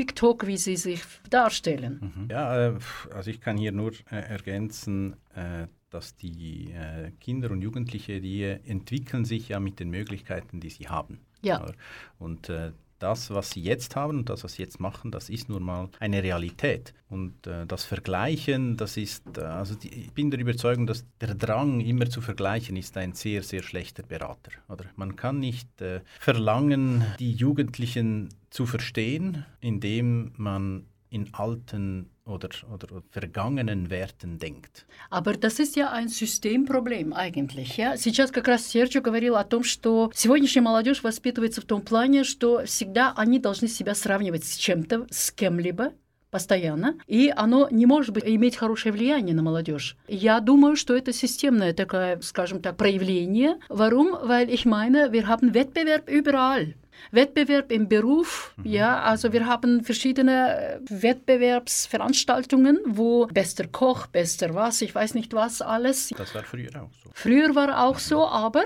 wie 0.47 0.57
sie 0.57 0.77
sich 0.77 1.03
darstellen. 1.31 2.29
Ja, 2.31 2.69
äh, 2.69 2.79
also 3.15 3.31
ich 3.31 3.41
kann 3.41 3.57
hier 3.57 3.73
nur 3.73 3.93
äh, 4.11 4.17
ergänzen, 4.17 5.17
äh, 5.35 5.67
dass 5.91 6.17
die 6.17 6.73
äh, 6.73 7.13
Kinder 7.21 7.51
und 7.51 7.63
Jugendliche, 7.63 8.21
die 8.21 8.43
entwickeln 8.45 9.25
sich 9.25 9.49
ja 9.49 9.61
mit 9.61 9.81
den 9.81 9.91
Möglichkeiten, 9.91 10.61
die 10.61 10.71
sie 10.71 10.89
haben. 10.89 11.21
Ja. 11.43 11.63
Oder? 11.63 11.75
Und 12.19 12.49
äh, 12.49 12.73
das, 12.99 13.31
was 13.31 13.51
sie 13.51 13.61
jetzt 13.63 13.97
haben 13.97 14.19
und 14.19 14.29
das, 14.29 14.45
was 14.45 14.55
sie 14.55 14.63
jetzt 14.63 14.81
machen, 14.81 15.11
das 15.11 15.29
ist 15.29 15.49
nun 15.49 15.63
mal 15.63 15.89
eine 16.01 16.23
Realität. 16.23 16.95
Und 17.09 17.47
äh, 17.47 17.67
das 17.67 17.85
Vergleichen, 17.85 18.77
das 18.77 18.97
ist, 18.97 19.23
äh, 19.39 19.43
also 19.43 19.75
die, 19.75 19.89
ich 19.89 20.13
bin 20.13 20.31
der 20.31 20.41
Überzeugung, 20.41 20.87
dass 20.87 21.05
der 21.21 21.35
Drang, 21.35 21.81
immer 21.81 22.09
zu 22.09 22.21
vergleichen, 22.21 22.77
ist 22.77 22.97
ein 22.97 23.13
sehr, 23.13 23.43
sehr 23.43 23.63
schlechter 23.63 24.03
Berater. 24.03 24.53
Oder 24.69 24.87
man 24.97 25.17
kann 25.17 25.39
nicht 25.39 25.81
äh, 25.81 26.01
verlangen, 26.19 27.05
die 27.19 27.33
Jugendlichen 27.33 28.31
zu 28.51 28.67
verstehen, 28.67 29.45
indem 29.61 30.33
man 30.37 30.87
in 31.17 31.29
alten 31.33 32.11
oder, 32.27 32.51
oder 32.73 32.89
vergangenen 33.11 33.89
Werten 33.91 34.39
denkt. 34.39 34.87
Aber 35.11 35.33
das 35.35 35.59
ist 35.59 35.77
ja 35.77 35.91
ein 35.91 36.09
Systemproblем 36.09 37.13
eigentlich. 37.13 37.77
Ja? 37.77 37.97
Сейчас 37.97 38.31
как 38.31 38.49
раз 38.49 38.67
Серджио 38.67 39.01
говорил 39.01 39.37
о 39.37 39.45
том, 39.45 39.63
что 39.65 40.11
сегодняшняя 40.15 40.63
молодежь 40.63 41.03
воспитывается 41.03 41.61
в 41.61 41.65
том 41.65 41.81
плане, 41.81 42.25
что 42.25 42.65
всегда 42.67 43.15
они 43.17 43.39
должны 43.39 43.69
себя 43.69 43.95
сравнивать 43.95 44.45
с 44.45 44.57
чем-то, 44.57 45.07
с 45.11 45.31
кем-либо, 45.31 45.93
постоянно, 46.31 46.97
и 47.07 47.33
оно 47.35 47.69
не 47.71 47.87
может 47.87 48.13
быть, 48.13 48.25
иметь 48.27 48.57
хорошее 48.57 48.93
влияние 48.93 49.35
на 49.35 49.43
молодежь. 49.43 49.97
Я 50.09 50.41
думаю, 50.41 50.77
что 50.77 50.95
это 50.95 51.13
системное 51.13 51.73
такое, 51.73 52.21
скажем 52.21 52.61
так, 52.61 52.77
проявление. 52.77 53.57
Warum? 53.71 54.27
Weil 54.27 54.51
ich 54.51 54.67
meine, 54.67 55.13
wir 55.13 55.27
haben 55.29 55.55
Wettbewerb 55.55 56.09
überall. 56.09 56.75
Wettbewerb 57.11 57.71
im 57.73 57.89
Beruf, 57.89 58.55
ja, 58.65 59.03
also 59.03 59.33
wir 59.33 59.47
haben 59.47 59.85
verschiedene 59.85 60.81
äh, 60.81 60.81
Wettbewerbsveranstaltungen, 60.89 62.79
wo 62.87 63.27
bester 63.27 63.67
Koch, 63.67 64.07
bester 64.07 64.55
was, 64.55 64.83
ich 64.83 64.95
weiß 64.95 65.15
nicht 65.15 65.33
was 65.33 65.63
alles. 65.63 66.13
Das 66.17 66.35
war 66.35 66.43
früher 66.43 66.71
auch 66.83 66.91
so. 67.03 67.11
Früher 67.15 67.55
war 67.55 67.87
auch 67.87 67.99
so, 67.99 68.27
aber 68.27 68.65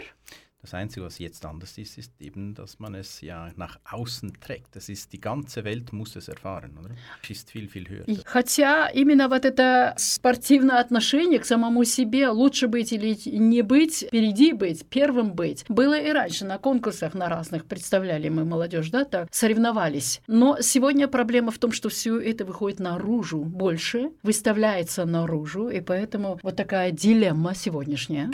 Das 0.62 0.74
Einzige, 0.74 1.06
was 1.06 1.18
jetzt 1.18 1.46
anders 1.46 1.78
ist, 1.78 1.96
ist 1.96 2.12
eben, 2.20 2.54
dass 2.54 2.78
man 2.78 2.94
es 2.94 3.22
ja 3.22 3.50
nach 3.56 3.78
außen 3.90 4.34
trägt. 4.40 4.76
Das 4.76 4.90
ist, 4.90 5.10
die 5.14 5.20
ganze 5.20 5.64
Welt 5.64 5.94
muss 5.94 6.16
es 6.16 6.28
erfahren, 6.28 6.76
oder? 6.78 6.90
Es 7.22 7.30
ist 7.30 7.50
viel, 7.50 7.66
viel 7.66 7.88
höher. 7.88 8.04
Хотя 8.26 8.88
именно 8.88 9.30
вот 9.30 9.46
это 9.46 9.94
спортивное 9.96 10.78
отношение 10.78 11.38
к 11.38 11.46
самому 11.46 11.84
себе, 11.84 12.28
лучше 12.28 12.68
быть 12.68 12.92
или 12.92 13.16
не 13.30 13.62
быть, 13.62 14.04
впереди 14.08 14.52
быть, 14.52 14.84
первым 14.90 15.32
быть, 15.32 15.64
было 15.70 15.98
и 15.98 16.12
раньше 16.12 16.44
на 16.44 16.58
конкурсах 16.58 17.14
на 17.14 17.30
разных, 17.30 17.64
представляли 17.64 18.28
мы 18.28 18.44
молодежь, 18.44 18.90
да, 18.90 19.06
так, 19.06 19.28
соревновались. 19.32 20.20
Но 20.26 20.58
сегодня 20.60 21.08
проблема 21.08 21.52
в 21.52 21.58
том, 21.58 21.72
что 21.72 21.88
все 21.88 22.20
это 22.20 22.44
выходит 22.44 22.80
наружу 22.80 23.42
больше, 23.42 24.10
выставляется 24.22 25.06
наружу, 25.06 25.70
и 25.70 25.80
поэтому 25.80 26.38
вот 26.42 26.56
такая 26.56 26.90
дилемма 26.90 27.54
сегодняшняя. 27.54 28.30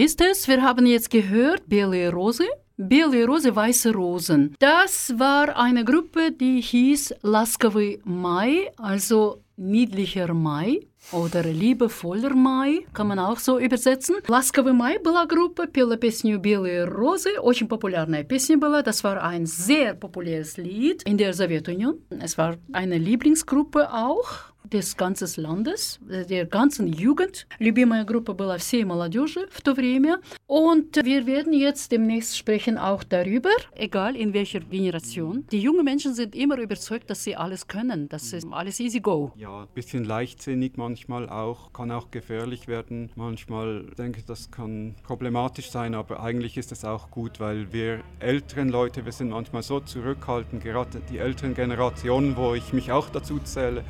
ist 0.00 0.20
es. 0.20 0.48
Wir 0.48 0.62
haben 0.62 0.86
jetzt 0.86 1.10
gehört, 1.10 1.68
Белые 1.68 2.10
Rose. 2.10 2.44
Белые 2.78 3.26
Rose, 3.26 3.54
weiße 3.54 3.92
Rosen. 3.94 4.54
Das 4.58 5.18
war 5.18 5.56
eine 5.56 5.84
Gruppe, 5.84 6.32
die 6.32 6.60
hieß 6.60 7.14
Laskavый 7.22 8.00
Mai, 8.04 8.70
also 8.76 9.42
niedlicher 9.56 10.34
Mai 10.34 10.80
oder 11.12 11.42
liebevoller 11.42 12.34
Mai, 12.34 12.86
kann 12.92 13.08
man 13.08 13.18
auch 13.18 13.38
so 13.38 13.58
übersetzen. 13.58 14.16
Ласковый 14.28 14.72
май 14.72 14.98
была 14.98 15.26
группа, 15.26 15.66
пела 15.66 15.96
песню 15.96 16.38
«Белые 16.38 16.84
розы», 16.84 17.38
очень 17.40 17.68
популярная 17.68 18.24
песня 18.24 18.56
была, 18.56 18.82
das 18.82 19.04
war 19.04 19.22
ein 19.22 19.46
sehr 19.46 19.94
populäres 19.94 20.56
Lied 20.56 21.02
in 21.04 21.16
der 21.16 21.32
Sowjetunion. 21.32 21.98
Es 22.20 22.36
war 22.36 22.56
eine 22.72 22.98
Lieblingsgruppe 22.98 23.92
auch 23.92 24.49
des 24.72 24.96
ganzen 24.96 25.42
Landes, 25.42 26.00
der 26.02 26.46
ganzen 26.46 26.88
Jugend. 26.88 27.46
Любимая 27.58 28.04
группа 28.04 28.32
была 28.32 28.58
всей 28.58 28.84
молодежи 28.84 29.46
в 29.50 29.60
то 29.60 29.74
время. 29.74 30.20
Und 30.46 30.96
wir 31.04 31.26
werden 31.26 31.52
jetzt 31.52 31.92
demnächst 31.92 32.36
sprechen 32.36 32.78
auch 32.78 33.04
darüber, 33.04 33.50
egal 33.74 34.16
in 34.16 34.32
welcher 34.32 34.60
Generation. 34.60 35.46
Die 35.50 35.60
jungen 35.60 35.84
Menschen 35.84 36.14
sind 36.14 36.34
immer 36.34 36.58
überzeugt, 36.58 37.10
dass 37.10 37.24
sie 37.24 37.36
alles 37.36 37.66
können, 37.66 38.08
das 38.08 38.32
ist 38.32 38.46
alles 38.50 38.80
easy 38.80 39.00
go. 39.00 39.32
Ja, 39.36 39.62
ein 39.62 39.68
bisschen 39.74 40.04
leichtsinnig 40.04 40.76
manchmal 40.76 41.28
auch, 41.28 41.72
kann 41.72 41.90
auch 41.90 42.10
gefährlich 42.10 42.68
werden. 42.68 43.10
Manchmal 43.16 43.86
denke 43.98 44.20
ich, 44.20 44.26
das 44.26 44.50
kann 44.50 44.94
problematisch 45.02 45.70
sein, 45.70 45.94
aber 45.94 46.20
eigentlich 46.20 46.56
ist 46.56 46.72
es 46.72 46.84
auch 46.84 47.10
gut, 47.10 47.40
weil 47.40 47.72
wir 47.72 48.00
älteren 48.20 48.68
Leute, 48.68 49.04
wir 49.04 49.12
sind 49.12 49.30
manchmal 49.30 49.62
so 49.62 49.80
zurückhaltend, 49.80 50.62
gerade 50.62 51.00
die 51.10 51.18
älteren 51.18 51.54
Generationen, 51.54 52.36
wo 52.36 52.54
ich 52.54 52.72
mich 52.72 52.92
auch 52.92 53.10
dazu 53.10 53.38
zähle, 53.40 53.84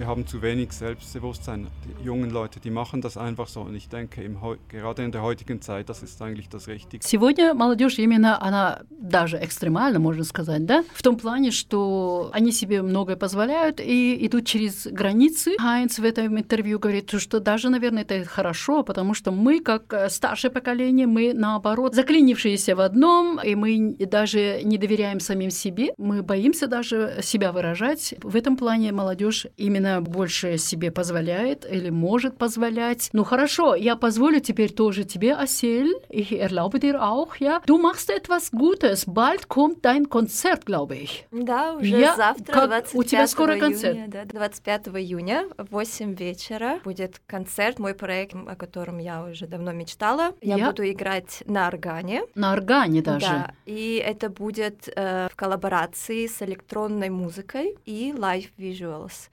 wir 0.00 0.06
haben 0.06 0.26
zu 0.26 0.40
wenig 0.40 0.72
Selbstbewusstsein. 0.72 1.66
Die 1.84 2.04
jungen 2.04 2.30
Leute, 2.30 2.58
die 2.58 2.70
machen 2.70 3.02
das 3.02 3.18
einfach 3.18 3.48
so. 3.48 3.60
Und 3.60 3.74
ich 3.74 3.88
denke, 3.90 4.22
im, 4.22 4.38
gerade 4.68 5.04
in 5.04 5.12
der 5.12 5.22
heutigen 5.22 5.60
Zeit, 5.60 5.90
das 5.90 6.02
ist 6.02 6.20
eigentlich 6.22 6.48
das 6.48 6.68
Richtige. 6.68 7.06
Сегодня 7.06 7.52
молодежь 7.52 7.98
именно, 7.98 8.40
она 8.40 8.80
даже 8.88 9.36
экстремально, 9.36 9.98
можно 9.98 10.24
сказать, 10.24 10.64
да? 10.64 10.84
В 10.94 11.02
том 11.02 11.16
плане, 11.18 11.50
что 11.50 12.30
они 12.32 12.50
себе 12.50 12.80
многое 12.80 13.16
позволяют 13.16 13.78
и 13.78 14.26
идут 14.26 14.46
через 14.46 14.86
границы. 14.86 15.56
Хайнц 15.58 15.98
в 15.98 16.04
этом 16.04 16.38
интервью 16.38 16.78
говорит, 16.78 17.10
что 17.18 17.38
даже, 17.38 17.68
наверное, 17.68 18.02
это 18.02 18.24
хорошо, 18.24 18.82
потому 18.82 19.12
что 19.12 19.32
мы, 19.32 19.60
как 19.60 19.92
э, 19.92 20.08
старшее 20.08 20.50
поколение, 20.50 21.06
мы, 21.06 21.34
наоборот, 21.34 21.94
заклинившиеся 21.94 22.74
в 22.74 22.80
одном, 22.80 23.38
и 23.38 23.54
мы 23.54 23.96
даже 23.98 24.62
не 24.64 24.78
доверяем 24.78 25.20
самим 25.20 25.50
себе, 25.50 25.92
мы 25.98 26.22
боимся 26.22 26.68
даже 26.68 27.18
себя 27.22 27.52
выражать. 27.52 28.14
В 28.22 28.34
этом 28.34 28.56
плане 28.56 28.92
молодежь 28.92 29.46
именно 29.58 29.89
больше 30.00 30.58
себе 30.58 30.90
позволяет 30.90 31.66
или 31.70 31.90
может 31.90 32.38
позволять. 32.38 33.10
Ну 33.12 33.24
хорошо, 33.24 33.74
я 33.74 33.96
позволю 33.96 34.38
теперь 34.40 34.72
тоже 34.72 35.04
тебе, 35.04 35.34
Асель, 35.34 35.92
ich 36.10 36.30
erlaube 36.32 36.78
dir 36.78 37.00
auch, 37.02 37.36
ja. 37.40 37.60
Du 37.66 37.78
machst 37.78 38.10
etwas 38.10 38.50
Gutes, 38.52 39.04
bald 39.06 39.48
kommt 39.48 39.84
dein 39.84 40.08
Konzert, 40.08 40.64
glaube 40.66 40.96
ich. 40.96 41.24
Да, 41.32 41.74
уже 41.74 41.98
Я- 41.98 42.14
завтра, 42.16 42.52
как- 42.52 42.68
25 42.68 42.94
у 42.94 43.02
тебя 43.02 43.26
скоро 43.26 43.54
июня, 43.54 43.60
концерт? 43.60 44.10
да, 44.10 44.24
25 44.26 44.88
июня 44.98 45.46
в 45.58 45.72
8 45.72 46.14
вечера 46.14 46.78
будет 46.84 47.20
концерт, 47.26 47.78
мой 47.78 47.94
проект, 47.94 48.34
о 48.34 48.54
котором 48.54 48.98
я 48.98 49.22
уже 49.24 49.46
давно 49.46 49.72
мечтала. 49.72 50.34
Я 50.42 50.56
Я- 50.56 50.66
буду 50.66 50.82
играть 50.88 51.42
на 51.46 51.66
органе. 51.68 52.22
На 52.34 52.52
органе 52.52 53.02
даже. 53.02 53.26
Да, 53.26 53.52
и 53.66 54.02
это 54.04 54.28
будет 54.28 54.88
э, 54.94 55.28
в 55.32 55.36
коллаборации 55.36 56.26
с 56.26 56.42
электронной 56.42 57.08
музыкой 57.08 57.76
и 57.86 58.12
live 58.16 58.50
visuals. 58.58 59.30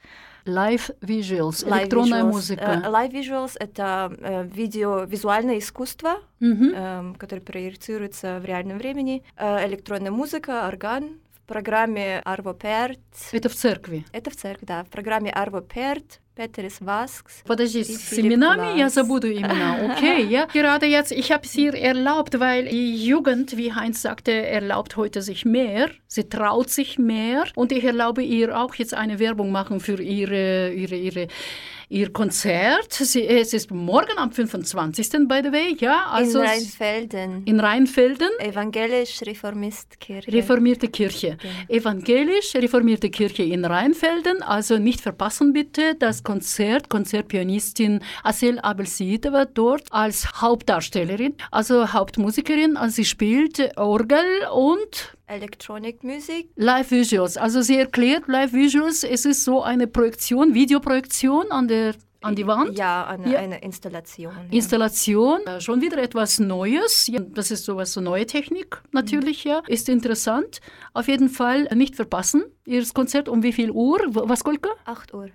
Live 0.48 0.90
Visuals, 1.02 1.64
Live 1.66 1.82
электронная 1.84 2.24
visuals. 2.24 2.32
музыка. 2.32 2.82
Э, 2.86 2.90
Live 2.90 3.12
visuals— 3.12 3.52
это 3.60 4.12
э, 4.20 4.44
видео, 4.48 5.04
визуальное 5.04 5.60
искусство, 5.60 6.22
Мгм. 6.40 6.74
эм, 6.74 7.16
которое 7.16 7.42
проецируется 7.42 8.40
в 8.40 8.46
реальном 8.46 8.78
времени. 8.78 9.24
Э, 9.38 9.66
электронная 9.68 10.12
музыка, 10.12 10.68
орган. 10.68 11.20
В 11.47 11.47
программе 11.47 12.23
Arvo 12.25 12.55
Pärt. 12.55 13.01
Это 13.33 13.49
в 13.49 13.55
церкви. 13.55 14.05
Это 14.13 14.31
в 14.31 14.37
церкви, 14.37 14.65
да. 14.67 14.85
В 14.85 14.89
программе 14.89 15.31
Arvo 15.31 15.61
Pärt, 15.61 16.19
Peteris 16.37 16.81
Vasks. 16.81 17.45
Подожди, 17.45 17.81
и 17.81 17.85
с 17.85 18.13
Philipp 18.13 18.27
именами 18.29 18.79
я 18.79 18.87
Glass. 18.87 18.91
забуду 18.91 19.29
имена. 19.29 19.77
Okay, 19.99 20.23
ja. 20.31 20.47
Gerade 20.47 20.87
jetzt, 20.87 21.13
ich 21.13 21.31
habe 21.31 21.45
es 21.45 21.55
ihr 21.57 21.75
erlaubt, 21.75 22.39
weil 22.41 22.69
die 22.69 23.05
Jugend, 23.05 23.57
wie 23.57 23.73
Heinz 23.75 24.01
sagte, 24.01 24.33
erlaubt 24.33 24.97
heute 24.97 25.21
sich 25.21 25.45
mehr. 25.45 25.91
Sie 26.07 26.29
traut 26.29 26.71
sich 26.71 26.99
mehr. 26.99 27.45
Und 27.55 27.73
ich 27.73 27.85
erlaube 27.85 28.23
ihr 28.23 28.57
auch 28.59 28.75
jetzt 28.77 28.95
eine 28.95 29.19
Werbung 29.19 29.51
machen 29.53 29.81
für 29.81 30.01
ihre, 30.01 30.73
ihre, 30.73 30.97
ihre 30.97 31.27
ihr 31.90 32.12
Konzert. 32.12 32.94
Sie, 32.94 33.26
es 33.26 33.54
ist 33.54 33.72
morgen 33.72 34.18
am 34.18 34.32
25. 34.32 35.28
by 35.28 35.42
the 35.44 35.52
way, 35.52 35.76
ja. 35.80 36.08
Also 36.12 36.40
in 36.42 36.46
Rheinfelden. 36.46 37.44
In 37.46 37.60
Rheinfelden. 37.60 38.30
Evangelisch-Reformistkirche. 38.40 40.32
Reformierte 40.32 40.88
Kirche. 40.90 41.38
Evangelisch-Reformierte 41.70 43.10
Kirche 43.10 43.44
in 43.44 43.64
Rheinfelden. 43.66 44.44
Also 44.44 44.78
nicht 44.78 45.02
verpassen 45.02 45.54
bitte 45.54 45.96
das 45.96 46.24
Konzert. 46.24 46.90
Konzertpianistin 46.90 48.02
Asel 48.24 48.60
Abelsidova 48.60 49.46
dort 49.46 49.84
als 49.92 50.42
Hauptdarstellerin, 50.42 51.36
also 51.52 51.94
Hauptmusikerin. 51.94 52.78
Also 52.78 52.96
sie 52.98 53.06
spielt 53.06 53.78
Orgel 53.78 54.26
und 54.54 55.17
Elektronikmusik. 55.28 56.50
Live 56.56 56.92
Visuals. 56.92 57.38
Also 57.38 57.62
sie 57.62 57.78
erklärt 57.78 58.28
Live 58.28 58.54
Visuals. 58.54 59.04
Es 59.04 59.26
ist 59.26 59.44
so 59.44 59.62
eine 59.62 59.88
Projektion, 59.88 60.54
Videoprojektion 60.54 61.52
an 61.52 61.68
der 61.68 61.96
an 62.22 62.36
die 62.36 62.48
Wand? 62.48 62.78
Ja, 62.78 63.06
eine, 63.06 63.32
ja. 63.32 63.40
eine 63.40 63.60
Installation. 63.60 64.34
Ja. 64.34 64.58
Installation, 64.58 65.46
äh, 65.46 65.62
schon 65.62 65.82
wieder 65.82 66.00
etwas 66.00 66.40
Neues. 66.40 67.08
Ja, 67.08 67.20
das 67.20 67.52
ist 67.52 67.66
sowas, 67.66 67.94
so 67.94 68.02
neue 68.02 68.26
Technik 68.26 68.82
natürlich, 68.92 69.46
mhm. 69.46 69.52
ja. 69.52 69.62
Ist 69.68 69.88
interessant. 69.88 70.60
Auf 70.94 71.08
jeden 71.08 71.30
Fall 71.30 71.70
nicht 71.76 71.96
verpassen. 71.96 72.44
Ihr 72.68 72.84
Konzert 72.94 73.30
um 73.30 73.44
wie 73.44 73.54
viel 73.54 73.72
Uhr? 73.72 73.98
Was, 74.10 74.44
Kolka? 74.44 74.68
8 74.84 75.14
Uhr. 75.14 75.30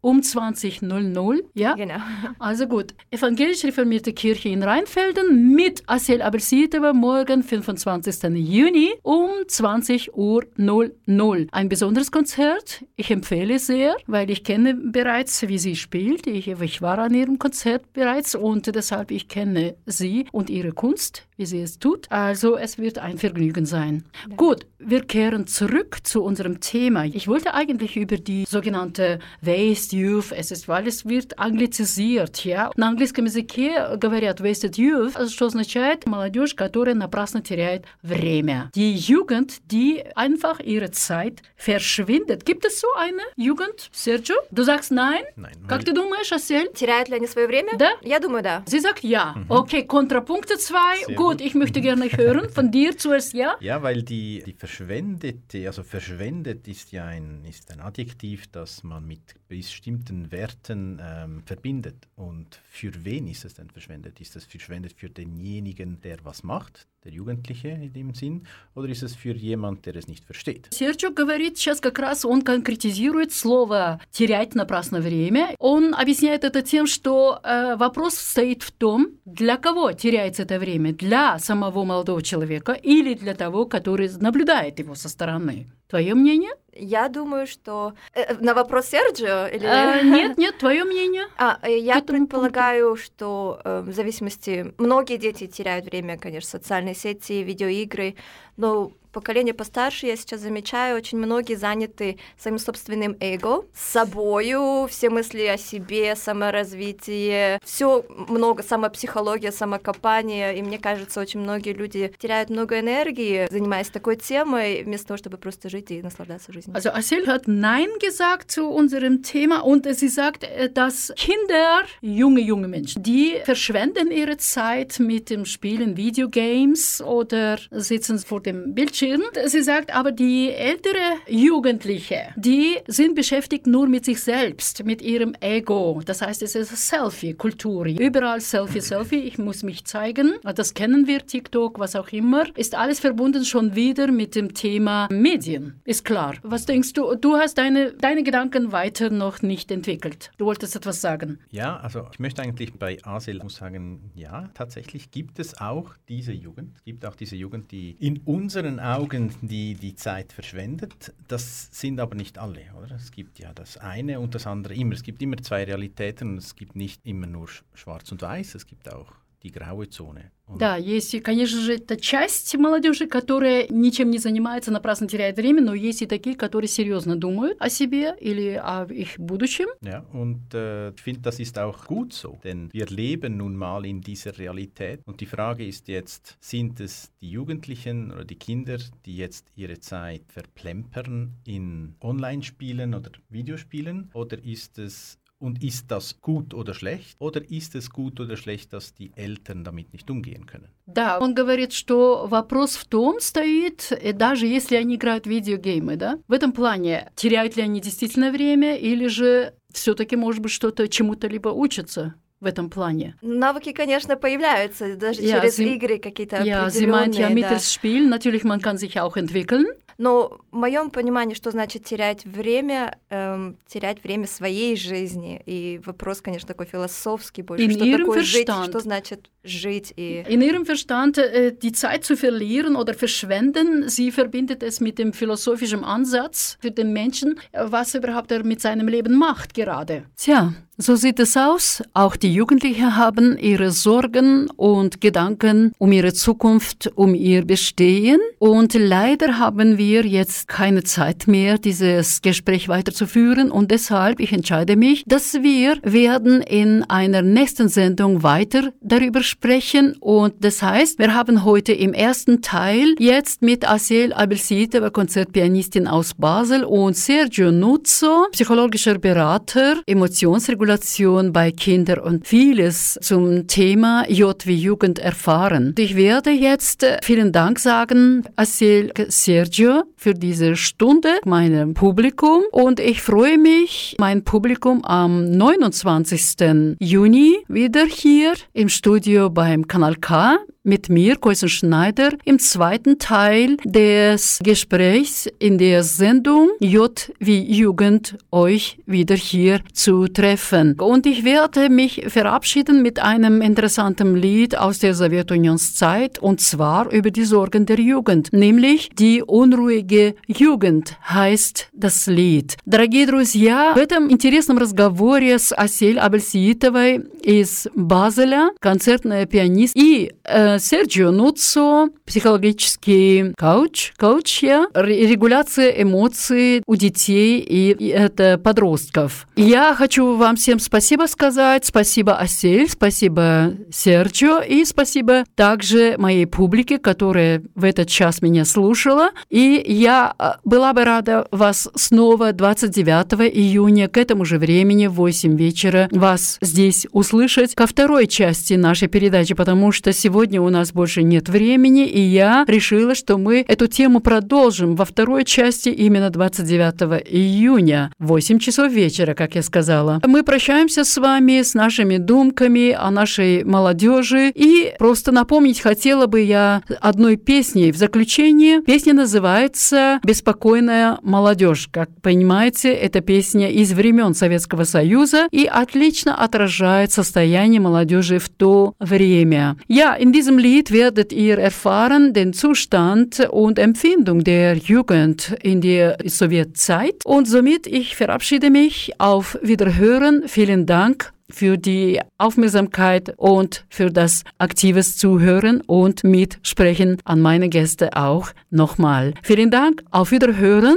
Um 0.00 0.20
20.00, 0.20 1.42
ja? 1.54 1.74
Genau. 1.74 1.96
Also 2.38 2.68
gut. 2.68 2.94
Evangelisch 3.10 3.64
Reformierte 3.64 4.12
Kirche 4.12 4.50
in 4.50 4.62
Rheinfelden 4.62 5.52
mit 5.52 5.82
Asel 5.88 6.22
Abelsitova 6.22 6.92
morgen, 6.92 7.42
25. 7.42 8.22
Juni 8.36 8.92
um 9.02 9.30
20 9.48 10.14
Uhr 10.14 10.44
00. 10.56 11.48
Ein 11.50 11.68
besonderes 11.68 12.12
Konzert. 12.12 12.84
Ich 12.94 13.10
empfehle 13.10 13.58
sehr, 13.58 13.96
weil 14.06 14.30
ich 14.30 14.44
kenne 14.44 14.74
bereits, 14.74 15.48
wie 15.48 15.58
sie 15.58 15.74
spielt. 15.74 16.28
Ich, 16.28 16.46
ich 16.46 16.82
war 16.82 16.98
an 16.98 17.14
ihrem 17.14 17.40
Konzert 17.40 17.92
bereits 17.94 18.36
und 18.36 18.72
deshalb 18.72 19.10
ich 19.10 19.26
kenne 19.26 19.74
sie 19.86 20.26
und 20.30 20.50
ihre 20.50 20.70
Kunst, 20.70 21.26
wie 21.36 21.46
sie 21.46 21.62
es 21.62 21.80
tut. 21.80 22.06
Also 22.12 22.56
es 22.56 22.78
wird 22.78 22.98
ein 22.98 23.18
Vergnügen 23.18 23.66
sein. 23.66 24.04
Ja. 24.30 24.36
Gut, 24.36 24.66
wir 24.78 25.02
kehren 25.02 25.48
zurück 25.48 25.98
zu 26.04 26.22
unserem 26.22 26.60
Thema. 26.60 26.75
Thema. 26.75 27.05
Ich 27.05 27.27
wollte 27.27 27.53
eigentlich 27.53 27.95
über 27.95 28.17
die 28.17 28.45
sogenannte 28.47 29.19
Waste 29.41 29.95
Youth, 29.95 30.31
es 30.31 30.51
ist, 30.51 30.67
weil 30.67 30.87
es 30.87 31.05
wird 31.05 31.39
англицизировать, 31.39 32.45
ja. 32.45 32.71
На 32.75 32.89
английском 32.89 33.25
языке 33.25 33.97
говорят 33.97 34.41
wasted 34.41 34.77
youth, 34.77 35.29
что 35.29 35.45
означает 35.45 36.05
молодежь, 36.05 36.53
которая 36.55 36.95
напрасно 36.95 37.41
теряет 37.41 37.85
время. 38.01 38.69
Die 38.75 38.95
Jugend, 38.95 39.61
die 39.71 40.03
einfach 40.15 40.59
ihre 40.59 40.91
Zeit 40.91 41.41
verschwindet. 41.55 42.45
Gibt 42.45 42.65
es 42.65 42.79
so 42.79 42.87
eine 42.97 43.21
Jugend, 43.35 43.89
Sergio? 43.91 44.35
Du 44.51 44.63
sagst 44.63 44.91
nein? 44.91 45.23
Nein. 45.35 45.53
Как 45.67 45.83
ты 45.83 45.93
думаешь, 45.93 46.31
Асель? 46.31 46.71
Теряют 46.73 47.09
ли 47.09 47.15
они 47.15 47.27
свое 47.27 47.47
время? 47.47 47.77
Да? 47.77 47.91
Я 48.01 48.19
думаю, 48.19 48.43
да. 48.43 48.63
Sie 48.65 48.79
sagt 48.79 49.03
ja. 49.03 49.35
Mhm. 49.35 49.45
Okay, 49.49 49.83
Kontrapunkte 49.85 50.57
zwei. 50.57 51.05
Sehr 51.05 51.15
gut, 51.15 51.41
ich 51.41 51.53
möchte 51.55 51.81
gerne 51.81 52.05
hören 52.11 52.49
von 52.49 52.71
dir 52.71 52.97
zuerst 52.97 53.33
ja. 53.33 53.55
Ja, 53.59 53.81
weil 53.83 54.03
die, 54.03 54.43
die 54.45 54.53
verschwendete, 54.53 55.67
also 55.67 55.83
verschwendet 55.83 56.64
ist 56.65 56.91
ja 56.91 57.05
ein, 57.05 57.45
ist 57.45 57.71
ein 57.71 57.79
Adjektiv, 57.79 58.47
das 58.51 58.83
man 58.83 59.05
mit 59.07 59.35
bestimmten 59.47 60.31
Werten 60.31 60.99
ähm, 61.01 61.43
verbindet. 61.45 62.07
Und 62.15 62.59
für 62.69 62.93
wen 63.03 63.27
ist 63.27 63.45
es 63.45 63.55
denn 63.55 63.69
verschwendet? 63.69 64.19
Ist 64.21 64.35
es 64.35 64.45
verschwendet 64.45 64.93
für 64.93 65.09
denjenigen, 65.09 65.99
der 66.01 66.23
was 66.23 66.43
macht, 66.43 66.87
der 67.03 67.11
Jugendliche 67.11 67.69
in 67.69 67.93
dem 67.93 68.13
Sinn, 68.13 68.43
oder 68.75 68.87
ist 68.89 69.03
es 69.03 69.15
für 69.15 69.33
jemand, 69.33 69.85
der 69.85 69.95
es 69.95 70.07
nicht 70.07 70.23
versteht? 70.23 70.69
Серчук 70.71 71.15
говорит 71.15 71.57
сейчас 71.57 71.79
как 71.79 71.99
раз, 71.99 72.25
он 72.25 72.41
конкретизирует 72.43 73.33
слово 73.33 73.99
«терять 74.11 74.55
напрасно 74.55 74.99
время». 74.99 75.55
Он 75.59 75.95
объясняет 75.95 76.43
это 76.43 76.61
тем, 76.61 76.87
что 76.87 77.39
э, 77.43 77.75
вопрос 77.75 78.15
стоит 78.15 78.63
в 78.63 78.71
том, 78.71 79.09
для 79.25 79.57
кого 79.57 79.91
теряется 79.93 80.43
это 80.43 80.59
время, 80.59 80.93
для 80.93 81.39
самого 81.39 81.83
молодого 81.83 82.21
человека 82.21 82.73
или 82.73 83.15
для 83.15 83.33
того, 83.33 83.65
который 83.65 84.09
наблюдает 84.19 84.79
его 84.79 84.95
со 84.95 85.09
стороны. 85.09 85.67
Твое 85.88 86.14
мнение? 86.14 86.50
Я 86.78 87.08
думаю, 87.08 87.46
что... 87.46 87.94
Э, 88.14 88.34
на 88.34 88.54
вопрос 88.54 88.86
Серджио? 88.86 89.46
Или... 89.46 89.66
А, 89.66 90.02
нет, 90.16 90.38
нет, 90.38 90.58
твое 90.58 90.84
мнение? 90.84 91.26
А, 91.38 91.58
я 91.68 92.00
предполагаю, 92.02 92.90
пункту? 92.90 93.04
что 93.04 93.60
э, 93.64 93.80
в 93.80 93.92
зависимости... 93.92 94.74
Многие 94.78 95.16
дети 95.16 95.46
теряют 95.46 95.86
время, 95.86 96.18
конечно, 96.18 96.50
социальные 96.50 96.94
сети, 96.94 97.42
видеоигры, 97.42 98.16
но 98.56 98.92
поколение 99.16 99.54
постарше, 99.54 100.06
я 100.06 100.16
сейчас 100.16 100.40
замечаю, 100.40 100.94
очень 100.98 101.16
многие 101.16 101.54
заняты 101.54 102.18
своим 102.38 102.58
собственным 102.58 103.16
эго, 103.20 103.64
собою, 103.74 104.86
все 104.90 105.08
мысли 105.08 105.46
о 105.46 105.56
себе, 105.56 106.14
саморазвитие, 106.14 107.58
все 107.64 108.04
много, 108.28 108.62
самопсихология, 108.62 109.52
самокопание, 109.52 110.58
и 110.58 110.62
мне 110.62 110.78
кажется, 110.78 111.18
очень 111.18 111.40
многие 111.40 111.72
люди 111.72 112.12
теряют 112.18 112.50
много 112.50 112.78
энергии, 112.78 113.48
занимаясь 113.50 113.88
такой 113.88 114.16
темой, 114.16 114.82
вместо 114.82 115.06
того, 115.08 115.16
чтобы 115.16 115.38
просто 115.38 115.70
жить 115.70 115.90
и 115.92 116.02
наслаждаться 116.02 116.52
жизнью. 116.52 116.65
Also 116.72 116.90
Asil 116.90 117.26
hat 117.26 117.48
Nein 117.48 117.88
gesagt 118.00 118.50
zu 118.50 118.68
unserem 118.68 119.22
Thema 119.22 119.60
und 119.60 119.86
sie 119.94 120.08
sagt, 120.08 120.46
dass 120.74 121.12
Kinder, 121.16 121.82
junge, 122.00 122.40
junge 122.40 122.68
Menschen, 122.68 123.02
die 123.02 123.34
verschwenden 123.44 124.10
ihre 124.10 124.36
Zeit 124.36 124.98
mit 124.98 125.30
dem 125.30 125.44
Spielen 125.44 125.96
Videogames 125.96 127.00
oder 127.02 127.58
sitzen 127.70 128.18
vor 128.18 128.40
dem 128.40 128.74
Bildschirm 128.74 129.22
Sie 129.46 129.62
sagt 129.62 129.94
aber, 129.94 130.12
die 130.12 130.50
ältere 130.50 131.18
Jugendliche, 131.28 132.28
die 132.36 132.76
sind 132.86 133.14
beschäftigt 133.14 133.66
nur 133.66 133.86
mit 133.86 134.04
sich 134.04 134.20
selbst, 134.20 134.84
mit 134.84 135.02
ihrem 135.02 135.34
Ego. 135.40 136.00
Das 136.04 136.22
heißt, 136.22 136.42
es 136.42 136.54
ist 136.54 136.74
Selfie-Kultur. 136.76 137.86
Überall 137.86 138.40
Selfie, 138.40 138.80
Selfie. 138.80 139.20
Ich 139.20 139.38
muss 139.38 139.62
mich 139.62 139.84
zeigen. 139.84 140.34
Das 140.42 140.74
kennen 140.74 141.06
wir, 141.06 141.26
TikTok, 141.26 141.78
was 141.78 141.96
auch 141.96 142.08
immer. 142.08 142.44
Ist 142.56 142.74
alles 142.74 143.00
verbunden 143.00 143.44
schon 143.44 143.74
wieder 143.74 144.10
mit 144.10 144.34
dem 144.34 144.54
Thema 144.54 145.08
Medien. 145.10 145.80
Ist 145.84 146.04
klar. 146.04 146.34
Was 146.56 146.64
denkst 146.64 146.94
du? 146.94 147.14
Du 147.16 147.36
hast 147.36 147.58
deine, 147.58 147.92
deine 147.92 148.22
Gedanken 148.22 148.72
weiter 148.72 149.10
noch 149.10 149.42
nicht 149.42 149.70
entwickelt. 149.70 150.30
Du 150.38 150.46
wolltest 150.46 150.74
etwas 150.74 151.02
sagen. 151.02 151.38
Ja, 151.50 151.76
also 151.76 152.08
ich 152.10 152.18
möchte 152.18 152.40
eigentlich 152.40 152.72
bei 152.72 152.96
Asel 153.04 153.46
sagen, 153.50 154.10
ja, 154.14 154.48
tatsächlich 154.54 155.10
gibt 155.10 155.38
es 155.38 155.60
auch 155.60 155.92
diese 156.08 156.32
Jugend, 156.32 156.82
gibt 156.86 157.04
auch 157.04 157.14
diese 157.14 157.36
Jugend, 157.36 157.72
die 157.72 157.90
in 158.00 158.20
unseren 158.24 158.80
Augen 158.80 159.34
die 159.42 159.74
die 159.74 159.96
Zeit 159.96 160.32
verschwendet. 160.32 161.12
Das 161.28 161.68
sind 161.72 162.00
aber 162.00 162.14
nicht 162.14 162.38
alle, 162.38 162.62
oder? 162.82 162.96
Es 162.96 163.10
gibt 163.10 163.38
ja 163.38 163.52
das 163.52 163.76
eine 163.76 164.18
und 164.18 164.34
das 164.34 164.46
andere 164.46 164.72
immer. 164.72 164.94
Es 164.94 165.02
gibt 165.02 165.20
immer 165.20 165.36
zwei 165.36 165.64
Realitäten 165.64 166.30
und 166.30 166.38
es 166.38 166.56
gibt 166.56 166.74
nicht 166.74 167.04
immer 167.04 167.26
nur 167.26 167.48
schwarz 167.74 168.10
und 168.12 168.22
weiß, 168.22 168.54
es 168.54 168.66
gibt 168.66 168.90
auch 168.90 169.12
die 169.45 169.51
graue 169.51 169.89
Zone. 169.89 170.31
Да, 170.57 170.75
есть, 170.75 171.21
конечно 171.23 171.61
же, 171.61 171.75
это 171.75 171.95
часть 171.95 172.55
молодежи, 172.57 173.07
которая 173.07 173.67
ничем 173.69 174.11
не 174.11 174.17
занимается, 174.17 174.69
напрасно 174.69 175.07
теряет 175.07 175.37
время, 175.37 175.61
но 175.61 175.73
есть 175.73 176.01
и 176.01 176.05
такие, 176.05 176.35
которые 176.35 176.67
серьезно 176.67 177.15
думают 177.15 177.57
о 177.61 177.69
себе 177.69 178.15
или 178.19 178.59
о 178.61 178.85
их 178.85 179.17
будущем. 179.17 179.67
Ja, 179.81 180.05
und 180.11 180.53
äh, 180.53 180.91
ich 180.91 181.01
finde, 181.01 181.21
das 181.21 181.39
ist 181.39 181.57
auch 181.57 181.85
gut 181.85 182.13
so, 182.13 182.37
denn 182.43 182.69
wir 182.73 182.87
leben 182.87 183.37
nun 183.37 183.55
mal 183.55 183.85
in 183.85 184.01
dieser 184.01 184.37
Realität. 184.37 185.01
Und 185.05 185.21
die 185.21 185.25
Frage 185.25 185.65
ist 185.65 185.87
jetzt, 185.87 186.37
sind 186.41 186.81
es 186.81 187.11
die 187.21 187.31
Jugendlichen 187.31 188.11
oder 188.11 188.25
die 188.25 188.37
Kinder, 188.37 188.77
die 189.05 189.15
jetzt 189.15 189.47
ihre 189.55 189.79
Zeit 189.79 190.23
verplempern 190.27 191.35
in 191.45 191.95
Online-Spielen 192.01 192.93
oder 192.93 193.11
Videospielen, 193.29 194.09
oder 194.13 194.37
ist 194.43 194.79
es 194.79 195.17
und 195.38 195.62
ist 195.62 195.90
das 195.90 196.20
gut 196.20 196.54
oder 196.54 196.74
schlecht? 196.74 197.16
Oder 197.18 197.42
ist 197.50 197.74
es 197.74 197.90
gut 197.90 198.20
oder 198.20 198.36
schlecht, 198.36 198.72
dass 198.72 198.94
die 198.94 199.12
Eltern 199.16 199.64
damit 199.64 199.92
nicht 199.92 200.10
umgehen 200.10 200.46
können? 200.46 200.68
Да, 200.86 201.18
он 201.18 201.34
говорит, 201.34 201.72
что 201.72 202.26
вопрос 202.26 202.76
в 202.76 202.84
том 202.86 203.20
стоит, 203.20 203.92
даже 204.14 204.46
если 204.46 204.76
они 204.76 204.96
играют 204.96 205.26
в 205.26 205.30
видеогеймы, 205.30 205.96
да, 205.96 206.18
в 206.28 206.32
этом 206.32 206.52
плане, 206.52 207.10
теряют 207.16 207.56
ли 207.56 207.62
они 207.62 207.80
действительно 207.80 208.30
время 208.30 208.76
или 208.76 209.08
же 209.08 209.54
все-таки, 209.72 210.16
может 210.16 210.40
быть, 210.40 210.52
что-то 210.52 210.88
чему-то 210.88 211.26
либо 211.26 211.48
учатся 211.48 212.14
в 212.40 212.46
этом 212.46 212.70
плане. 212.70 213.16
Навыки, 213.22 213.72
конечно, 213.72 214.16
появляются 214.16 214.96
даже 214.96 215.20
ja, 215.22 215.40
через 215.40 215.58
sie, 215.58 215.74
игры 215.74 215.98
какие-то 215.98 216.42
ja, 216.44 216.68
sie 216.70 216.86
meint 216.86 217.16
ja 217.16 217.30
mittels 217.30 217.72
Spiel, 217.72 218.08
natürlich, 218.08 218.44
man 218.44 218.60
kann 218.60 218.78
sich 218.78 219.00
auch 219.00 219.16
entwickeln. 219.16 219.66
Но 219.98 220.38
в 220.50 220.56
моем 220.56 220.90
понимании, 220.90 221.34
что 221.34 221.50
значит 221.50 221.84
терять 221.84 222.24
время, 222.24 222.98
эм, 223.08 223.58
терять 223.66 224.02
время 224.04 224.26
своей 224.26 224.76
жизни. 224.76 225.42
И 225.46 225.80
вопрос, 225.84 226.20
конечно, 226.20 226.46
такой 226.46 226.66
философский 226.66 227.42
больше. 227.42 227.64
In 227.64 227.72
что 227.72 227.98
такое 227.98 228.20
Verstand. 228.20 228.24
жить, 228.24 228.70
что 228.70 228.80
значит 228.80 229.30
жить? 229.42 229.92
И... 229.96 230.24
In 230.28 230.42
ihrem 230.42 230.66
Verstand 230.66 231.18
äh, 231.18 231.52
die 231.52 231.72
Zeit 231.72 232.04
zu 232.04 232.16
verlieren 232.16 232.76
oder 232.76 232.94
verschwenden, 232.94 233.88
sie 233.88 234.10
verbindet 234.10 234.62
es 234.62 234.80
mit 234.80 234.98
dem 234.98 235.12
philosophischen 235.12 235.84
Ansatz 235.84 236.58
für 236.60 236.70
den 236.70 236.92
Menschen, 236.92 237.38
was 237.52 237.94
überhaupt 237.94 238.30
er 238.32 238.44
mit 238.44 238.60
seinem 238.60 238.88
Leben 238.88 239.14
macht 239.14 239.54
gerade. 239.54 240.04
Tja, 240.16 240.54
So 240.78 240.94
sieht 240.94 241.18
es 241.20 241.38
aus. 241.38 241.82
Auch 241.94 242.16
die 242.16 242.34
Jugendlichen 242.34 242.96
haben 242.96 243.38
ihre 243.38 243.70
Sorgen 243.70 244.50
und 244.56 245.00
Gedanken 245.00 245.72
um 245.78 245.90
ihre 245.90 246.12
Zukunft, 246.12 246.92
um 246.96 247.14
ihr 247.14 247.46
Bestehen. 247.46 248.20
Und 248.38 248.74
leider 248.74 249.38
haben 249.38 249.78
wir 249.78 250.04
jetzt 250.04 250.48
keine 250.48 250.84
Zeit 250.84 251.28
mehr, 251.28 251.56
dieses 251.56 252.20
Gespräch 252.20 252.68
weiterzuführen. 252.68 253.50
Und 253.50 253.70
deshalb, 253.70 254.20
ich 254.20 254.34
entscheide 254.34 254.76
mich, 254.76 255.02
dass 255.06 255.42
wir 255.42 255.78
werden 255.82 256.42
in 256.42 256.82
einer 256.82 257.22
nächsten 257.22 257.70
Sendung 257.70 258.22
weiter 258.22 258.74
darüber 258.82 259.22
sprechen. 259.22 259.96
Und 260.00 260.44
das 260.44 260.62
heißt, 260.62 260.98
wir 260.98 261.14
haben 261.14 261.46
heute 261.46 261.72
im 261.72 261.94
ersten 261.94 262.42
Teil 262.42 262.94
jetzt 262.98 263.40
mit 263.40 263.66
Asiel 263.66 264.12
Abelsiteva, 264.12 264.90
Konzertpianistin 264.90 265.88
aus 265.88 266.12
Basel 266.12 266.64
und 266.64 266.98
Sergio 266.98 267.50
Nuzzo, 267.50 268.26
psychologischer 268.32 268.98
Berater, 268.98 269.80
Emotionsregulator, 269.86 270.65
Regulation 270.66 271.32
bei 271.32 271.52
Kindern 271.52 272.00
und 272.00 272.26
vieles 272.26 272.98
zum 273.00 273.46
Thema 273.46 274.04
J 274.08 274.34
wie 274.46 274.56
Jugend 274.56 274.98
erfahren. 274.98 275.72
Ich 275.78 275.94
werde 275.94 276.30
jetzt 276.30 276.82
äh, 276.82 276.98
vielen 277.04 277.30
Dank 277.30 277.60
sagen, 277.60 278.24
Asil 278.34 278.92
Sergio, 279.06 279.84
für 279.96 280.14
diese 280.14 280.56
Stunde 280.56 281.10
meinem 281.24 281.74
Publikum 281.74 282.42
und 282.50 282.80
ich 282.80 283.00
freue 283.00 283.38
mich, 283.38 283.94
mein 284.00 284.24
Publikum 284.24 284.84
am 284.84 285.30
29. 285.30 286.76
Juni 286.80 287.36
wieder 287.46 287.84
hier 287.84 288.32
im 288.52 288.68
Studio 288.68 289.30
beim 289.30 289.68
Kanal 289.68 289.94
K 289.94 290.36
mit 290.65 290.89
mir, 290.89 291.15
Koisen 291.15 291.49
Schneider, 291.49 292.11
im 292.23 292.37
zweiten 292.39 292.99
Teil 292.99 293.57
des 293.65 294.39
Gesprächs 294.43 295.27
in 295.39 295.57
der 295.57 295.83
Sendung 295.83 296.49
J 296.59 297.11
wie 297.19 297.41
Jugend 297.51 298.17
euch 298.31 298.77
wieder 298.85 299.15
hier 299.15 299.61
zu 299.73 300.07
treffen. 300.07 300.79
Und 300.79 301.05
ich 301.05 301.23
werde 301.23 301.69
mich 301.69 302.03
verabschieden 302.07 302.81
mit 302.81 302.99
einem 302.99 303.41
interessanten 303.41 304.15
Lied 304.15 304.57
aus 304.57 304.79
der 304.79 304.93
Sowjetunionszeit 304.93 306.19
und 306.19 306.41
zwar 306.41 306.91
über 306.91 307.11
die 307.11 307.25
Sorgen 307.25 307.65
der 307.65 307.79
Jugend, 307.79 308.31
nämlich 308.31 308.89
die 308.89 309.23
unruhige 309.23 310.15
Jugend 310.27 310.97
heißt 311.09 311.69
das 311.73 312.07
Lied. 312.07 312.57
Дорогие 312.65 313.07
друзья, 313.07 313.73
в 313.73 313.77
этом 313.77 314.09
интересном 314.11 314.57
разговоре 314.57 315.39
с 315.39 315.53
Асель 315.55 315.99
Абельсиитовой 315.99 317.03
из 317.23 317.67
Базеля, 317.75 318.51
концертная 318.59 319.25
пианист, 319.25 319.75
и 319.75 320.11
э, 320.23 320.54
Серджио 320.58 321.10
Нуцо, 321.10 321.88
психологический 322.04 323.32
коуч, 323.36 323.92
коуч 323.96 324.42
я, 324.42 324.68
регуляция 324.74 325.70
эмоций 325.82 326.62
у 326.66 326.76
детей 326.76 327.40
и, 327.40 327.72
и 327.72 327.88
это 327.88 328.38
подростков. 328.38 329.26
Я 329.36 329.74
хочу 329.74 330.16
вам 330.16 330.36
всем 330.36 330.58
спасибо 330.58 331.06
сказать, 331.06 331.64
спасибо 331.64 332.16
Асель, 332.16 332.68
спасибо 332.68 333.54
Серджио 333.72 334.40
и 334.40 334.64
спасибо 334.64 335.24
также 335.34 335.96
моей 335.98 336.26
публике, 336.26 336.78
которая 336.78 337.42
в 337.54 337.64
этот 337.64 337.88
час 337.88 338.22
меня 338.22 338.44
слушала. 338.44 339.10
И 339.30 339.62
я 339.66 340.14
была 340.44 340.72
бы 340.72 340.84
рада 340.84 341.26
вас 341.30 341.68
снова 341.74 342.32
29 342.32 343.34
июня 343.34 343.88
к 343.88 343.96
этому 343.96 344.24
же 344.24 344.38
времени 344.38 344.86
в 344.86 344.94
8 344.94 345.36
вечера 345.36 345.88
вас 345.92 346.38
здесь 346.40 346.86
услышать 346.92 347.54
ко 347.54 347.66
второй 347.66 348.06
части 348.06 348.54
нашей 348.54 348.88
передачи, 348.88 349.34
потому 349.34 349.72
что 349.72 349.92
сегодня 349.92 350.40
у 350.46 350.50
нас 350.50 350.72
больше 350.72 351.02
нет 351.02 351.28
времени, 351.28 351.86
и 351.86 352.00
я 352.00 352.44
решила, 352.46 352.94
что 352.94 353.18
мы 353.18 353.44
эту 353.46 353.66
тему 353.66 354.00
продолжим 354.00 354.76
во 354.76 354.84
второй 354.84 355.24
части 355.24 355.68
именно 355.68 356.10
29 356.10 357.04
июня, 357.08 357.92
8 357.98 358.38
часов 358.38 358.72
вечера, 358.72 359.14
как 359.14 359.34
я 359.34 359.42
сказала. 359.42 360.00
Мы 360.06 360.22
прощаемся 360.22 360.84
с 360.84 360.96
вами, 360.96 361.42
с 361.42 361.54
нашими 361.54 361.96
думками 361.96 362.72
о 362.72 362.90
нашей 362.90 363.44
молодежи, 363.44 364.30
и 364.34 364.74
просто 364.78 365.12
напомнить 365.12 365.60
хотела 365.60 366.06
бы 366.06 366.20
я 366.20 366.62
одной 366.80 367.16
песней 367.16 367.72
в 367.72 367.76
заключение. 367.76 368.62
Песня 368.62 368.94
называется 368.94 370.00
«Беспокойная 370.02 370.98
молодежь». 371.02 371.68
Как 371.70 371.90
понимаете, 372.02 372.72
это 372.72 373.00
песня 373.00 373.50
из 373.50 373.72
времен 373.72 374.14
Советского 374.14 374.64
Союза 374.64 375.28
и 375.30 375.44
отлично 375.44 376.14
отражает 376.14 376.92
состояние 376.92 377.60
молодежи 377.60 378.18
в 378.18 378.28
то 378.28 378.74
время. 378.78 379.56
Я 379.68 379.98
in 379.98 380.12
diesem 380.36 380.52
Lied 380.52 380.70
werdet 380.70 381.12
ihr 381.12 381.38
erfahren 381.38 382.12
den 382.12 382.32
Zustand 382.34 383.20
und 383.30 383.58
Empfindung 383.58 384.22
der 384.22 384.56
Jugend 384.56 385.34
in 385.42 385.62
der 385.62 385.96
Sowjetzeit. 386.04 387.04
Und 387.04 387.26
somit 387.26 387.66
ich 387.66 387.96
verabschiede 387.96 388.50
mich 388.50 388.92
auf 388.98 389.38
Wiederhören. 389.40 390.24
Vielen 390.26 390.66
Dank 390.66 391.12
für 391.30 391.56
die 391.56 392.00
Aufmerksamkeit 392.18 393.14
und 393.16 393.64
für 393.70 393.90
das 393.90 394.24
aktives 394.38 394.98
Zuhören 394.98 395.62
und 395.62 396.04
Mitsprechen 396.04 396.98
an 397.04 397.20
meine 397.20 397.48
Gäste 397.48 397.96
auch 397.96 398.32
nochmal. 398.50 399.14
Vielen 399.22 399.50
Dank, 399.50 399.84
auf 399.90 400.10
Wiederhören. 400.10 400.76